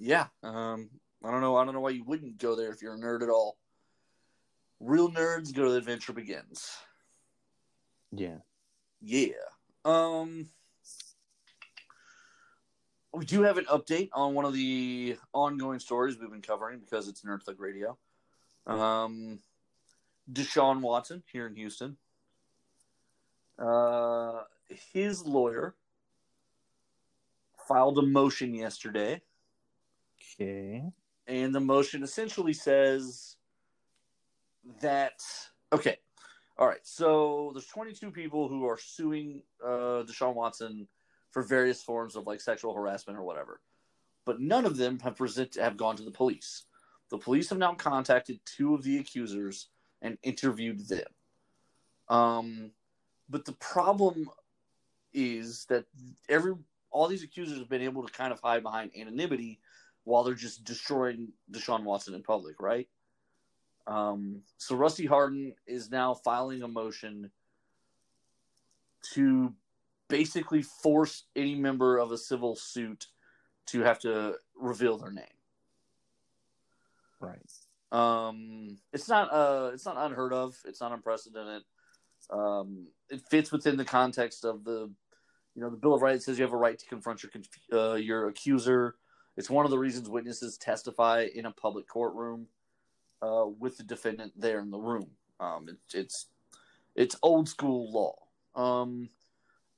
yeah. 0.00 0.26
Um, 0.42 0.90
I 1.24 1.30
don't 1.30 1.40
know. 1.40 1.56
I 1.56 1.64
don't 1.64 1.74
know 1.74 1.80
why 1.80 1.90
you 1.90 2.02
wouldn't 2.04 2.38
go 2.38 2.56
there 2.56 2.72
if 2.72 2.82
you're 2.82 2.94
a 2.94 2.98
nerd 2.98 3.22
at 3.22 3.28
all. 3.30 3.56
Real 4.80 5.10
nerds 5.10 5.54
go 5.54 5.64
to 5.64 5.70
the 5.70 5.78
Adventure 5.78 6.12
Begins. 6.12 6.68
Yeah, 8.10 8.38
Yeah. 9.00 9.32
Um. 9.84 10.48
We 13.18 13.24
do 13.24 13.42
have 13.42 13.58
an 13.58 13.64
update 13.64 14.10
on 14.12 14.32
one 14.32 14.44
of 14.44 14.52
the 14.52 15.16
ongoing 15.32 15.80
stories 15.80 16.16
we've 16.20 16.30
been 16.30 16.40
covering 16.40 16.78
because 16.78 17.08
it's 17.08 17.22
Nerd 17.22 17.42
Thug 17.42 17.58
Radio. 17.58 17.98
Um, 18.64 19.40
Deshaun 20.32 20.80
Watson 20.80 21.24
here 21.32 21.48
in 21.48 21.56
Houston. 21.56 21.96
Uh, 23.58 24.42
his 24.92 25.26
lawyer 25.26 25.74
filed 27.66 27.98
a 27.98 28.02
motion 28.02 28.54
yesterday, 28.54 29.20
Okay. 30.40 30.84
and 31.26 31.52
the 31.52 31.60
motion 31.60 32.04
essentially 32.04 32.52
says 32.52 33.34
that 34.80 35.20
okay, 35.72 35.96
all 36.56 36.68
right. 36.68 36.86
So 36.86 37.50
there's 37.52 37.66
22 37.66 38.12
people 38.12 38.48
who 38.48 38.64
are 38.64 38.78
suing 38.78 39.42
uh, 39.64 40.04
Deshaun 40.06 40.34
Watson 40.34 40.86
for 41.30 41.42
various 41.42 41.82
forms 41.82 42.16
of 42.16 42.26
like 42.26 42.40
sexual 42.40 42.74
harassment 42.74 43.18
or 43.18 43.22
whatever, 43.22 43.60
but 44.24 44.40
none 44.40 44.64
of 44.64 44.76
them 44.76 44.98
have 45.00 45.16
present 45.16 45.56
have 45.56 45.76
gone 45.76 45.96
to 45.96 46.02
the 46.02 46.10
police. 46.10 46.64
The 47.10 47.18
police 47.18 47.48
have 47.50 47.58
now 47.58 47.74
contacted 47.74 48.40
two 48.44 48.74
of 48.74 48.82
the 48.82 48.98
accusers 48.98 49.68
and 50.02 50.18
interviewed 50.22 50.86
them. 50.88 51.06
Um, 52.08 52.70
but 53.28 53.44
the 53.44 53.52
problem 53.54 54.30
is 55.12 55.64
that 55.66 55.84
every 56.28 56.54
all 56.90 57.08
these 57.08 57.22
accusers 57.22 57.58
have 57.58 57.68
been 57.68 57.82
able 57.82 58.06
to 58.06 58.12
kind 58.12 58.32
of 58.32 58.40
hide 58.40 58.62
behind 58.62 58.90
anonymity 58.96 59.60
while 60.04 60.24
they're 60.24 60.34
just 60.34 60.64
destroying 60.64 61.28
Deshaun 61.52 61.84
Watson 61.84 62.14
in 62.14 62.22
public, 62.22 62.60
right? 62.62 62.88
Um, 63.86 64.42
so 64.56 64.74
Rusty 64.74 65.06
Hardin 65.06 65.54
is 65.66 65.90
now 65.90 66.14
filing 66.14 66.62
a 66.62 66.68
motion 66.68 67.30
to 69.14 69.52
basically 70.08 70.62
force 70.62 71.24
any 71.36 71.54
member 71.54 71.98
of 71.98 72.12
a 72.12 72.18
civil 72.18 72.56
suit 72.56 73.06
to 73.66 73.80
have 73.82 73.98
to 74.00 74.36
reveal 74.56 74.96
their 74.96 75.12
name. 75.12 75.24
Right. 77.20 77.52
Um, 77.90 78.78
it's 78.92 79.08
not 79.08 79.32
uh, 79.32 79.70
it's 79.72 79.86
not 79.86 79.96
unheard 79.96 80.32
of. 80.32 80.56
It's 80.64 80.80
not 80.80 80.92
unprecedented. 80.92 81.62
Um, 82.30 82.88
it 83.08 83.22
fits 83.30 83.50
within 83.52 83.76
the 83.76 83.84
context 83.84 84.44
of 84.44 84.64
the, 84.64 84.90
you 85.54 85.62
know, 85.62 85.70
the 85.70 85.76
Bill 85.76 85.94
of 85.94 86.02
Rights 86.02 86.26
says 86.26 86.38
you 86.38 86.44
have 86.44 86.52
a 86.52 86.58
right 86.58 86.78
to 86.78 86.86
confront 86.86 87.22
your 87.22 87.30
conf- 87.30 87.72
uh, 87.72 87.94
your 87.94 88.28
accuser. 88.28 88.96
It's 89.36 89.48
one 89.48 89.64
of 89.64 89.70
the 89.70 89.78
reasons 89.78 90.08
witnesses 90.08 90.58
testify 90.58 91.26
in 91.34 91.46
a 91.46 91.50
public 91.52 91.88
courtroom 91.88 92.46
uh, 93.22 93.46
with 93.58 93.76
the 93.76 93.84
defendant 93.84 94.32
there 94.36 94.60
in 94.60 94.70
the 94.70 94.78
room. 94.78 95.10
Um, 95.40 95.68
it, 95.68 95.76
it's 95.94 96.26
it's 96.94 97.16
old 97.22 97.48
school 97.48 97.90
law. 97.92 98.16
Um, 98.60 99.08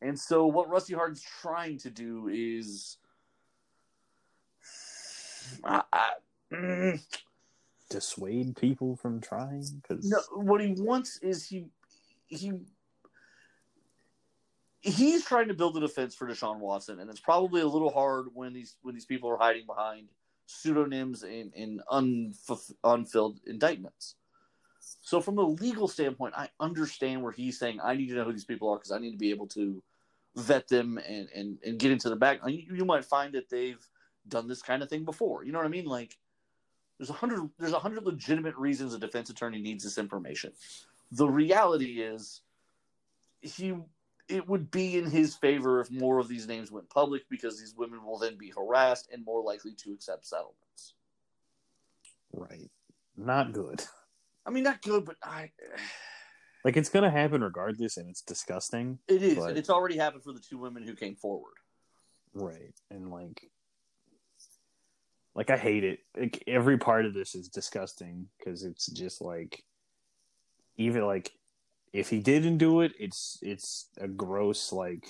and 0.02 0.18
so 0.18 0.46
what 0.46 0.68
Rusty 0.68 0.94
Hardin's 0.94 1.22
trying 1.22 1.78
to 1.78 1.90
do 1.90 2.28
is, 2.28 2.98
I, 5.64 5.82
I, 5.92 6.10
mm, 6.52 7.00
Dissuade 7.88 8.56
people 8.56 8.96
from 8.96 9.20
trying 9.20 9.64
because 9.82 10.08
No, 10.08 10.18
what 10.34 10.60
he 10.60 10.74
wants 10.78 11.18
is 11.18 11.46
he 11.46 11.66
he 12.28 12.52
he's 14.80 15.24
trying 15.24 15.48
to 15.48 15.54
build 15.54 15.76
a 15.76 15.80
defense 15.80 16.14
for 16.14 16.26
Deshaun 16.26 16.58
Watson, 16.58 17.00
and 17.00 17.10
it's 17.10 17.20
probably 17.20 17.60
a 17.60 17.66
little 17.66 17.90
hard 17.90 18.28
when 18.32 18.52
these 18.52 18.76
when 18.82 18.94
these 18.94 19.06
people 19.06 19.28
are 19.30 19.36
hiding 19.36 19.66
behind 19.66 20.08
pseudonyms 20.46 21.22
and, 21.22 21.52
and 21.54 21.80
unf- 21.90 22.72
unfilled 22.82 23.40
indictments. 23.46 24.16
So, 25.02 25.20
from 25.20 25.38
a 25.38 25.42
legal 25.42 25.88
standpoint, 25.88 26.34
I 26.36 26.48
understand 26.58 27.22
where 27.22 27.32
he's 27.32 27.58
saying 27.58 27.80
I 27.82 27.94
need 27.94 28.08
to 28.08 28.14
know 28.14 28.24
who 28.24 28.32
these 28.32 28.44
people 28.44 28.70
are 28.70 28.76
because 28.76 28.92
I 28.92 28.98
need 28.98 29.12
to 29.12 29.18
be 29.18 29.30
able 29.30 29.46
to 29.48 29.82
vet 30.36 30.68
them 30.68 30.98
and 30.98 31.28
and, 31.34 31.58
and 31.64 31.78
get 31.78 31.90
into 31.90 32.08
the 32.08 32.16
back. 32.16 32.40
You, 32.46 32.74
you 32.74 32.84
might 32.84 33.04
find 33.04 33.34
that 33.34 33.48
they've 33.50 33.84
done 34.28 34.48
this 34.48 34.62
kind 34.62 34.82
of 34.82 34.88
thing 34.88 35.04
before. 35.04 35.44
You 35.44 35.52
know 35.52 35.58
what 35.58 35.66
I 35.66 35.70
mean? 35.70 35.86
Like 35.86 36.16
there's 36.98 37.10
a 37.10 37.14
hundred 37.14 37.48
there's 37.58 37.72
a 37.72 37.78
hundred 37.78 38.04
legitimate 38.04 38.56
reasons 38.56 38.94
a 38.94 38.98
defense 38.98 39.30
attorney 39.30 39.60
needs 39.60 39.84
this 39.84 39.98
information. 39.98 40.52
The 41.12 41.28
reality 41.28 42.02
is 42.02 42.42
he 43.40 43.74
it 44.28 44.48
would 44.48 44.70
be 44.70 44.96
in 44.96 45.10
his 45.10 45.34
favor 45.34 45.80
if 45.80 45.90
more 45.90 46.18
of 46.18 46.28
these 46.28 46.46
names 46.46 46.70
went 46.70 46.88
public 46.88 47.22
because 47.28 47.58
these 47.58 47.74
women 47.76 48.04
will 48.04 48.18
then 48.18 48.36
be 48.36 48.52
harassed 48.56 49.08
and 49.12 49.24
more 49.24 49.42
likely 49.42 49.72
to 49.72 49.92
accept 49.92 50.24
settlements. 50.26 50.94
right, 52.32 52.70
not 53.16 53.52
good. 53.52 53.82
I 54.46 54.50
mean, 54.50 54.64
not 54.64 54.82
good, 54.82 55.04
but 55.04 55.16
I 55.22 55.50
Like 56.64 56.76
it's 56.76 56.88
gonna 56.90 57.10
happen 57.10 57.42
regardless, 57.42 57.96
and 57.96 58.08
it's 58.10 58.22
disgusting. 58.22 58.98
it 59.08 59.22
is, 59.22 59.36
But- 59.36 59.50
and 59.50 59.58
it's 59.58 59.70
already 59.70 59.96
happened 59.96 60.22
for 60.24 60.32
the 60.32 60.40
two 60.40 60.58
women 60.58 60.82
who 60.82 60.94
came 60.94 61.16
forward. 61.16 61.54
Right, 62.34 62.74
and 62.90 63.10
like, 63.10 63.50
like 65.34 65.50
I 65.50 65.56
hate 65.56 65.84
it. 65.84 66.00
Like 66.16 66.42
every 66.46 66.78
part 66.78 67.06
of 67.06 67.14
this 67.14 67.34
is 67.34 67.48
disgusting 67.48 68.28
because 68.38 68.62
it's 68.64 68.86
just 68.86 69.20
like, 69.20 69.64
even 70.76 71.06
like, 71.06 71.32
if 71.92 72.08
he 72.10 72.20
didn't 72.20 72.58
do 72.58 72.82
it, 72.82 72.92
it's 72.98 73.38
it's 73.42 73.88
a 73.98 74.06
gross 74.08 74.72
like 74.72 75.06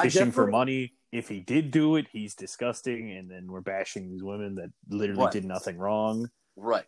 fishing 0.00 0.32
for 0.32 0.46
money. 0.46 0.94
If 1.12 1.28
he 1.28 1.40
did 1.40 1.70
do 1.70 1.96
it, 1.96 2.06
he's 2.10 2.34
disgusting, 2.34 3.12
and 3.12 3.30
then 3.30 3.46
we're 3.50 3.60
bashing 3.60 4.10
these 4.10 4.22
women 4.22 4.54
that 4.56 4.70
literally 4.88 5.24
Right. 5.24 5.32
did 5.32 5.44
nothing 5.44 5.76
wrong. 5.76 6.28
Right. 6.56 6.86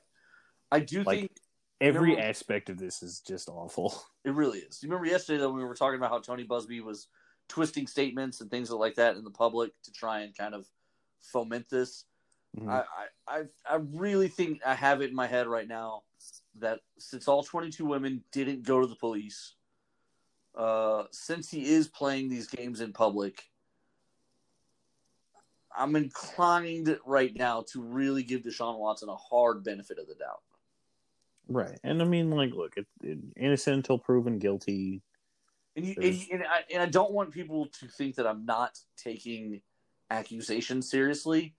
I 0.70 0.80
do 0.80 1.02
Like- 1.04 1.20
think 1.20 1.36
Every 1.80 2.10
Remember- 2.12 2.22
aspect 2.28 2.70
of 2.70 2.78
this 2.78 3.02
is 3.02 3.20
just 3.20 3.48
awful. 3.48 3.94
It 4.24 4.34
really 4.34 4.58
is. 4.58 4.82
You 4.82 4.88
remember 4.88 5.06
yesterday 5.08 5.38
that 5.38 5.48
we 5.50 5.62
were 5.62 5.74
talking 5.76 5.98
about 5.98 6.10
how 6.10 6.18
Tony 6.18 6.44
Buzbee 6.44 6.82
was 6.82 7.06
twisting 7.48 7.86
statements 7.86 8.40
and 8.40 8.50
things 8.50 8.70
like 8.72 8.96
that 8.96 9.14
in 9.14 9.22
the 9.22 9.30
public 9.30 9.70
to 9.84 9.92
try 9.92 10.22
and 10.22 10.36
kind 10.36 10.52
of 10.52 10.66
foment 11.22 11.68
this. 11.70 12.06
Mhm. 12.58 12.68
I, 12.68 12.84
I 13.28 13.38
I 13.38 13.42
I 13.70 13.76
really 13.92 14.26
think 14.26 14.62
I 14.66 14.74
have 14.74 15.00
it 15.00 15.10
in 15.10 15.14
my 15.14 15.28
head 15.28 15.46
right 15.46 15.68
now 15.68 16.02
that 16.56 16.80
since 16.98 17.28
all 17.28 17.44
22 17.44 17.84
women 17.86 18.24
didn't 18.32 18.64
go 18.64 18.80
to 18.80 18.86
the 18.88 18.96
police, 18.96 19.54
uh, 20.56 21.04
since 21.12 21.48
he 21.48 21.66
is 21.66 21.86
playing 21.86 22.28
these 22.28 22.48
games 22.48 22.80
in 22.80 22.92
public, 22.92 23.44
I'm 25.76 25.94
inclined 25.94 26.98
right 27.06 27.32
now 27.36 27.62
to 27.72 27.80
really 27.80 28.24
give 28.24 28.42
Deshaun 28.42 28.76
Watson 28.78 29.08
a 29.08 29.14
hard 29.16 29.62
benefit 29.62 29.98
of 30.00 30.08
the 30.08 30.14
doubt. 30.16 30.42
Right, 31.48 31.78
and 31.84 32.02
I 32.02 32.04
mean, 32.04 32.30
like, 32.30 32.52
look, 32.52 32.74
it, 32.76 32.86
it, 33.02 33.18
innocent 33.36 33.76
until 33.76 33.98
proven 33.98 34.38
guilty. 34.38 35.02
And 35.76 35.86
you, 35.86 35.94
and, 36.00 36.26
and, 36.32 36.42
I, 36.42 36.64
and 36.72 36.82
I 36.82 36.86
don't 36.86 37.12
want 37.12 37.30
people 37.30 37.66
to 37.80 37.86
think 37.86 38.16
that 38.16 38.26
I'm 38.26 38.44
not 38.46 38.78
taking 38.96 39.60
accusations 40.10 40.90
seriously. 40.90 41.54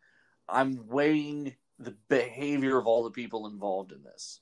I'm 0.50 0.88
weighing 0.88 1.56
the 1.80 1.96
behavior 2.10 2.78
of 2.78 2.88
all 2.88 3.04
the 3.04 3.12
people 3.12 3.48
involved 3.48 3.92
in 3.92 4.04
this. 4.04 4.42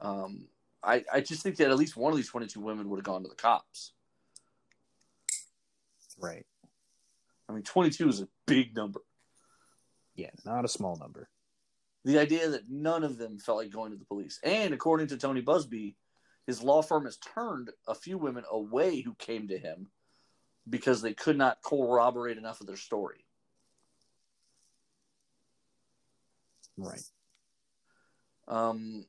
Um, 0.00 0.46
I, 0.82 1.04
I 1.12 1.20
just 1.20 1.42
think 1.42 1.56
that 1.56 1.70
at 1.70 1.76
least 1.76 1.96
one 1.96 2.12
of 2.12 2.16
these 2.16 2.28
22 2.28 2.60
women 2.60 2.88
would 2.88 2.98
have 2.98 3.04
gone 3.04 3.22
to 3.22 3.28
the 3.28 3.34
cops. 3.34 3.92
Right. 6.18 6.46
I 7.48 7.52
mean, 7.52 7.62
22 7.62 8.08
is 8.08 8.20
a 8.20 8.28
big 8.46 8.74
number. 8.74 9.00
Yeah, 10.14 10.30
not 10.44 10.64
a 10.64 10.68
small 10.68 10.96
number. 10.96 11.28
The 12.06 12.20
idea 12.20 12.48
that 12.50 12.70
none 12.70 13.02
of 13.02 13.18
them 13.18 13.36
felt 13.36 13.58
like 13.58 13.70
going 13.70 13.90
to 13.90 13.98
the 13.98 14.04
police. 14.04 14.38
And 14.44 14.72
according 14.72 15.08
to 15.08 15.16
Tony 15.16 15.42
Buzbee, 15.42 15.96
his 16.46 16.62
law 16.62 16.80
firm 16.80 17.04
has 17.04 17.16
turned 17.16 17.70
a 17.88 17.96
few 17.96 18.16
women 18.16 18.44
away 18.48 19.00
who 19.00 19.16
came 19.16 19.48
to 19.48 19.58
him 19.58 19.88
because 20.70 21.02
they 21.02 21.14
could 21.14 21.36
not 21.36 21.58
corroborate 21.64 22.38
enough 22.38 22.60
of 22.60 22.68
their 22.68 22.76
story. 22.76 23.26
Right. 26.78 27.02
Um, 28.46 29.04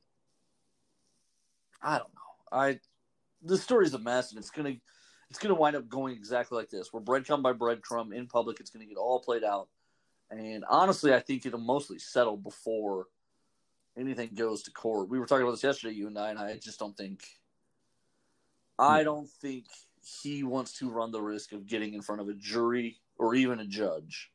I 1.80 1.98
don't 1.98 2.14
know. 2.14 2.58
I 2.58 2.80
the 3.42 3.58
story's 3.58 3.94
a 3.94 4.00
mess, 4.00 4.30
and 4.30 4.40
it's 4.40 4.50
gonna 4.50 4.74
it's 5.30 5.38
gonna 5.38 5.54
wind 5.54 5.76
up 5.76 5.88
going 5.88 6.16
exactly 6.16 6.58
like 6.58 6.70
this. 6.70 6.92
We're 6.92 7.00
breadcrumb 7.00 7.42
by 7.42 7.52
breadcrumb 7.52 8.12
in 8.12 8.26
public. 8.26 8.58
It's 8.58 8.70
gonna 8.70 8.86
get 8.86 8.96
all 8.96 9.20
played 9.20 9.44
out, 9.44 9.68
and 10.30 10.64
honestly, 10.68 11.14
I 11.14 11.20
think 11.20 11.46
it'll 11.46 11.58
mostly 11.60 11.98
settle 11.98 12.36
before 12.36 13.06
anything 13.98 14.30
goes 14.34 14.62
to 14.64 14.70
court. 14.70 15.08
We 15.08 15.18
were 15.18 15.26
talking 15.26 15.42
about 15.42 15.52
this 15.52 15.64
yesterday, 15.64 15.94
you 15.94 16.06
and 16.06 16.18
I, 16.18 16.30
and 16.30 16.38
I 16.38 16.56
just 16.58 16.78
don't 16.78 16.96
think. 16.96 17.22
I 18.78 19.00
hmm. 19.00 19.04
don't 19.04 19.28
think 19.28 19.66
he 20.22 20.42
wants 20.42 20.78
to 20.78 20.90
run 20.90 21.10
the 21.10 21.20
risk 21.20 21.52
of 21.52 21.66
getting 21.66 21.94
in 21.94 22.02
front 22.02 22.20
of 22.20 22.28
a 22.28 22.34
jury 22.34 23.00
or 23.18 23.34
even 23.34 23.60
a 23.60 23.66
judge 23.66 24.30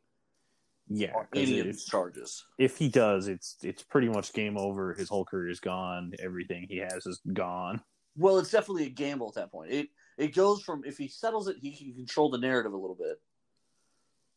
Yeah. 0.89 1.13
any 1.33 1.59
of 1.59 1.65
these 1.65 1.85
charges. 1.85 2.45
if 2.57 2.77
he 2.77 2.89
does, 2.89 3.27
it's 3.27 3.57
it's 3.63 3.81
pretty 3.81 4.09
much 4.09 4.33
game 4.33 4.57
over. 4.57 4.93
His 4.93 5.09
whole 5.09 5.25
career 5.25 5.49
is 5.49 5.59
gone. 5.59 6.13
Everything 6.19 6.65
he 6.67 6.77
has 6.77 7.05
is 7.05 7.21
gone. 7.31 7.81
Well, 8.17 8.37
it's 8.37 8.51
definitely 8.51 8.85
a 8.85 8.89
gamble 8.89 9.29
at 9.29 9.35
that 9.35 9.51
point. 9.51 9.71
It 9.71 9.89
it 10.17 10.35
goes 10.35 10.61
from 10.61 10.83
if 10.85 10.97
he 10.97 11.07
settles 11.07 11.47
it, 11.47 11.57
he 11.61 11.75
can 11.75 11.93
control 11.95 12.29
the 12.29 12.37
narrative 12.37 12.73
a 12.73 12.77
little 12.77 12.97
bit. 12.97 13.19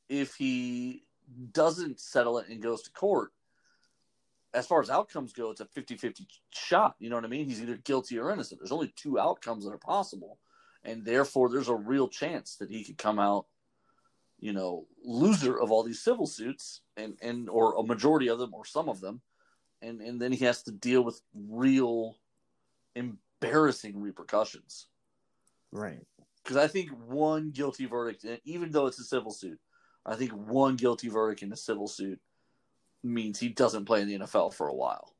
If 0.08 0.34
he 0.36 1.05
doesn't 1.52 2.00
settle 2.00 2.38
it 2.38 2.48
and 2.48 2.62
goes 2.62 2.82
to 2.82 2.90
court, 2.90 3.32
as 4.54 4.66
far 4.66 4.80
as 4.80 4.90
outcomes 4.90 5.32
go, 5.32 5.50
it's 5.50 5.60
a 5.60 5.66
50-50 5.66 6.26
shot. 6.50 6.96
You 6.98 7.10
know 7.10 7.16
what 7.16 7.24
I 7.24 7.28
mean? 7.28 7.46
He's 7.46 7.60
either 7.60 7.76
guilty 7.76 8.18
or 8.18 8.30
innocent. 8.30 8.60
There's 8.60 8.72
only 8.72 8.92
two 8.96 9.18
outcomes 9.18 9.64
that 9.64 9.72
are 9.72 9.78
possible, 9.78 10.38
and 10.84 11.04
therefore 11.04 11.50
there's 11.50 11.68
a 11.68 11.74
real 11.74 12.08
chance 12.08 12.56
that 12.56 12.70
he 12.70 12.84
could 12.84 12.96
come 12.98 13.18
out 13.18 13.46
you 14.38 14.52
know, 14.52 14.86
loser 15.04 15.58
of 15.58 15.70
all 15.70 15.82
these 15.82 16.02
civil 16.02 16.26
suits, 16.26 16.82
and 16.96 17.16
and 17.22 17.48
or 17.48 17.78
a 17.78 17.82
majority 17.82 18.28
of 18.28 18.38
them, 18.38 18.52
or 18.52 18.64
some 18.64 18.88
of 18.88 19.00
them, 19.00 19.20
and 19.82 20.00
and 20.00 20.20
then 20.20 20.32
he 20.32 20.44
has 20.44 20.62
to 20.64 20.72
deal 20.72 21.02
with 21.02 21.20
real 21.34 22.16
embarrassing 22.94 23.98
repercussions. 24.00 24.86
Right. 25.72 26.06
Because 26.42 26.56
I 26.56 26.68
think 26.68 26.90
one 27.08 27.50
guilty 27.50 27.86
verdict, 27.86 28.24
even 28.44 28.70
though 28.70 28.86
it's 28.86 29.00
a 29.00 29.04
civil 29.04 29.32
suit, 29.32 29.58
I 30.06 30.14
think 30.14 30.30
one 30.32 30.76
guilty 30.76 31.08
verdict 31.08 31.42
in 31.42 31.52
a 31.52 31.56
civil 31.56 31.88
suit 31.88 32.20
means 33.02 33.38
he 33.38 33.48
doesn't 33.48 33.84
play 33.84 34.02
in 34.02 34.08
the 34.08 34.18
NFL 34.20 34.54
for 34.54 34.68
a 34.68 34.74
while. 34.74 35.14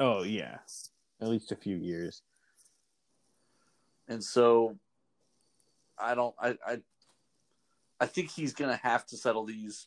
Oh 0.00 0.22
yeah, 0.24 0.58
at 1.20 1.28
least 1.28 1.52
a 1.52 1.56
few 1.56 1.76
years. 1.76 2.22
And 4.08 4.22
so, 4.22 4.76
I 5.98 6.14
don't. 6.14 6.34
I 6.40 6.56
I, 6.66 6.78
I 8.00 8.06
think 8.06 8.30
he's 8.30 8.52
gonna 8.52 8.76
have 8.82 9.06
to 9.06 9.16
settle 9.16 9.44
these. 9.44 9.86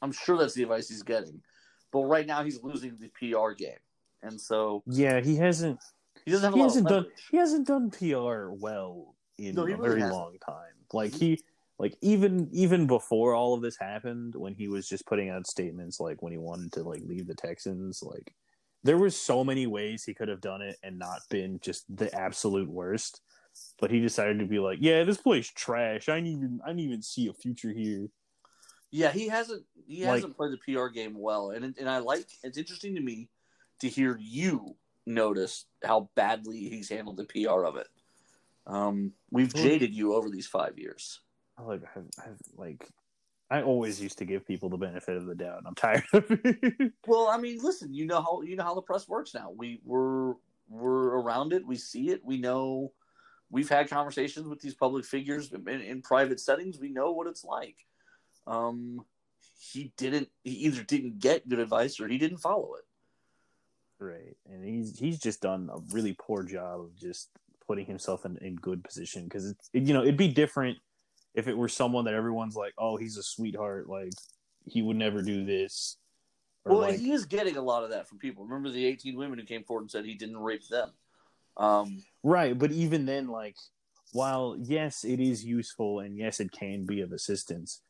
I'm 0.00 0.12
sure 0.12 0.36
that's 0.38 0.54
the 0.54 0.62
advice 0.62 0.88
he's 0.88 1.02
getting, 1.02 1.42
but 1.92 2.04
right 2.04 2.26
now 2.26 2.42
he's 2.44 2.62
losing 2.62 2.96
the 2.98 3.08
PR 3.08 3.52
game, 3.52 3.78
and 4.22 4.40
so 4.40 4.82
Yeah, 4.86 5.20
he 5.20 5.36
hasn't. 5.36 5.80
he 6.24 6.30
doesn't 6.30 6.44
have 6.44 6.54
a 6.54 6.56
He 6.56 6.60
lot 6.62 6.66
hasn't 6.68 6.88
done. 6.88 7.06
He 7.30 7.36
hasn't 7.36 7.66
done 7.66 7.90
PR 7.90 8.48
well 8.50 9.14
in 9.38 9.54
No, 9.54 9.62
a 9.62 9.66
really 9.66 9.80
very 9.88 10.00
hasn't. 10.00 10.18
long 10.18 10.36
time. 10.44 10.74
Like 10.92 11.12
he, 11.14 11.40
like 11.78 11.96
even 12.00 12.48
even 12.52 12.86
before 12.86 13.34
all 13.34 13.54
of 13.54 13.62
this 13.62 13.76
happened, 13.78 14.34
when 14.34 14.54
he 14.54 14.68
was 14.68 14.88
just 14.88 15.06
putting 15.06 15.30
out 15.30 15.46
statements, 15.46 15.98
like 16.00 16.22
when 16.22 16.32
he 16.32 16.38
wanted 16.38 16.72
to 16.72 16.82
like 16.82 17.02
leave 17.04 17.26
the 17.26 17.34
Texans, 17.34 18.02
like 18.02 18.32
there 18.84 18.98
was 18.98 19.16
so 19.18 19.42
many 19.44 19.66
ways 19.66 20.04
he 20.04 20.14
could 20.14 20.28
have 20.28 20.40
done 20.40 20.60
it 20.62 20.76
and 20.82 20.98
not 20.98 21.20
been 21.30 21.58
just 21.60 21.84
the 21.94 22.12
absolute 22.14 22.68
worst. 22.68 23.20
But 23.80 23.90
he 23.90 24.00
decided 24.00 24.38
to 24.38 24.46
be 24.46 24.58
like, 24.58 24.78
"Yeah, 24.80 25.04
this 25.04 25.18
place 25.18 25.46
is 25.46 25.52
trash. 25.52 26.08
I 26.08 26.16
didn't 26.16 26.32
even 26.32 26.60
I 26.64 26.68
didn't 26.68 26.80
even 26.80 27.02
see 27.02 27.28
a 27.28 27.32
future 27.34 27.72
here." 27.72 28.08
Yeah, 28.90 29.10
he 29.10 29.28
hasn't. 29.28 29.64
He 29.86 30.04
Like- 30.04 30.14
hasn't 30.16 30.36
played 30.36 30.52
the 30.52 30.58
PR 30.58 30.88
game 30.88 31.14
well, 31.18 31.50
and 31.50 31.64
and 31.78 31.88
I 31.88 31.98
like. 31.98 32.26
It's 32.42 32.58
interesting 32.58 32.94
to 32.94 33.00
me 33.00 33.28
to 33.80 33.88
hear 33.88 34.16
you 34.20 34.76
notice 35.06 35.66
how 35.82 36.08
badly 36.14 36.68
he's 36.68 36.88
handled 36.88 37.16
the 37.16 37.24
PR 37.24 37.64
of 37.64 37.76
it. 37.76 37.88
Um, 38.66 39.12
we've 39.30 39.52
jaded 39.52 39.92
you 39.94 40.14
over 40.14 40.30
these 40.30 40.46
five 40.46 40.78
years. 40.78 41.20
I 41.58 41.62
like 41.62 41.82
I've, 41.96 42.08
I've 42.18 42.38
like 42.56 42.88
I 43.50 43.62
always 43.62 44.00
used 44.00 44.16
to 44.18 44.24
give 44.24 44.46
people 44.46 44.70
the 44.70 44.78
benefit 44.78 45.16
of 45.16 45.26
the 45.26 45.34
doubt. 45.34 45.58
and 45.58 45.66
I'm 45.66 45.74
tired 45.74 46.04
of 46.14 46.24
it. 46.30 46.92
Well, 47.06 47.28
I 47.28 47.36
mean, 47.36 47.58
listen, 47.62 47.92
you 47.92 48.06
know 48.06 48.22
how 48.22 48.40
you 48.42 48.56
know 48.56 48.64
how 48.64 48.74
the 48.74 48.82
press 48.82 49.06
works 49.06 49.34
now. 49.34 49.52
We 49.54 49.80
we're 49.84 50.34
we're 50.68 51.18
around 51.20 51.52
it. 51.52 51.66
We 51.66 51.76
see 51.76 52.10
it. 52.10 52.24
We 52.24 52.38
know. 52.38 52.92
We've 53.50 53.68
had 53.68 53.90
conversations 53.90 54.46
with 54.46 54.60
these 54.60 54.74
public 54.74 55.04
figures 55.04 55.52
in, 55.52 55.68
in 55.68 56.00
private 56.00 56.40
settings. 56.40 56.78
We 56.78 56.88
know 56.88 57.12
what 57.12 57.26
it's 57.26 57.44
like. 57.44 57.76
Um, 58.46 59.04
he 59.58 59.92
didn't. 59.98 60.30
He 60.44 60.52
either 60.52 60.82
didn't 60.82 61.18
get 61.18 61.46
good 61.46 61.58
advice 61.58 62.00
or 62.00 62.08
he 62.08 62.16
didn't 62.16 62.38
follow 62.38 62.74
it. 62.76 62.84
Right, 64.02 64.36
and 64.50 64.64
he's 64.64 64.98
he's 64.98 65.18
just 65.18 65.42
done 65.42 65.68
a 65.70 65.78
really 65.92 66.16
poor 66.18 66.42
job 66.42 66.80
of 66.80 66.96
just 66.96 67.28
putting 67.66 67.84
himself 67.84 68.24
in, 68.24 68.38
in 68.38 68.56
good 68.56 68.82
position 68.82 69.24
because 69.24 69.46
it's 69.46 69.68
it, 69.74 69.82
you 69.82 69.92
know 69.92 70.02
it'd 70.02 70.16
be 70.16 70.28
different 70.28 70.78
if 71.34 71.48
it 71.48 71.56
were 71.56 71.68
someone 71.68 72.04
that 72.04 72.14
everyone's 72.14 72.56
like, 72.56 72.74
oh, 72.78 72.96
he's 72.96 73.16
a 73.16 73.22
sweetheart, 73.22 73.88
like 73.88 74.12
he 74.64 74.82
would 74.82 74.96
never 74.96 75.22
do 75.22 75.44
this. 75.44 75.96
Or 76.64 76.72
Well, 76.72 76.80
like, 76.82 77.00
he 77.00 77.12
is 77.12 77.24
getting 77.24 77.56
a 77.56 77.62
lot 77.62 77.84
of 77.84 77.90
that 77.90 78.08
from 78.08 78.18
people. 78.18 78.44
Remember 78.44 78.70
the 78.70 78.84
18 78.86 79.16
women 79.16 79.38
who 79.38 79.44
came 79.44 79.64
forward 79.64 79.82
and 79.82 79.90
said 79.90 80.04
he 80.04 80.14
didn't 80.14 80.38
rape 80.38 80.68
them. 80.68 80.90
Um, 81.56 82.02
right, 82.22 82.56
but 82.56 82.70
even 82.70 83.04
then, 83.04 83.28
like, 83.28 83.56
while 84.12 84.56
yes, 84.58 85.04
it 85.04 85.20
is 85.20 85.44
useful 85.44 86.00
and 86.00 86.16
yes, 86.16 86.38
it 86.40 86.52
can 86.52 86.84
be 86.86 87.00
of 87.00 87.12
assistance. 87.12 87.80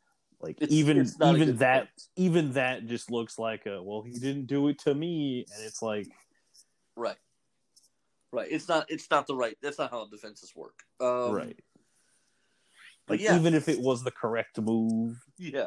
Like 0.41 0.59
it's, 0.61 0.73
even 0.73 0.99
it's 0.99 1.17
even 1.23 1.57
that 1.59 1.83
thing. 1.85 1.91
even 2.17 2.53
that 2.53 2.87
just 2.87 3.11
looks 3.11 3.39
like 3.39 3.67
a 3.67 3.81
well, 3.81 4.03
he 4.03 4.15
didn't 4.15 4.47
do 4.47 4.69
it 4.69 4.79
to 4.81 4.95
me, 4.95 5.47
and 5.55 5.65
it's 5.65 5.83
like 5.83 6.09
right, 6.97 7.17
right. 8.33 8.49
It's 8.51 8.69
not. 8.69 8.87
It's 8.89 9.09
not 9.09 9.29
the 9.29 9.37
right. 9.37 9.57
That's 9.63 9.79
not 9.79 9.93
how 9.93 10.05
defenses 10.07 10.53
work. 10.57 10.81
Um, 11.01 11.33
right. 11.33 11.59
Like 13.09 13.21
yeah, 13.21 13.37
even 13.37 13.55
if 13.55 13.69
it 13.69 13.81
was 13.81 14.03
the 14.05 14.11
correct 14.11 14.61
move, 14.61 15.17
yeah, 15.39 15.67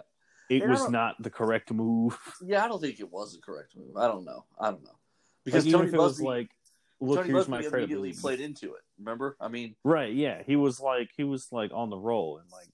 it 0.49 0.61
And 0.61 0.71
was 0.71 0.85
don't- 0.89 1.21
the 1.21 1.29
correct 1.29 1.71
move. 1.71 2.17
yeah. 2.41 2.63
I 2.63 2.67
don't 2.67 2.79
think 2.81 2.99
it 2.99 3.11
was 3.11 3.33
the 3.33 3.41
correct 3.41 3.75
move. 3.75 3.97
I 3.97 4.07
don't 4.07 4.23
know. 4.25 4.45
I 4.59 4.71
don't 4.71 4.83
know 4.83 4.97
because 5.43 5.65
Like, 5.65 5.73
Tony 5.73 5.91
Buzbee, 5.91 6.23
like, 6.23 6.49
look, 6.99 7.17
Tony 7.19 7.29
here's 7.29 7.45
Buzbee 7.45 7.49
my 7.49 7.57
immediately 7.59 7.89
credibility. 8.11 8.21
played 8.21 8.39
into 8.39 8.73
it. 8.73 8.81
Remember? 8.97 9.35
I 9.39 9.47
mean, 9.49 9.75
Right, 9.83 10.13
yeah, 10.13 10.41
he 10.45 10.55
was 10.55 10.79
like 10.79 11.09
he 11.17 11.23
was 11.23 11.47
like 11.51 11.71
on 11.73 11.89
the 11.89 11.97
roll 11.97 12.37
and 12.37 12.49
like, 12.51 12.69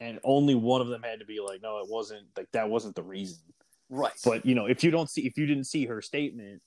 and 0.00 0.18
only 0.24 0.54
one 0.54 0.80
of 0.80 0.88
them 0.88 1.02
had 1.02 1.18
to 1.20 1.26
be 1.26 1.40
like, 1.40 1.62
no, 1.62 1.78
it 1.78 1.86
wasn't 1.88 2.26
like 2.36 2.48
that 2.52 2.68
wasn't 2.70 2.94
the 2.94 3.02
reason. 3.02 3.42
right. 3.90 4.12
But 4.24 4.46
you 4.46 4.54
know, 4.54 4.66
if 4.66 4.82
you 4.84 4.90
don't 4.92 5.10
see 5.10 5.26
if 5.26 5.36
you 5.36 5.46
didn't 5.46 5.64
see 5.64 5.86
her 5.86 6.00
statement, 6.00 6.62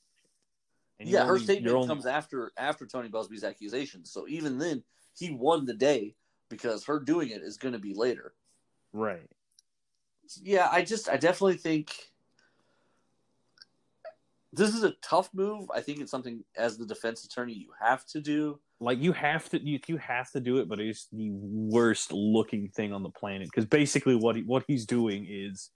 yeah, 1.00 1.26
her 1.26 1.40
statement 1.40 1.74
only- 1.74 1.88
comes 1.88 2.06
after 2.06 2.52
after 2.58 2.86
Tony 2.86 3.10
Buzbee's 3.10 3.44
accusations. 3.46 4.12
So 4.12 4.28
even 4.28 4.58
then, 4.58 4.84
he 5.18 5.32
won 5.32 5.66
the 5.66 5.74
day 5.74 6.16
because 6.50 6.86
her 6.86 7.00
doing 7.00 7.30
it 7.30 7.42
is 7.42 7.58
going 7.58 7.74
to 7.74 7.80
be 7.80 7.94
later. 7.94 8.34
right. 8.94 9.30
Yeah, 10.42 10.68
I 10.72 10.82
just 10.82 11.08
I 11.08 11.18
definitely 11.18 11.58
think 11.58 11.94
this 14.52 14.74
is 14.74 14.84
a 14.84 14.92
tough 15.02 15.30
move. 15.34 15.70
I 15.74 15.82
think 15.82 16.00
it's 16.00 16.10
something 16.10 16.44
as 16.58 16.78
the 16.78 16.86
defense 16.86 17.24
attorney 17.26 17.54
you 17.54 17.70
have 17.80 18.06
to 18.08 18.22
do. 18.22 18.60
Like 18.80 19.00
you 19.00 19.12
have 19.12 19.50
to 19.50 19.64
you, 19.64 19.80
you 19.88 19.98
have 19.98 20.32
to 20.32 20.40
do 20.40 20.58
it, 20.58 20.68
but 20.68 20.80
it's 20.80 21.08
the 21.12 21.30
worst 21.32 22.12
looking 22.12 22.70
thing 22.70 22.94
on 22.94 23.04
the 23.04 23.10
planet 23.10 23.50
because 23.52 23.66
basically 23.66 24.16
what 24.16 24.36
he, 24.36 24.44
what 24.44 24.64
he's 24.68 24.86
doing 24.86 25.28
is 25.30 25.70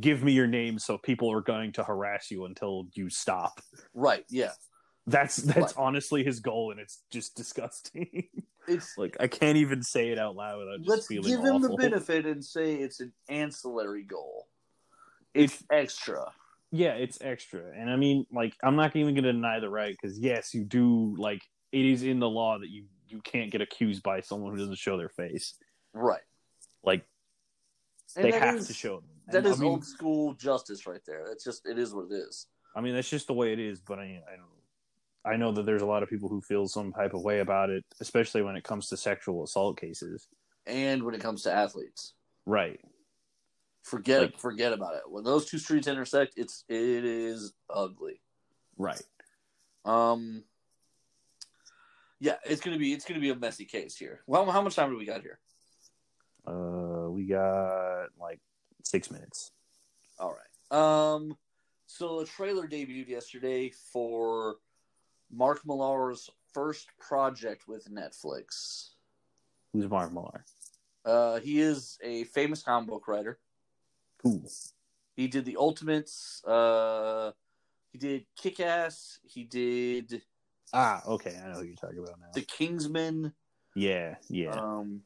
give 0.00 0.22
me 0.22 0.32
your 0.32 0.46
name 0.46 0.78
so 0.78 0.96
people 0.98 1.32
are 1.32 1.40
going 1.40 1.72
to 1.72 1.82
harass 1.82 2.30
you 2.30 2.44
until 2.44 2.86
you 2.94 3.10
stop. 3.10 3.60
Right, 3.94 4.24
yeah. 4.30 4.52
That's 5.06 5.36
that's 5.36 5.74
Right. 5.76 5.84
honestly 5.86 6.22
his 6.22 6.40
goal, 6.40 6.70
and 6.70 6.78
it's 6.78 7.02
just 7.10 7.34
disgusting. 7.34 8.28
It's 8.68 8.96
like 8.98 9.16
I 9.20 9.26
can't 9.26 9.56
even 9.56 9.82
say 9.82 10.10
it 10.10 10.18
out 10.18 10.36
loud 10.36 10.58
without 10.58 10.78
just 10.78 10.88
let's 10.88 11.06
feeling 11.06 11.30
give 11.30 11.44
him 11.44 11.60
the 11.62 11.70
benefit 11.76 12.26
and 12.26 12.44
say 12.44 12.74
it's 12.74 13.00
an 13.00 13.12
ancillary 13.28 14.04
goal. 14.04 14.48
It's 15.34 15.54
It's 15.54 15.64
extra. 15.70 16.32
yeah, 16.70 16.92
it's 16.94 17.18
extra, 17.20 17.62
and 17.76 17.90
I 17.90 17.96
mean, 17.96 18.26
like 18.32 18.54
I'm 18.62 18.76
not 18.76 18.94
even 18.96 19.14
going 19.14 19.24
to 19.24 19.32
deny 19.32 19.60
the 19.60 19.70
right 19.70 19.96
because 20.00 20.18
yes, 20.18 20.52
you 20.54 20.64
do 20.64 21.14
like 21.18 21.42
it 21.72 21.84
is 21.84 22.02
in 22.02 22.18
the 22.18 22.28
law 22.28 22.58
that 22.58 22.68
you 22.68 22.84
you 23.08 23.20
can't 23.22 23.50
get 23.50 23.60
accused 23.62 24.02
by 24.02 24.20
someone 24.20 24.52
who 24.52 24.58
doesn't 24.58 24.78
show 24.78 24.96
their 24.98 25.08
face. 25.08 25.54
Right. 25.94 26.20
Like 26.84 27.06
And 28.16 28.24
they 28.26 28.32
have 28.32 28.56
is- 28.56 28.66
to 28.66 28.74
show 28.74 28.96
them. 28.96 29.04
That 29.28 29.38
And, 29.44 29.46
is 29.48 29.60
I 29.60 29.62
mean, 29.62 29.70
old 29.72 29.84
school 29.84 30.32
justice 30.34 30.86
right 30.86 31.00
there. 31.06 31.24
That's 31.28 31.44
just 31.44 31.66
it 31.66 31.78
is 31.78 31.94
what 31.94 32.06
it 32.10 32.14
is. 32.14 32.46
I 32.74 32.80
mean, 32.80 32.94
that's 32.94 33.10
just 33.10 33.26
the 33.26 33.34
way 33.34 33.52
it 33.52 33.58
is. 33.58 33.80
But 33.80 33.98
I, 33.98 34.22
I 34.26 34.36
don't. 34.36 34.46
I 35.24 35.36
know 35.36 35.52
that 35.52 35.66
there's 35.66 35.82
a 35.82 35.86
lot 35.86 36.02
of 36.02 36.08
people 36.08 36.28
who 36.28 36.40
feel 36.40 36.68
some 36.68 36.92
type 36.92 37.12
of 37.14 37.22
way 37.22 37.40
about 37.40 37.70
it, 37.70 37.84
especially 38.00 38.42
when 38.42 38.56
it 38.56 38.64
comes 38.64 38.88
to 38.88 38.96
sexual 38.96 39.44
assault 39.44 39.78
cases. 39.78 40.28
And 40.66 41.02
when 41.02 41.14
it 41.14 41.20
comes 41.20 41.42
to 41.42 41.52
athletes. 41.52 42.14
Right. 42.46 42.80
Forget 43.82 44.20
Like- 44.22 44.38
forget 44.38 44.72
about 44.72 44.96
it. 44.96 45.02
When 45.10 45.24
those 45.24 45.46
two 45.46 45.58
streets 45.58 45.86
intersect, 45.86 46.34
it's 46.36 46.64
it 46.68 47.04
is 47.04 47.52
ugly. 47.70 48.20
Right. 48.76 49.02
Um 49.84 50.44
Yeah, 52.20 52.36
it's 52.44 52.60
gonna 52.60 52.78
be 52.78 52.92
it's 52.92 53.04
gonna 53.04 53.20
be 53.20 53.30
a 53.30 53.36
messy 53.36 53.64
case 53.64 53.96
here. 53.96 54.22
Well 54.26 54.50
how 54.50 54.60
much 54.62 54.76
time 54.76 54.90
do 54.90 54.98
we 54.98 55.06
got 55.06 55.22
here? 55.22 55.38
Uh, 56.46 57.10
we 57.10 57.26
got 57.26 58.08
like 58.18 58.40
six 58.84 59.10
minutes. 59.10 59.52
All 60.18 60.34
right. 60.34 60.44
Um, 60.78 61.36
so 61.86 62.20
a 62.20 62.24
trailer 62.26 62.66
debuted 62.66 63.08
yesterday 63.08 63.70
for 63.92 64.56
Mark 65.30 65.60
Millar's 65.66 66.30
first 66.52 66.88
project 66.98 67.68
with 67.68 67.88
Netflix. 67.90 68.90
Who's 69.72 69.88
Mark 69.88 70.12
Millar? 70.12 70.44
Uh, 71.04 71.40
he 71.40 71.60
is 71.60 71.98
a 72.02 72.24
famous 72.24 72.62
comic 72.62 72.88
book 72.88 73.08
writer. 73.08 73.38
Who? 74.22 74.42
He 75.14 75.28
did 75.28 75.44
the 75.44 75.56
Ultimates. 75.56 76.42
Uh, 76.44 77.32
he 77.92 77.98
did 77.98 78.26
Kick 78.36 78.60
Ass. 78.60 79.18
He 79.24 79.44
did 79.44 80.22
Ah, 80.72 81.02
okay, 81.06 81.38
I 81.42 81.48
know 81.48 81.60
who 81.60 81.64
you're 81.64 81.76
talking 81.76 81.98
about 81.98 82.20
now. 82.20 82.26
The 82.34 82.42
Kingsman. 82.42 83.32
Yeah, 83.74 84.16
yeah, 84.28 84.50
Um, 84.50 85.02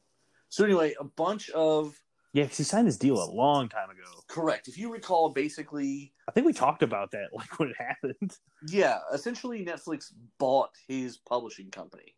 so 0.49 0.65
anyway, 0.65 0.93
a 0.99 1.03
bunch 1.03 1.49
of 1.51 1.95
yeah. 2.33 2.43
Because 2.43 2.57
he 2.57 2.63
signed 2.63 2.87
this 2.87 2.97
deal 2.97 3.23
a 3.23 3.29
long 3.31 3.69
time 3.69 3.89
ago. 3.89 4.03
correct. 4.27 4.67
If 4.67 4.77
you 4.77 4.91
recall, 4.91 5.29
basically, 5.29 6.13
I 6.27 6.31
think 6.31 6.45
we 6.45 6.53
talked 6.53 6.83
about 6.83 7.11
that 7.11 7.29
like 7.33 7.59
when 7.59 7.69
it 7.69 7.75
happened. 7.77 8.37
Yeah, 8.67 8.99
essentially 9.13 9.65
Netflix 9.65 10.11
bought 10.39 10.71
his 10.87 11.17
publishing 11.17 11.71
company. 11.71 12.15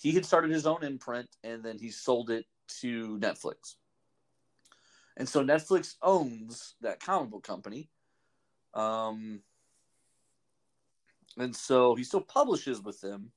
He 0.00 0.12
had 0.12 0.24
started 0.24 0.50
his 0.50 0.66
own 0.66 0.82
imprint 0.82 1.28
and 1.44 1.62
then 1.62 1.78
he 1.78 1.90
sold 1.90 2.30
it 2.30 2.46
to 2.80 3.18
Netflix. 3.18 3.76
And 5.16 5.28
so 5.28 5.44
Netflix 5.44 5.94
owns 6.02 6.74
that 6.80 7.00
comic 7.00 7.30
book 7.30 7.44
company. 7.44 7.88
Um 8.74 9.42
and 11.38 11.54
so 11.54 11.94
he 11.94 12.04
still 12.04 12.20
publishes 12.20 12.80
with 12.80 13.00
them, 13.00 13.30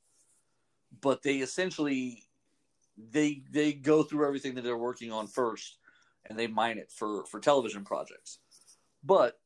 but 1.02 1.22
they 1.22 1.38
essentially 1.38 2.24
they 2.98 3.44
they 3.52 3.74
go 3.74 4.04
through 4.04 4.26
everything 4.26 4.56
that 4.56 4.64
they're 4.64 4.78
working 4.78 5.12
on 5.12 5.28
first, 5.28 5.78
and 6.28 6.38
they 6.38 6.48
mine 6.48 6.78
it 6.78 6.92
for 6.92 7.26
for 7.26 7.40
television 7.40 7.84
projects. 7.84 8.40
But 9.04 9.40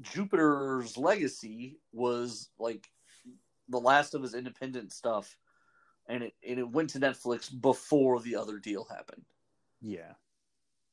Jupiter's 0.00 0.96
legacy 0.96 1.78
was 1.92 2.50
like 2.58 2.88
the 3.68 3.80
last 3.80 4.14
of 4.14 4.22
his 4.22 4.34
independent 4.34 4.92
stuff, 4.92 5.36
and 6.08 6.24
it 6.24 6.34
and 6.46 6.58
it 6.58 6.68
went 6.68 6.90
to 6.90 7.00
Netflix 7.00 7.48
before 7.60 8.20
the 8.20 8.36
other 8.36 8.58
deal 8.58 8.86
happened. 8.90 9.24
Yeah. 9.80 10.12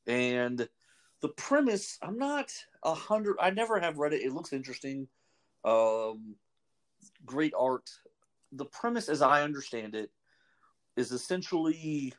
And 0.06 0.68
the 1.20 1.28
premise, 1.28 1.98
I'm 2.02 2.18
not 2.18 2.52
a 2.82 2.94
hundred. 2.94 3.36
I 3.40 3.50
never 3.50 3.78
have 3.78 3.98
read 3.98 4.12
it. 4.12 4.22
It 4.22 4.32
looks 4.32 4.52
interesting. 4.52 5.08
Um, 5.64 6.34
great 7.24 7.54
art. 7.56 7.88
The 8.52 8.64
premise, 8.64 9.08
as 9.08 9.22
I 9.22 9.42
understand 9.42 9.94
it, 9.94 10.10
is 10.96 11.12
essentially 11.12 12.12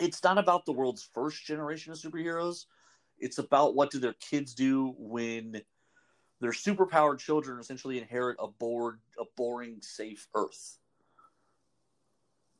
it's 0.00 0.22
not 0.22 0.38
about 0.38 0.64
the 0.64 0.72
world's 0.72 1.08
first 1.14 1.44
generation 1.44 1.92
of 1.92 1.98
superheroes. 1.98 2.66
It's 3.18 3.38
about 3.38 3.74
what 3.74 3.90
do 3.90 3.98
their 3.98 4.14
kids 4.14 4.54
do 4.54 4.94
when 4.98 5.62
their 6.40 6.52
superpowered 6.52 7.18
children 7.18 7.60
essentially 7.60 7.98
inherit 7.98 8.36
a 8.40 8.48
bored, 8.48 9.00
a 9.18 9.24
boring, 9.36 9.78
safe 9.80 10.26
Earth. 10.34 10.78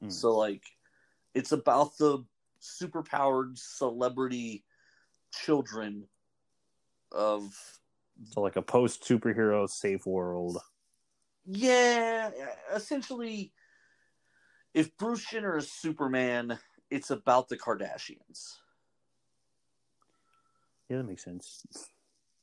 Mm. 0.03 0.13
So, 0.13 0.37
like, 0.37 0.63
it's 1.35 1.53
about 1.53 1.99
the 1.99 2.25
superpowered 2.63 3.59
celebrity 3.59 4.65
children 5.33 6.07
of 7.13 7.55
So 8.31 8.41
like 8.41 8.57
a 8.57 8.63
post 8.63 9.05
superhero 9.05 9.69
safe 9.69 10.07
world. 10.07 10.59
yeah 11.47 12.31
essentially 12.75 13.53
if 14.73 14.97
bruce 14.97 15.27
jenner 15.31 15.59
is 15.59 15.71
superman 15.71 16.59
it's 16.91 17.11
about 17.11 17.49
the 17.49 17.57
kardashians 17.57 18.57
Yeah, 20.89 20.99
that 20.99 21.05
makes 21.05 21.25
sense. 21.25 21.65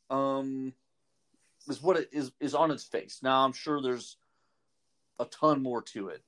um 0.10 0.74
is 1.70 1.82
what 1.82 1.98
it 1.98 2.10
is 2.12 2.32
is 2.40 2.56
on 2.56 2.72
its 2.72 2.84
face 2.84 3.20
now 3.22 3.46
i'm 3.46 3.54
sure 3.54 3.82
there's 3.82 4.18
a 5.20 5.26
ton 5.26 5.62
more 5.62 5.82
to 5.82 6.10
it 6.10 6.24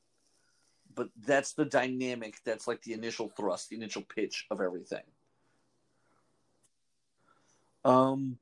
but 0.95 1.09
that's 1.25 1.53
the 1.53 1.65
dynamic 1.65 2.35
that's 2.45 2.67
like 2.67 2.81
the 2.83 2.93
initial 2.93 3.29
thrust 3.29 3.69
the 3.69 3.75
initial 3.75 4.03
pitch 4.03 4.45
of 4.51 4.61
everything 4.61 5.03
um 7.83 8.37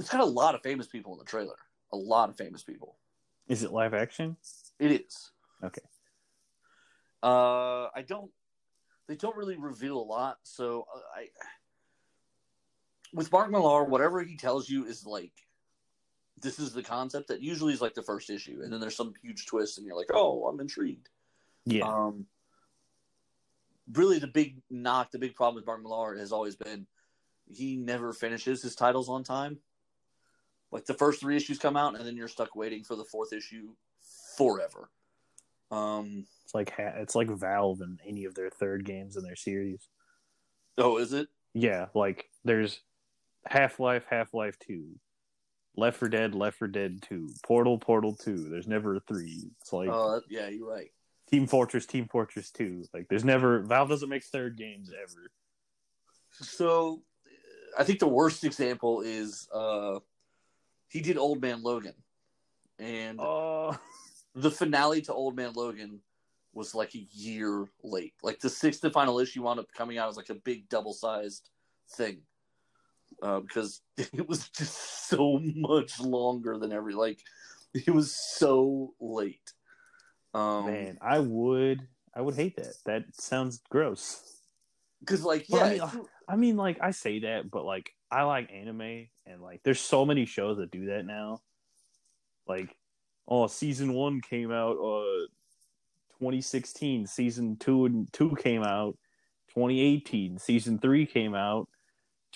it's 0.00 0.10
got 0.10 0.20
a 0.20 0.24
lot 0.24 0.54
of 0.56 0.62
famous 0.62 0.86
people 0.88 1.12
in 1.12 1.18
the 1.18 1.24
trailer 1.24 1.54
a 1.92 1.96
lot 1.96 2.28
of 2.28 2.36
famous 2.36 2.62
people 2.64 2.96
Is 3.48 3.62
it 3.62 3.70
live 3.72 3.94
action? 3.94 4.36
it 4.80 4.90
is 4.90 5.30
Okay. 5.62 5.82
Uh 7.22 7.88
i 7.94 8.02
don't 8.06 8.30
they 9.08 9.16
don't 9.16 9.36
really 9.36 9.56
reveal 9.56 9.98
a 9.98 10.02
lot 10.02 10.38
so 10.42 10.86
uh, 10.94 11.00
i 11.16 11.26
with 13.12 13.30
mark 13.30 13.50
millar 13.50 13.84
whatever 13.84 14.22
he 14.22 14.36
tells 14.36 14.68
you 14.68 14.84
is 14.86 15.06
like 15.06 15.32
this 16.40 16.58
is 16.58 16.72
the 16.72 16.82
concept 16.82 17.28
that 17.28 17.40
usually 17.40 17.72
is 17.72 17.80
like 17.80 17.94
the 17.94 18.02
first 18.02 18.30
issue 18.30 18.60
and 18.62 18.72
then 18.72 18.80
there's 18.80 18.96
some 18.96 19.12
huge 19.22 19.46
twist 19.46 19.78
and 19.78 19.86
you're 19.86 19.96
like 19.96 20.10
oh 20.12 20.46
i'm 20.46 20.60
intrigued. 20.60 21.08
Yeah. 21.64 21.86
um 21.86 22.26
really 23.92 24.18
the 24.18 24.26
big 24.26 24.60
knock 24.70 25.10
the 25.10 25.18
big 25.18 25.34
problem 25.34 25.56
with 25.56 25.66
mark 25.66 25.82
millar 25.82 26.16
has 26.16 26.32
always 26.32 26.56
been 26.56 26.86
he 27.48 27.76
never 27.76 28.12
finishes 28.12 28.62
his 28.62 28.74
titles 28.74 29.08
on 29.08 29.24
time. 29.24 29.58
Like 30.70 30.86
the 30.86 30.94
first 30.94 31.20
three 31.20 31.36
issues 31.36 31.58
come 31.58 31.76
out 31.76 31.96
and 31.96 32.06
then 32.06 32.16
you're 32.16 32.28
stuck 32.28 32.56
waiting 32.56 32.82
for 32.82 32.96
the 32.96 33.04
fourth 33.04 33.32
issue 33.32 33.70
forever. 34.36 34.90
Um 35.70 36.26
it's 36.52 36.54
like 36.54 36.70
ha- 36.76 37.00
it's 37.00 37.14
like 37.14 37.30
Valve 37.30 37.80
in 37.80 37.98
any 38.06 38.24
of 38.26 38.34
their 38.34 38.50
third 38.50 38.84
games 38.84 39.16
in 39.16 39.22
their 39.22 39.36
series. 39.36 39.88
oh 40.78 40.98
is 40.98 41.12
it 41.12 41.28
Yeah, 41.54 41.86
like 41.94 42.26
there's 42.44 42.80
Half 43.46 43.80
Life, 43.80 44.04
Half 44.08 44.34
Life 44.34 44.58
Two, 44.58 44.96
Left 45.76 45.96
4 45.98 46.08
Dead, 46.10 46.34
Left 46.34 46.58
4 46.58 46.68
Dead 46.68 47.00
Two, 47.02 47.30
Portal, 47.44 47.78
Portal 47.78 48.14
Two. 48.14 48.48
There's 48.50 48.68
never 48.68 48.96
a 48.96 49.00
three. 49.00 49.50
It's 49.62 49.72
like 49.72 49.88
uh 49.90 50.20
yeah 50.28 50.48
you're 50.48 50.68
right 50.68 50.90
Team 51.30 51.46
Fortress, 51.46 51.86
Team 51.86 52.06
Fortress 52.10 52.50
Two. 52.50 52.84
Like 52.92 53.06
there's 53.08 53.24
never 53.24 53.60
Valve 53.62 53.88
doesn't 53.88 54.08
make 54.10 54.24
third 54.24 54.58
games 54.58 54.90
ever. 54.90 55.30
So 56.32 57.02
I 57.78 57.84
think 57.84 57.98
the 57.98 58.08
worst 58.08 58.44
example 58.44 59.00
is 59.00 59.48
uh 59.54 60.00
he 60.88 61.00
did 61.00 61.16
Old 61.16 61.40
Man 61.40 61.62
Logan. 61.62 61.94
And 62.78 63.18
Oh, 63.20 63.78
the 64.34 64.50
finale 64.50 65.00
to 65.02 65.14
Old 65.14 65.34
Man 65.36 65.52
Logan 65.54 66.00
was 66.54 66.74
like 66.74 66.94
a 66.94 67.06
year 67.12 67.66
late. 67.82 68.14
Like 68.22 68.40
the 68.40 68.50
sixth 68.50 68.84
and 68.84 68.92
final 68.92 69.18
issue 69.18 69.42
wound 69.42 69.60
up 69.60 69.66
coming 69.76 69.98
out 69.98 70.08
as 70.08 70.16
like 70.16 70.30
a 70.30 70.34
big 70.34 70.68
double 70.68 70.92
sized 70.92 71.50
thing. 71.90 72.22
Uh, 73.22 73.40
because 73.40 73.80
it 73.96 74.28
was 74.28 74.48
just 74.48 75.08
so 75.08 75.40
much 75.54 76.00
longer 76.00 76.58
than 76.58 76.72
every 76.72 76.94
like 76.94 77.20
it 77.74 77.90
was 77.90 78.14
so 78.14 78.94
late. 79.00 79.52
Um 80.34 80.66
man, 80.66 80.98
I 81.00 81.18
would 81.18 81.86
I 82.14 82.20
would 82.20 82.34
hate 82.34 82.56
that. 82.56 82.74
That 82.86 83.04
sounds 83.14 83.60
gross. 83.70 84.22
because 85.00 85.24
like 85.24 85.48
yeah, 85.48 85.64
I 85.64 85.70
mean, 85.70 86.06
I 86.28 86.36
mean, 86.36 86.56
like 86.56 86.78
I 86.80 86.90
say 86.90 87.20
that, 87.20 87.50
but 87.50 87.64
like 87.64 87.90
I 88.10 88.22
like 88.22 88.50
anime, 88.52 89.08
and 89.26 89.40
like 89.40 89.62
there's 89.62 89.80
so 89.80 90.04
many 90.04 90.26
shows 90.26 90.58
that 90.58 90.70
do 90.70 90.86
that 90.86 91.06
now. 91.06 91.40
Like, 92.46 92.76
oh, 93.28 93.46
season 93.46 93.92
one 93.94 94.20
came 94.20 94.50
out 94.50 94.76
uh 94.78 95.26
2016. 96.22 97.08
Season 97.08 97.56
two 97.56 97.84
and 97.84 98.10
two 98.12 98.36
came 98.36 98.62
out 98.62 98.96
2018. 99.54 100.38
Season 100.38 100.78
three 100.78 101.04
came 101.04 101.34
out 101.34 101.68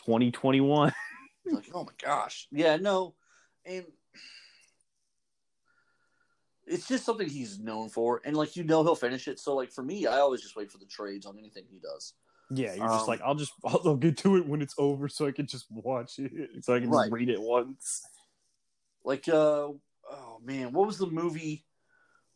2021. 0.05 0.93
Like, 1.49 1.67
oh 1.73 1.85
my 1.85 1.93
gosh. 2.03 2.49
Yeah, 2.51 2.75
no. 2.75 3.15
And 3.65 3.85
it's 6.67 6.89
just 6.89 7.05
something 7.05 7.29
he's 7.29 7.61
known 7.61 7.89
for. 7.89 8.21
And 8.25 8.37
like 8.37 8.57
you 8.57 8.65
know 8.65 8.83
he'll 8.83 8.97
finish 8.97 9.29
it. 9.29 9.39
So 9.39 9.55
like 9.55 9.71
for 9.71 9.85
me, 9.85 10.09
I 10.09 10.19
always 10.19 10.43
just 10.43 10.57
wait 10.57 10.73
for 10.73 10.79
the 10.79 10.87
trades 10.87 11.25
on 11.25 11.39
anything 11.39 11.63
he 11.71 11.79
does. 11.79 12.15
Yeah, 12.51 12.75
you're 12.75 12.83
Um, 12.83 12.91
just 12.91 13.07
like 13.07 13.21
I'll 13.25 13.37
just 13.37 13.53
I'll, 13.65 13.81
I'll 13.85 13.97
get 13.97 14.17
to 14.19 14.35
it 14.39 14.49
when 14.49 14.61
it's 14.61 14.75
over, 14.77 15.07
so 15.09 15.29
I 15.29 15.31
can 15.31 15.47
just 15.47 15.67
watch 15.71 16.19
it, 16.19 16.33
so 16.65 16.75
I 16.75 16.81
can 16.81 16.91
Right. 16.91 17.05
just 17.05 17.13
read 17.13 17.29
it 17.29 17.41
once. 17.41 18.03
Like 19.05 19.29
uh 19.29 19.69
oh 20.11 20.41
man, 20.43 20.73
what 20.73 20.89
was 20.89 20.99
the 20.99 21.07
movie 21.07 21.65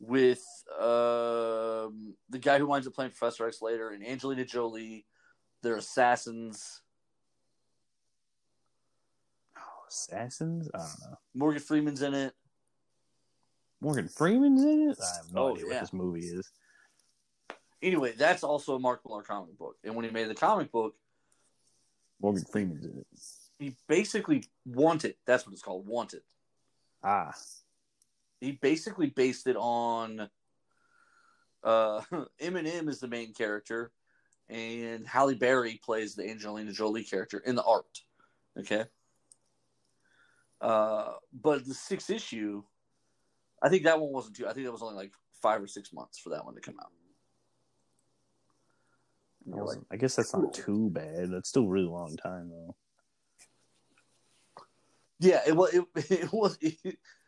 with 0.00 0.42
um 0.80 2.14
the 2.30 2.38
guy 2.40 2.58
who 2.58 2.66
winds 2.66 2.86
up 2.86 2.94
playing 2.94 3.10
Professor 3.12 3.46
X 3.46 3.60
later 3.62 3.90
and 3.90 4.06
Angelina 4.06 4.44
Jolie? 4.44 5.04
They're 5.62 5.76
assassins. 5.76 6.80
Oh, 9.56 9.60
Assassins? 9.88 10.70
I 10.74 10.78
don't 10.78 11.00
know. 11.10 11.16
Morgan 11.34 11.60
Freeman's 11.60 12.02
in 12.02 12.14
it. 12.14 12.34
Morgan 13.82 14.08
Freeman's 14.08 14.62
in 14.62 14.90
it. 14.90 14.98
I 15.00 15.16
have 15.16 15.32
no 15.32 15.46
Oh, 15.48 15.52
idea 15.54 15.66
yeah. 15.66 15.72
what 15.74 15.80
this 15.80 15.92
movie 15.92 16.20
is. 16.26 16.50
Anyway, 17.82 18.12
that's 18.12 18.42
also 18.42 18.74
a 18.76 18.78
Mark 18.78 19.00
Millar 19.06 19.22
comic 19.22 19.56
book. 19.58 19.76
And 19.84 19.94
when 19.94 20.04
he 20.04 20.10
made 20.10 20.28
the 20.28 20.34
comic 20.34 20.70
book, 20.70 20.94
Morgan 22.20 22.44
Freeman's 22.44 22.84
in 22.84 22.98
it. 22.98 23.06
he 23.58 23.74
basically 23.88 24.44
wanted 24.66 25.14
that's 25.26 25.46
what 25.46 25.52
it's 25.52 25.62
called, 25.62 25.86
wanted. 25.86 26.20
Ah, 27.02 27.32
he 28.40 28.52
basically 28.52 29.08
based 29.08 29.46
it 29.46 29.56
on 29.56 30.28
uh 31.62 32.00
Eminem 32.42 32.88
is 32.88 33.00
the 33.00 33.08
main 33.08 33.32
character 33.34 33.92
and 34.48 35.06
Halle 35.06 35.34
Berry 35.34 35.80
plays 35.84 36.14
the 36.14 36.28
Angelina 36.28 36.72
Jolie 36.72 37.04
character 37.04 37.38
in 37.38 37.54
the 37.54 37.62
art. 37.62 38.00
Okay. 38.58 38.84
Uh 40.60 41.12
but 41.32 41.66
the 41.66 41.74
sixth 41.74 42.10
issue 42.10 42.62
I 43.62 43.68
think 43.68 43.84
that 43.84 44.00
one 44.00 44.12
wasn't 44.12 44.36
too 44.36 44.48
I 44.48 44.52
think 44.52 44.66
that 44.66 44.72
was 44.72 44.82
only 44.82 44.96
like 44.96 45.12
five 45.42 45.62
or 45.62 45.66
six 45.66 45.92
months 45.92 46.18
for 46.18 46.30
that 46.30 46.44
one 46.44 46.54
to 46.54 46.60
come 46.60 46.76
out. 46.80 46.90
Like, 49.46 49.78
I 49.90 49.96
guess 49.96 50.16
that's 50.16 50.34
not 50.34 50.52
too 50.52 50.90
bad. 50.90 51.30
That's 51.30 51.48
still 51.48 51.64
a 51.64 51.68
really 51.68 51.86
long 51.86 52.16
time 52.16 52.50
though. 52.50 52.76
yeah, 55.20 55.40
it 55.46 55.54
was 55.54 55.72
it, 55.74 55.84
it 56.10 56.32
was 56.32 56.58
it, 56.60 56.76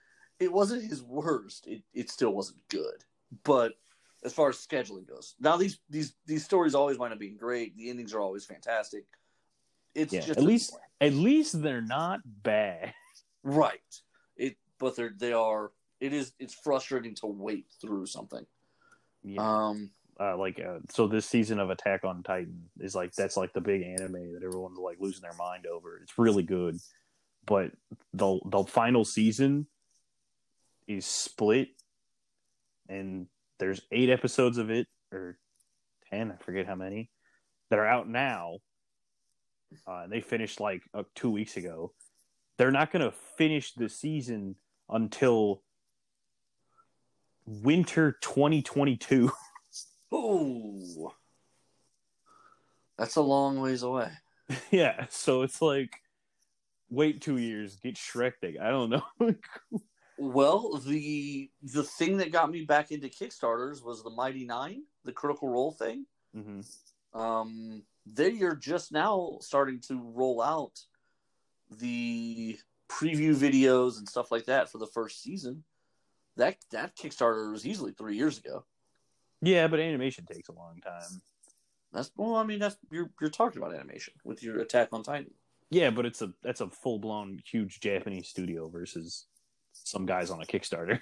it 0.43 0.53
wasn't 0.53 0.83
his 0.83 1.03
worst. 1.03 1.67
It 1.67 1.83
it 1.95 2.11
still 2.11 2.33
wasn't 2.35 2.59
good. 2.69 3.05
But 3.45 3.73
as 4.25 4.33
far 4.33 4.49
as 4.49 4.57
scheduling 4.57 5.09
goes, 5.09 5.35
now 5.41 5.57
these 5.57 5.79
these 5.89 6.15
these 6.27 6.45
stories 6.45 6.75
always 6.75 6.99
wind 6.99 7.13
up 7.13 7.19
being 7.19 7.37
great. 7.37 7.77
The 7.77 7.91
endings 7.91 8.13
are 8.13 8.21
always 8.21 8.45
fantastic. 8.45 9.05
It's 9.95 10.13
Yeah, 10.13 10.21
just 10.21 10.39
at 10.39 10.45
least 10.45 10.77
at 11.01 11.15
least 11.15 11.63
they're 11.63 11.81
not 11.81 12.21
bad. 12.25 12.93
right. 13.45 13.81
It 14.37 14.57
but 14.79 14.97
they're 14.97 15.15
they 15.17 15.33
are. 15.33 15.71
It 16.01 16.13
is 16.13 16.33
it's 16.39 16.55
frustrating 16.55 17.15
to 17.17 17.27
wait 17.27 17.67
through 17.81 18.07
something. 18.07 18.45
Yeah. 19.23 19.41
Um. 19.41 19.91
uh, 20.19 20.37
like 20.37 20.59
uh, 20.61 20.79
so 20.91 21.07
this 21.07 21.27
season 21.27 21.61
of 21.61 21.71
Attack 21.71 22.05
on 22.05 22.23
Titan 22.25 22.65
is 22.81 22.95
like 22.95 23.13
that's 23.15 23.37
like 23.37 23.53
the 23.53 23.61
big 23.61 23.83
anime 23.83 24.33
that 24.35 24.43
everyone's 24.45 24.79
like 24.79 24.99
losing 24.99 25.23
their 25.23 25.35
mind 25.35 25.67
over. 25.67 25.99
It's 26.03 26.19
really 26.19 26.43
good, 26.43 26.79
but 27.47 27.71
the 28.13 28.41
the 28.47 28.65
final 28.65 29.05
season 29.05 29.67
is 30.87 31.07
split 31.07 31.69
and 32.89 33.27
there's 33.59 33.81
eight 33.91 34.11
episodes 34.11 34.59
of 34.59 34.71
it 34.71 34.87
or 35.13 35.39
ten, 36.11 36.33
I 36.33 36.37
forget 36.43 36.67
how 36.67 36.75
many, 36.75 37.11
that 37.71 37.79
are 37.79 37.87
out 37.87 38.09
now. 38.09 38.59
Uh, 39.87 40.07
they 40.07 40.21
finished 40.21 40.61
like 40.61 40.83
uh, 40.95 41.05
two 41.15 41.31
weeks 41.31 41.57
ago. 41.57 41.93
They're 42.59 42.71
not 42.71 42.93
going 42.93 43.03
to 43.03 43.17
finish 43.39 43.73
the 43.73 43.89
season 43.89 44.57
until 44.89 45.63
winter 47.47 48.19
2022. 48.21 49.31
Oh, 50.15 51.15
that's 52.99 53.17
a 53.17 53.23
long 53.23 53.63
ways 53.63 53.83
away. 53.83 54.11
yeah, 54.71 55.07
so 55.09 55.41
it's 55.41 55.63
like 55.63 55.97
wait 56.91 57.23
two 57.23 57.39
years, 57.39 57.77
get 57.77 57.95
Shrek 57.95 58.35
thing. 58.41 58.57
I 58.61 58.69
don't 58.69 58.91
know. 58.91 59.03
Well, 60.23 60.79
the 60.79 61.51
the 61.65 61.83
thing 61.83 62.19
that 62.19 62.31
got 62.31 62.49
me 62.49 62.65
back 62.65 62.93
into 62.93 63.09
Kickstarters 63.09 63.83
was 63.85 64.05
the 64.05 64.11
Mighty 64.11 64.45
Nein, 64.45 64.85
the 65.05 65.11
Critical 65.11 65.49
Role 65.49 65.73
thing. 65.73 66.07
mm-hmm. 66.37 66.61
Um, 67.21 67.83
they 68.07 68.41
are 68.43 68.55
just 68.55 68.93
now 68.93 69.39
starting 69.41 69.81
to 69.89 70.01
roll 70.15 70.41
out 70.41 70.79
the 71.73 72.57
preview 72.89 73.35
videos 73.35 73.99
and 73.99 74.09
stuff 74.09 74.31
like 74.31 74.45
that 74.45 74.71
for 74.71 74.79
the 74.79 74.87
first 74.87 75.25
season. 75.25 75.65
That 76.37 76.55
that 76.71 76.97
Kickstarter 76.97 77.51
was 77.51 77.67
easily 77.67 77.91
three 77.91 78.17
years 78.17 78.39
ago. 78.39 78.65
Yeah, 79.41 79.67
but 79.67 79.81
animation 79.81 80.25
takes 80.25 80.49
a 80.49 80.53
long 80.53 80.81
time. 80.85 81.21
That's 81.93 82.13
well, 82.17 82.37
I 82.37 82.45
mean, 82.45 82.61
that's 82.61 82.77
you're 82.93 83.11
you're 83.21 83.29
talking 83.29 83.61
about 83.61 83.75
animation 83.75 84.15
with 84.23 84.41
your 84.41 84.61
Attack 84.61 84.91
on 84.93 85.03
Titan. 85.03 85.35
Yeah, 85.71 85.91
but 85.91 86.07
it's 86.07 86.23
a 86.23 86.33
that's 86.45 86.61
a 86.61 86.71
full 86.71 87.01
blown 87.01 87.43
huge 87.45 87.81
Japanese 87.81 88.29
studio 88.29 88.69
versus 88.69 89.27
some 89.73 90.07
guys 90.07 90.31
on 90.31 90.43
a 90.43 90.47
Kickstarter. 90.47 91.01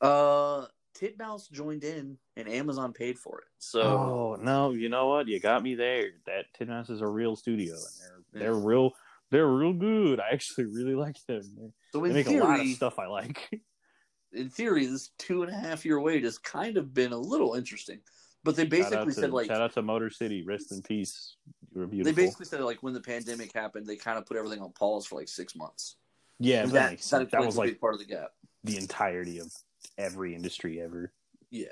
Uh, 0.00 0.66
Titmouse 0.94 1.50
joined 1.50 1.84
in, 1.84 2.18
and 2.36 2.48
Amazon 2.48 2.92
paid 2.92 3.18
for 3.18 3.40
it. 3.40 3.48
So 3.58 3.82
Oh 3.82 4.38
no, 4.40 4.72
you 4.72 4.88
know 4.88 5.08
what? 5.08 5.28
You 5.28 5.40
got 5.40 5.62
me 5.62 5.74
there. 5.74 6.10
That 6.26 6.46
Titmouse 6.58 6.90
is 6.90 7.00
a 7.00 7.06
real 7.06 7.36
studio, 7.36 7.74
and 7.74 8.24
they're 8.32 8.52
they're 8.52 8.54
real. 8.54 8.92
They're 9.30 9.46
real 9.46 9.72
good. 9.72 10.20
I 10.20 10.32
actually 10.32 10.66
really 10.66 10.94
like 10.94 11.16
them. 11.26 11.42
They, 11.42 11.72
so 11.92 12.00
they 12.00 12.12
make 12.12 12.28
a 12.28 12.32
lot 12.32 12.60
of 12.60 12.68
stuff 12.68 12.98
I 12.98 13.06
like. 13.06 13.48
in 14.32 14.50
theory, 14.50 14.86
this 14.86 15.10
two 15.18 15.42
and 15.42 15.52
a 15.52 15.56
half 15.56 15.84
year 15.84 16.00
wait 16.00 16.24
has 16.24 16.38
kind 16.38 16.76
of 16.76 16.94
been 16.94 17.12
a 17.12 17.18
little 17.18 17.54
interesting. 17.54 18.00
But 18.44 18.54
they 18.54 18.64
basically 18.64 19.06
to, 19.06 19.12
said 19.12 19.32
like 19.32 19.48
shout 19.48 19.60
out 19.60 19.72
to 19.74 19.82
Motor 19.82 20.10
City. 20.10 20.44
Rest 20.46 20.70
in 20.70 20.80
peace. 20.82 21.36
You 21.74 21.80
were 21.80 22.04
they 22.04 22.12
basically 22.12 22.46
said 22.46 22.60
like 22.60 22.82
when 22.82 22.94
the 22.94 23.00
pandemic 23.00 23.52
happened, 23.52 23.86
they 23.86 23.96
kind 23.96 24.18
of 24.18 24.26
put 24.26 24.36
everything 24.36 24.60
on 24.60 24.70
pause 24.72 25.06
for 25.06 25.16
like 25.16 25.28
six 25.28 25.56
months. 25.56 25.96
Yeah, 26.38 26.62
that, 26.62 26.72
that, 26.72 26.90
makes 26.90 27.04
sense. 27.04 27.30
That 27.30 27.38
explains 27.38 27.46
was 27.46 27.56
a 27.56 27.60
like 27.60 27.70
big 27.70 27.80
part 27.80 27.94
of 27.94 28.00
the 28.00 28.06
gap. 28.06 28.30
the 28.64 28.76
entirety 28.76 29.38
of 29.38 29.52
every 29.98 30.34
industry 30.34 30.80
ever. 30.80 31.12
Yeah. 31.50 31.66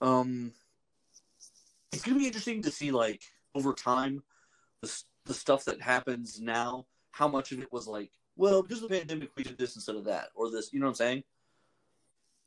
Um, 0.00 0.52
it's 1.92 2.02
gonna 2.02 2.18
be 2.18 2.26
interesting 2.26 2.62
to 2.62 2.70
see 2.70 2.90
like 2.90 3.22
over 3.54 3.72
time 3.72 4.22
the 4.82 5.02
the 5.24 5.34
stuff 5.34 5.64
that 5.66 5.80
happens 5.80 6.40
now. 6.40 6.86
How 7.10 7.26
much 7.26 7.50
of 7.52 7.60
it 7.60 7.72
was 7.72 7.88
like, 7.88 8.10
well, 8.36 8.62
because 8.62 8.82
of 8.82 8.88
the 8.88 8.98
pandemic, 8.98 9.30
we 9.36 9.42
did 9.42 9.58
this 9.58 9.74
instead 9.74 9.96
of 9.96 10.04
that, 10.04 10.28
or 10.34 10.50
this. 10.50 10.72
You 10.72 10.78
know 10.78 10.86
what 10.86 10.90
I'm 10.90 10.96
saying? 10.96 11.24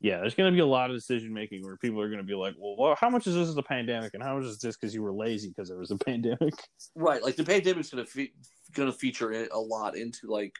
Yeah, 0.00 0.18
there's 0.18 0.34
going 0.34 0.50
to 0.50 0.56
be 0.56 0.60
a 0.60 0.66
lot 0.66 0.90
of 0.90 0.96
decision 0.96 1.32
making 1.32 1.62
where 1.62 1.76
people 1.76 2.00
are 2.00 2.08
going 2.08 2.18
to 2.18 2.26
be 2.26 2.34
like, 2.34 2.54
well, 2.58 2.74
well, 2.76 2.96
how 2.98 3.08
much 3.08 3.28
is 3.28 3.36
this 3.36 3.48
is 3.48 3.56
a 3.56 3.62
pandemic, 3.62 4.14
and 4.14 4.22
how 4.22 4.36
much 4.36 4.46
is 4.46 4.58
this 4.58 4.76
because 4.76 4.92
you 4.94 5.02
were 5.02 5.12
lazy 5.12 5.48
because 5.48 5.68
there 5.68 5.78
was 5.78 5.92
a 5.92 5.96
pandemic? 6.06 6.54
Right. 6.96 7.22
Like 7.22 7.36
the 7.36 7.44
pandemic's 7.44 7.90
gonna 7.90 8.06
fe- 8.06 8.32
gonna 8.72 8.92
feature 8.92 9.46
a 9.52 9.58
lot 9.58 9.96
into 9.96 10.28
like 10.28 10.54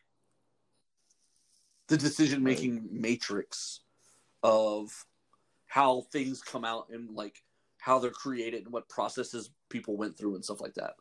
the 1.92 1.98
decision 1.98 2.42
making 2.42 2.88
matrix 2.90 3.80
of 4.42 5.04
how 5.66 6.00
things 6.10 6.40
come 6.40 6.64
out 6.64 6.86
and 6.90 7.14
like 7.14 7.42
how 7.76 7.98
they're 7.98 8.10
created 8.10 8.64
and 8.64 8.72
what 8.72 8.88
processes 8.88 9.50
people 9.68 9.98
went 9.98 10.16
through 10.16 10.34
and 10.34 10.42
stuff 10.42 10.62
like 10.62 10.72
that. 10.72 10.94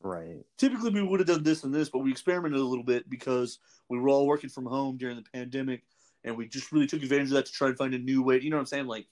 Right. 0.00 0.36
typically 0.56 0.90
we 0.90 1.02
would 1.02 1.18
have 1.18 1.26
done 1.26 1.42
this 1.42 1.64
and 1.64 1.74
this, 1.74 1.88
but 1.88 1.98
we 1.98 2.12
experimented 2.12 2.60
a 2.60 2.64
little 2.64 2.84
bit 2.84 3.10
because 3.10 3.58
we 3.88 3.98
were 3.98 4.08
all 4.08 4.28
working 4.28 4.48
from 4.48 4.66
home 4.66 4.98
during 4.98 5.16
the 5.16 5.24
pandemic, 5.34 5.82
and 6.22 6.36
we 6.36 6.46
just 6.46 6.70
really 6.70 6.86
took 6.86 7.02
advantage 7.02 7.26
of 7.26 7.34
that 7.34 7.46
to 7.46 7.52
try 7.52 7.66
and 7.66 7.76
find 7.76 7.92
a 7.92 7.98
new 7.98 8.22
way. 8.22 8.38
You 8.40 8.50
know 8.50 8.56
what 8.56 8.60
I'm 8.60 8.66
saying? 8.66 8.86
Like, 8.86 9.08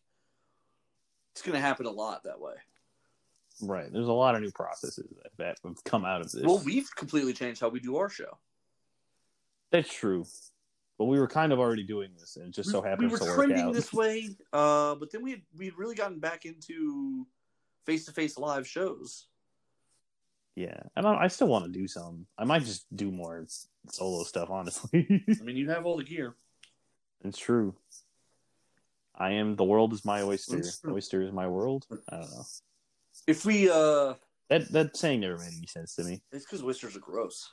it's 1.33 1.43
going 1.43 1.57
to 1.57 1.61
happen 1.61 1.87
a 1.87 1.91
lot 1.91 2.23
that 2.23 2.41
way. 2.41 2.55
Right. 3.61 3.93
There's 3.93 4.07
a 4.07 4.13
lot 4.13 4.37
of 4.37 4.43
new 4.43 4.53
processes 4.53 5.13
that, 5.21 5.37
that 5.39 5.59
have 5.65 5.83
come 5.83 6.05
out 6.05 6.21
of 6.21 6.31
this. 6.31 6.45
Well, 6.45 6.63
we've 6.65 6.95
completely 6.95 7.33
changed 7.33 7.61
how 7.61 7.71
we 7.71 7.81
do 7.81 7.97
our 7.97 8.09
show. 8.09 8.39
That's 9.73 9.93
true. 9.93 10.25
But 10.99 11.07
we 11.07 11.19
were 11.19 11.29
kind 11.29 11.53
of 11.53 11.59
already 11.59 11.83
doing 11.83 12.11
this, 12.19 12.37
and 12.37 12.47
it 12.47 12.55
just 12.55 12.71
so 12.71 12.81
we, 12.81 12.89
happens 12.89 13.13
we 13.13 13.13
were 13.13 13.19
to 13.19 13.25
work 13.25 13.37
trending 13.37 13.67
out. 13.67 13.75
this 13.75 13.93
way, 13.93 14.31
uh, 14.53 14.95
but 14.95 15.13
then 15.13 15.23
we 15.23 15.33
had, 15.33 15.43
we 15.57 15.67
had 15.67 15.77
really 15.77 15.95
gotten 15.95 16.19
back 16.19 16.47
into 16.47 17.27
face 17.85 18.07
to 18.07 18.13
face 18.13 18.39
live 18.39 18.67
shows. 18.67 19.27
Yeah, 20.55 20.79
and 20.97 21.07
I, 21.07 21.25
I 21.25 21.29
still 21.29 21.49
want 21.49 21.67
to 21.67 21.71
do 21.71 21.87
some. 21.87 22.27
I 22.39 22.45
might 22.45 22.65
just 22.65 22.87
do 22.97 23.11
more 23.11 23.45
solo 23.91 24.25
stuff, 24.25 24.49
honestly. 24.49 25.07
I 25.29 25.43
mean, 25.45 25.57
you 25.57 25.69
have 25.69 25.85
all 25.85 25.99
the 25.99 26.05
gear. 26.05 26.35
it's 27.25 27.39
true. 27.39 27.75
I 29.15 29.33
am 29.33 29.55
the 29.57 29.65
world 29.65 29.93
is 29.93 30.05
my 30.05 30.23
oyster. 30.23 30.63
Oyster 30.89 31.23
is 31.23 31.33
my 31.33 31.47
world. 31.47 31.87
I 32.11 32.17
don't 32.17 32.31
know. 32.31 32.45
If 33.27 33.45
we, 33.45 33.69
uh, 33.71 34.15
That 34.49 34.71
that 34.73 34.97
saying 34.97 35.21
never 35.21 35.37
made 35.39 35.53
any 35.57 35.67
sense 35.67 35.95
to 35.97 36.05
me. 36.05 36.23
it's 36.33 36.45
because 36.47 36.63
oysters 36.63 36.97
are 36.97 37.01
gross. 37.01 37.51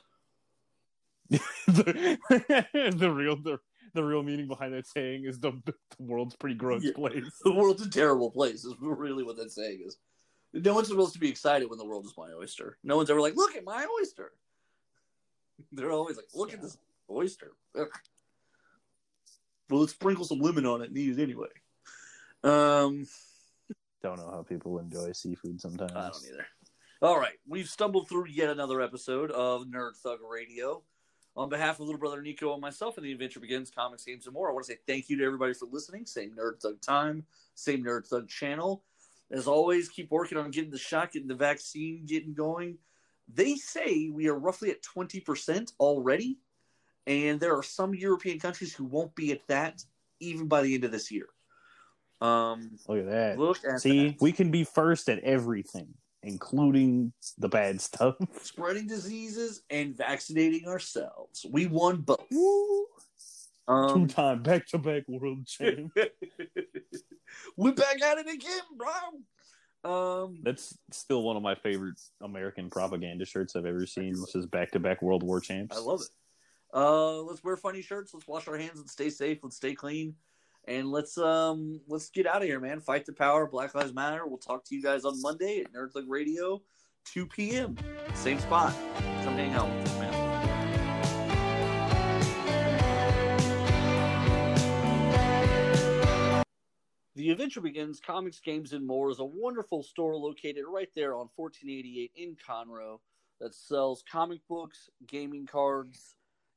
The, 1.30 2.18
the 2.96 3.10
real 3.10 3.36
the, 3.36 3.58
the 3.94 4.04
real 4.04 4.22
meaning 4.22 4.46
behind 4.48 4.74
that 4.74 4.86
saying 4.86 5.24
is 5.24 5.38
the, 5.40 5.52
the 5.64 5.74
world's 5.98 6.36
pretty 6.36 6.56
gross 6.56 6.82
Yeah. 6.84 6.92
place. 6.94 7.24
The 7.44 7.52
world's 7.54 7.82
a 7.86 7.90
terrible 7.90 8.30
place. 8.30 8.64
Is 8.64 8.74
really 8.80 9.22
what 9.24 9.36
that 9.36 9.50
saying 9.52 9.82
is. 9.86 9.96
No 10.52 10.74
one's 10.74 10.88
supposed 10.88 11.14
to 11.14 11.18
be 11.20 11.28
excited 11.28 11.68
when 11.68 11.78
the 11.78 11.84
world 11.84 12.04
is 12.04 12.14
my 12.16 12.30
oyster. 12.32 12.78
No 12.84 12.96
one's 12.96 13.10
ever 13.10 13.20
like, 13.20 13.34
look 13.36 13.56
at 13.56 13.64
my 13.64 13.86
oyster. 14.00 14.32
They're 15.72 15.90
always 15.90 16.16
like, 16.16 16.26
look 16.34 16.52
at 16.52 16.62
this 16.62 16.76
oyster. 17.10 17.52
Ugh. 17.78 17.88
Well, 19.70 19.80
let's 19.80 19.92
sprinkle 19.92 20.24
some 20.24 20.38
lemon 20.40 20.66
on 20.66 20.82
it 20.82 20.88
and 20.90 20.98
eat 20.98 21.18
it 21.18 21.22
anyway. 21.22 21.48
Um, 22.44 23.06
Don't 24.02 24.18
know 24.18 24.30
how 24.30 24.44
people 24.46 24.78
enjoy 24.78 25.12
seafood 25.12 25.60
sometimes. 25.60 25.92
I 25.92 26.10
don't 26.10 26.24
either. 26.28 26.46
All 27.02 27.18
right, 27.18 27.34
we've 27.48 27.68
stumbled 27.68 28.08
through 28.08 28.26
yet 28.28 28.48
another 28.50 28.80
episode 28.80 29.30
of 29.30 29.62
Nerd 29.62 29.96
Thug 30.02 30.18
Radio. 30.28 30.82
On 31.36 31.48
behalf 31.48 31.80
of 31.80 31.86
little 31.86 31.98
brother 31.98 32.22
Nico 32.22 32.52
and 32.52 32.60
myself, 32.60 32.96
and 32.96 33.04
the 33.04 33.12
adventure 33.12 33.40
begins, 33.40 33.70
comics, 33.70 34.04
games, 34.04 34.26
and 34.26 34.34
more. 34.34 34.48
I 34.48 34.52
want 34.52 34.66
to 34.66 34.72
say 34.72 34.78
thank 34.86 35.08
you 35.10 35.16
to 35.18 35.24
everybody 35.24 35.52
for 35.52 35.66
listening. 35.70 36.06
Same 36.06 36.30
Nerd 36.30 36.60
Thug 36.60 36.80
time, 36.80 37.24
same 37.56 37.82
Nerd 37.84 38.06
Thug 38.06 38.28
channel. 38.28 38.84
As 39.32 39.48
always, 39.48 39.88
keep 39.88 40.10
working 40.12 40.38
on 40.38 40.50
getting 40.52 40.70
the 40.70 40.78
shot, 40.78 41.10
getting 41.12 41.26
the 41.26 41.34
vaccine, 41.34 42.04
getting 42.06 42.34
going. 42.34 42.78
They 43.32 43.56
say 43.56 44.10
we 44.12 44.28
are 44.28 44.38
roughly 44.38 44.70
at 44.70 44.82
twenty 44.82 45.18
percent 45.18 45.72
already, 45.80 46.38
and 47.06 47.40
there 47.40 47.56
are 47.56 47.62
some 47.64 47.94
European 47.94 48.38
countries 48.38 48.72
who 48.72 48.84
won't 48.84 49.14
be 49.16 49.32
at 49.32 49.40
that 49.48 49.82
even 50.20 50.46
by 50.46 50.62
the 50.62 50.74
end 50.74 50.84
of 50.84 50.92
this 50.92 51.10
year. 51.10 51.26
Um, 52.20 52.78
Look 52.86 52.98
at 53.00 53.10
that. 53.10 53.38
look 53.38 53.58
at 53.64 53.80
See, 53.80 54.10
that. 54.10 54.20
we 54.20 54.30
can 54.30 54.50
be 54.52 54.62
first 54.62 55.08
at 55.08 55.18
everything, 55.24 55.94
including 56.24 57.12
the 57.38 57.48
bad 57.48 57.80
stuff. 57.80 58.16
spreading 58.42 58.86
diseases 58.86 59.62
and 59.70 59.96
vaccinating 59.96 60.66
ourselves. 60.66 61.46
We 61.50 61.66
won 61.66 61.98
both. 61.98 62.28
Two 62.30 62.86
Um, 63.68 64.06
time 64.08 64.42
back 64.42 64.66
to 64.68 64.78
back 64.78 65.04
world 65.08 65.46
champ. 65.46 65.92
we're 67.56 67.72
back 67.72 68.02
at 68.02 68.18
it 68.18 68.28
again, 68.28 68.62
bro. 68.76 68.90
Um, 69.84 70.38
That's 70.42 70.76
still 70.90 71.22
one 71.22 71.36
of 71.36 71.42
my 71.42 71.54
favorite 71.54 72.00
American 72.22 72.70
propaganda 72.70 73.26
shirts 73.26 73.54
I've 73.54 73.66
ever 73.66 73.86
seen. 73.86 74.12
This 74.12 74.34
is 74.34 74.46
back 74.46 74.70
to 74.72 74.80
back 74.80 75.02
World 75.02 75.22
War 75.22 75.40
champs. 75.40 75.76
I 75.76 75.80
love 75.80 76.00
it. 76.00 76.08
Uh, 76.72 77.20
let's 77.22 77.44
wear 77.44 77.56
funny 77.56 77.82
shirts. 77.82 78.12
Let's 78.14 78.26
wash 78.26 78.48
our 78.48 78.56
hands 78.56 78.80
and 78.80 78.88
stay 78.88 79.10
safe. 79.10 79.38
Let's 79.42 79.56
stay 79.56 79.74
clean, 79.74 80.14
and 80.66 80.90
let's 80.90 81.18
um 81.18 81.80
let's 81.88 82.10
get 82.10 82.26
out 82.26 82.42
of 82.42 82.48
here, 82.48 82.60
man. 82.60 82.80
Fight 82.80 83.06
the 83.06 83.12
power. 83.12 83.46
Black 83.46 83.74
Lives 83.74 83.94
Matter. 83.94 84.26
We'll 84.26 84.38
talk 84.38 84.64
to 84.66 84.74
you 84.74 84.82
guys 84.82 85.04
on 85.04 85.20
Monday 85.20 85.60
at 85.60 85.72
Nerd 85.72 85.92
Thug 85.92 86.08
Radio, 86.08 86.62
2 87.06 87.26
p.m. 87.26 87.76
Same 88.14 88.38
spot. 88.38 88.74
Come 89.22 89.36
hang 89.36 89.52
out 89.52 89.68
with 89.74 89.88
us, 89.88 89.98
man. 89.98 90.14
The 97.16 97.30
Adventure 97.30 97.60
Begins 97.60 98.00
Comics, 98.00 98.40
Games, 98.40 98.72
and 98.72 98.86
More 98.86 99.10
is 99.10 99.20
a 99.20 99.24
wonderful 99.24 99.82
store 99.82 100.16
located 100.16 100.64
right 100.68 100.90
there 100.94 101.14
on 101.14 101.28
1488 101.36 102.10
in 102.16 102.36
Conroe 102.36 102.98
that 103.40 103.54
sells 103.54 104.02
comic 104.10 104.40
books, 104.48 104.90
gaming 105.06 105.46
cards, 105.46 106.16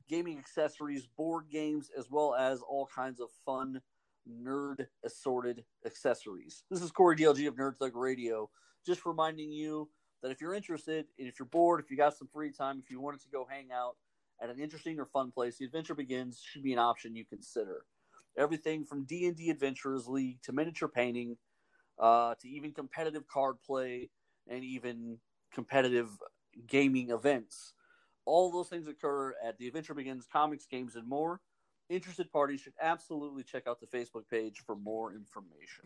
gaming 0.10 0.38
accessories, 0.38 1.08
board 1.18 1.46
games, 1.52 1.90
as 1.98 2.10
well 2.10 2.36
as 2.36 2.62
all 2.62 2.90
kinds 2.94 3.20
of 3.20 3.30
fun, 3.46 3.82
nerd 4.30 4.88
assorted 5.06 5.64
accessories. 5.86 6.64
This 6.70 6.82
is 6.82 6.92
Corey 6.92 7.16
DLG 7.16 7.48
of 7.48 7.56
Nerd 7.56 7.78
Thug 7.78 7.96
Radio, 7.96 8.50
just 8.86 9.06
reminding 9.06 9.52
you 9.52 9.90
that 10.22 10.32
if 10.32 10.42
you're 10.42 10.54
interested, 10.56 11.06
and 11.20 11.28
if 11.28 11.40
you're 11.40 11.48
bored, 11.48 11.80
if 11.80 11.92
you 11.92 11.98
got 11.98 12.18
some 12.18 12.28
free 12.28 12.52
time, 12.52 12.82
if 12.84 12.90
you 12.90 13.00
wanted 13.00 13.22
to 13.22 13.30
go 13.30 13.46
hang 13.50 13.68
out 13.72 13.96
at 14.42 14.50
an 14.50 14.60
interesting 14.60 15.00
or 15.00 15.06
fun 15.06 15.32
place, 15.32 15.58
The 15.58 15.66
Adventure 15.66 15.96
Begins 15.96 16.42
should 16.44 16.64
be 16.64 16.74
an 16.74 16.80
option 16.80 17.16
you 17.16 17.26
consider. 17.26 17.86
everything 18.38 18.86
from 18.86 19.04
D&D 19.06 19.50
Adventurers 19.50 20.08
League 20.08 20.42
to 20.44 20.52
miniature 20.54 20.88
painting 20.88 21.38
uh, 22.00 22.36
to 22.40 22.48
even 22.48 22.72
competitive 22.72 23.28
card 23.28 23.56
play 23.66 24.10
and 24.48 24.64
even 24.64 25.18
competitive 25.52 26.10
gaming 26.68 27.10
events. 27.12 27.74
All 28.26 28.52
those 28.52 28.68
things 28.70 28.88
occur 28.88 29.34
at 29.44 29.58
the 29.58 29.68
Adventure 29.68 29.94
Begins 29.94 30.28
Comics, 30.32 30.66
Games, 30.66 30.96
and 30.96 31.08
more. 31.08 31.42
Interested 31.90 32.30
parties 32.34 32.60
should 32.60 32.74
absolutely 32.82 33.44
check 33.44 33.66
out 33.66 33.80
the 33.80 33.88
Facebook 33.88 34.28
page 34.30 34.62
for 34.66 34.76
more 34.76 35.14
information. 35.14 35.86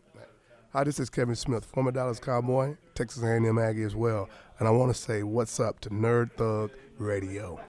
Hi, 0.72 0.82
this 0.82 0.98
is 0.98 1.08
Kevin 1.08 1.36
Smith, 1.36 1.64
former 1.64 1.92
Dallas 1.92 2.18
Cowboy, 2.18 2.76
Texas 2.96 3.22
A&M 3.22 3.56
Aggie 3.56 3.84
as 3.84 3.94
well, 3.94 4.28
and 4.58 4.66
I 4.66 4.72
want 4.72 4.92
to 4.92 5.00
say 5.00 5.22
what's 5.22 5.60
up 5.60 5.78
to 5.80 5.90
Nerd 5.90 6.32
Thug 6.32 6.72
Radio. 6.98 7.60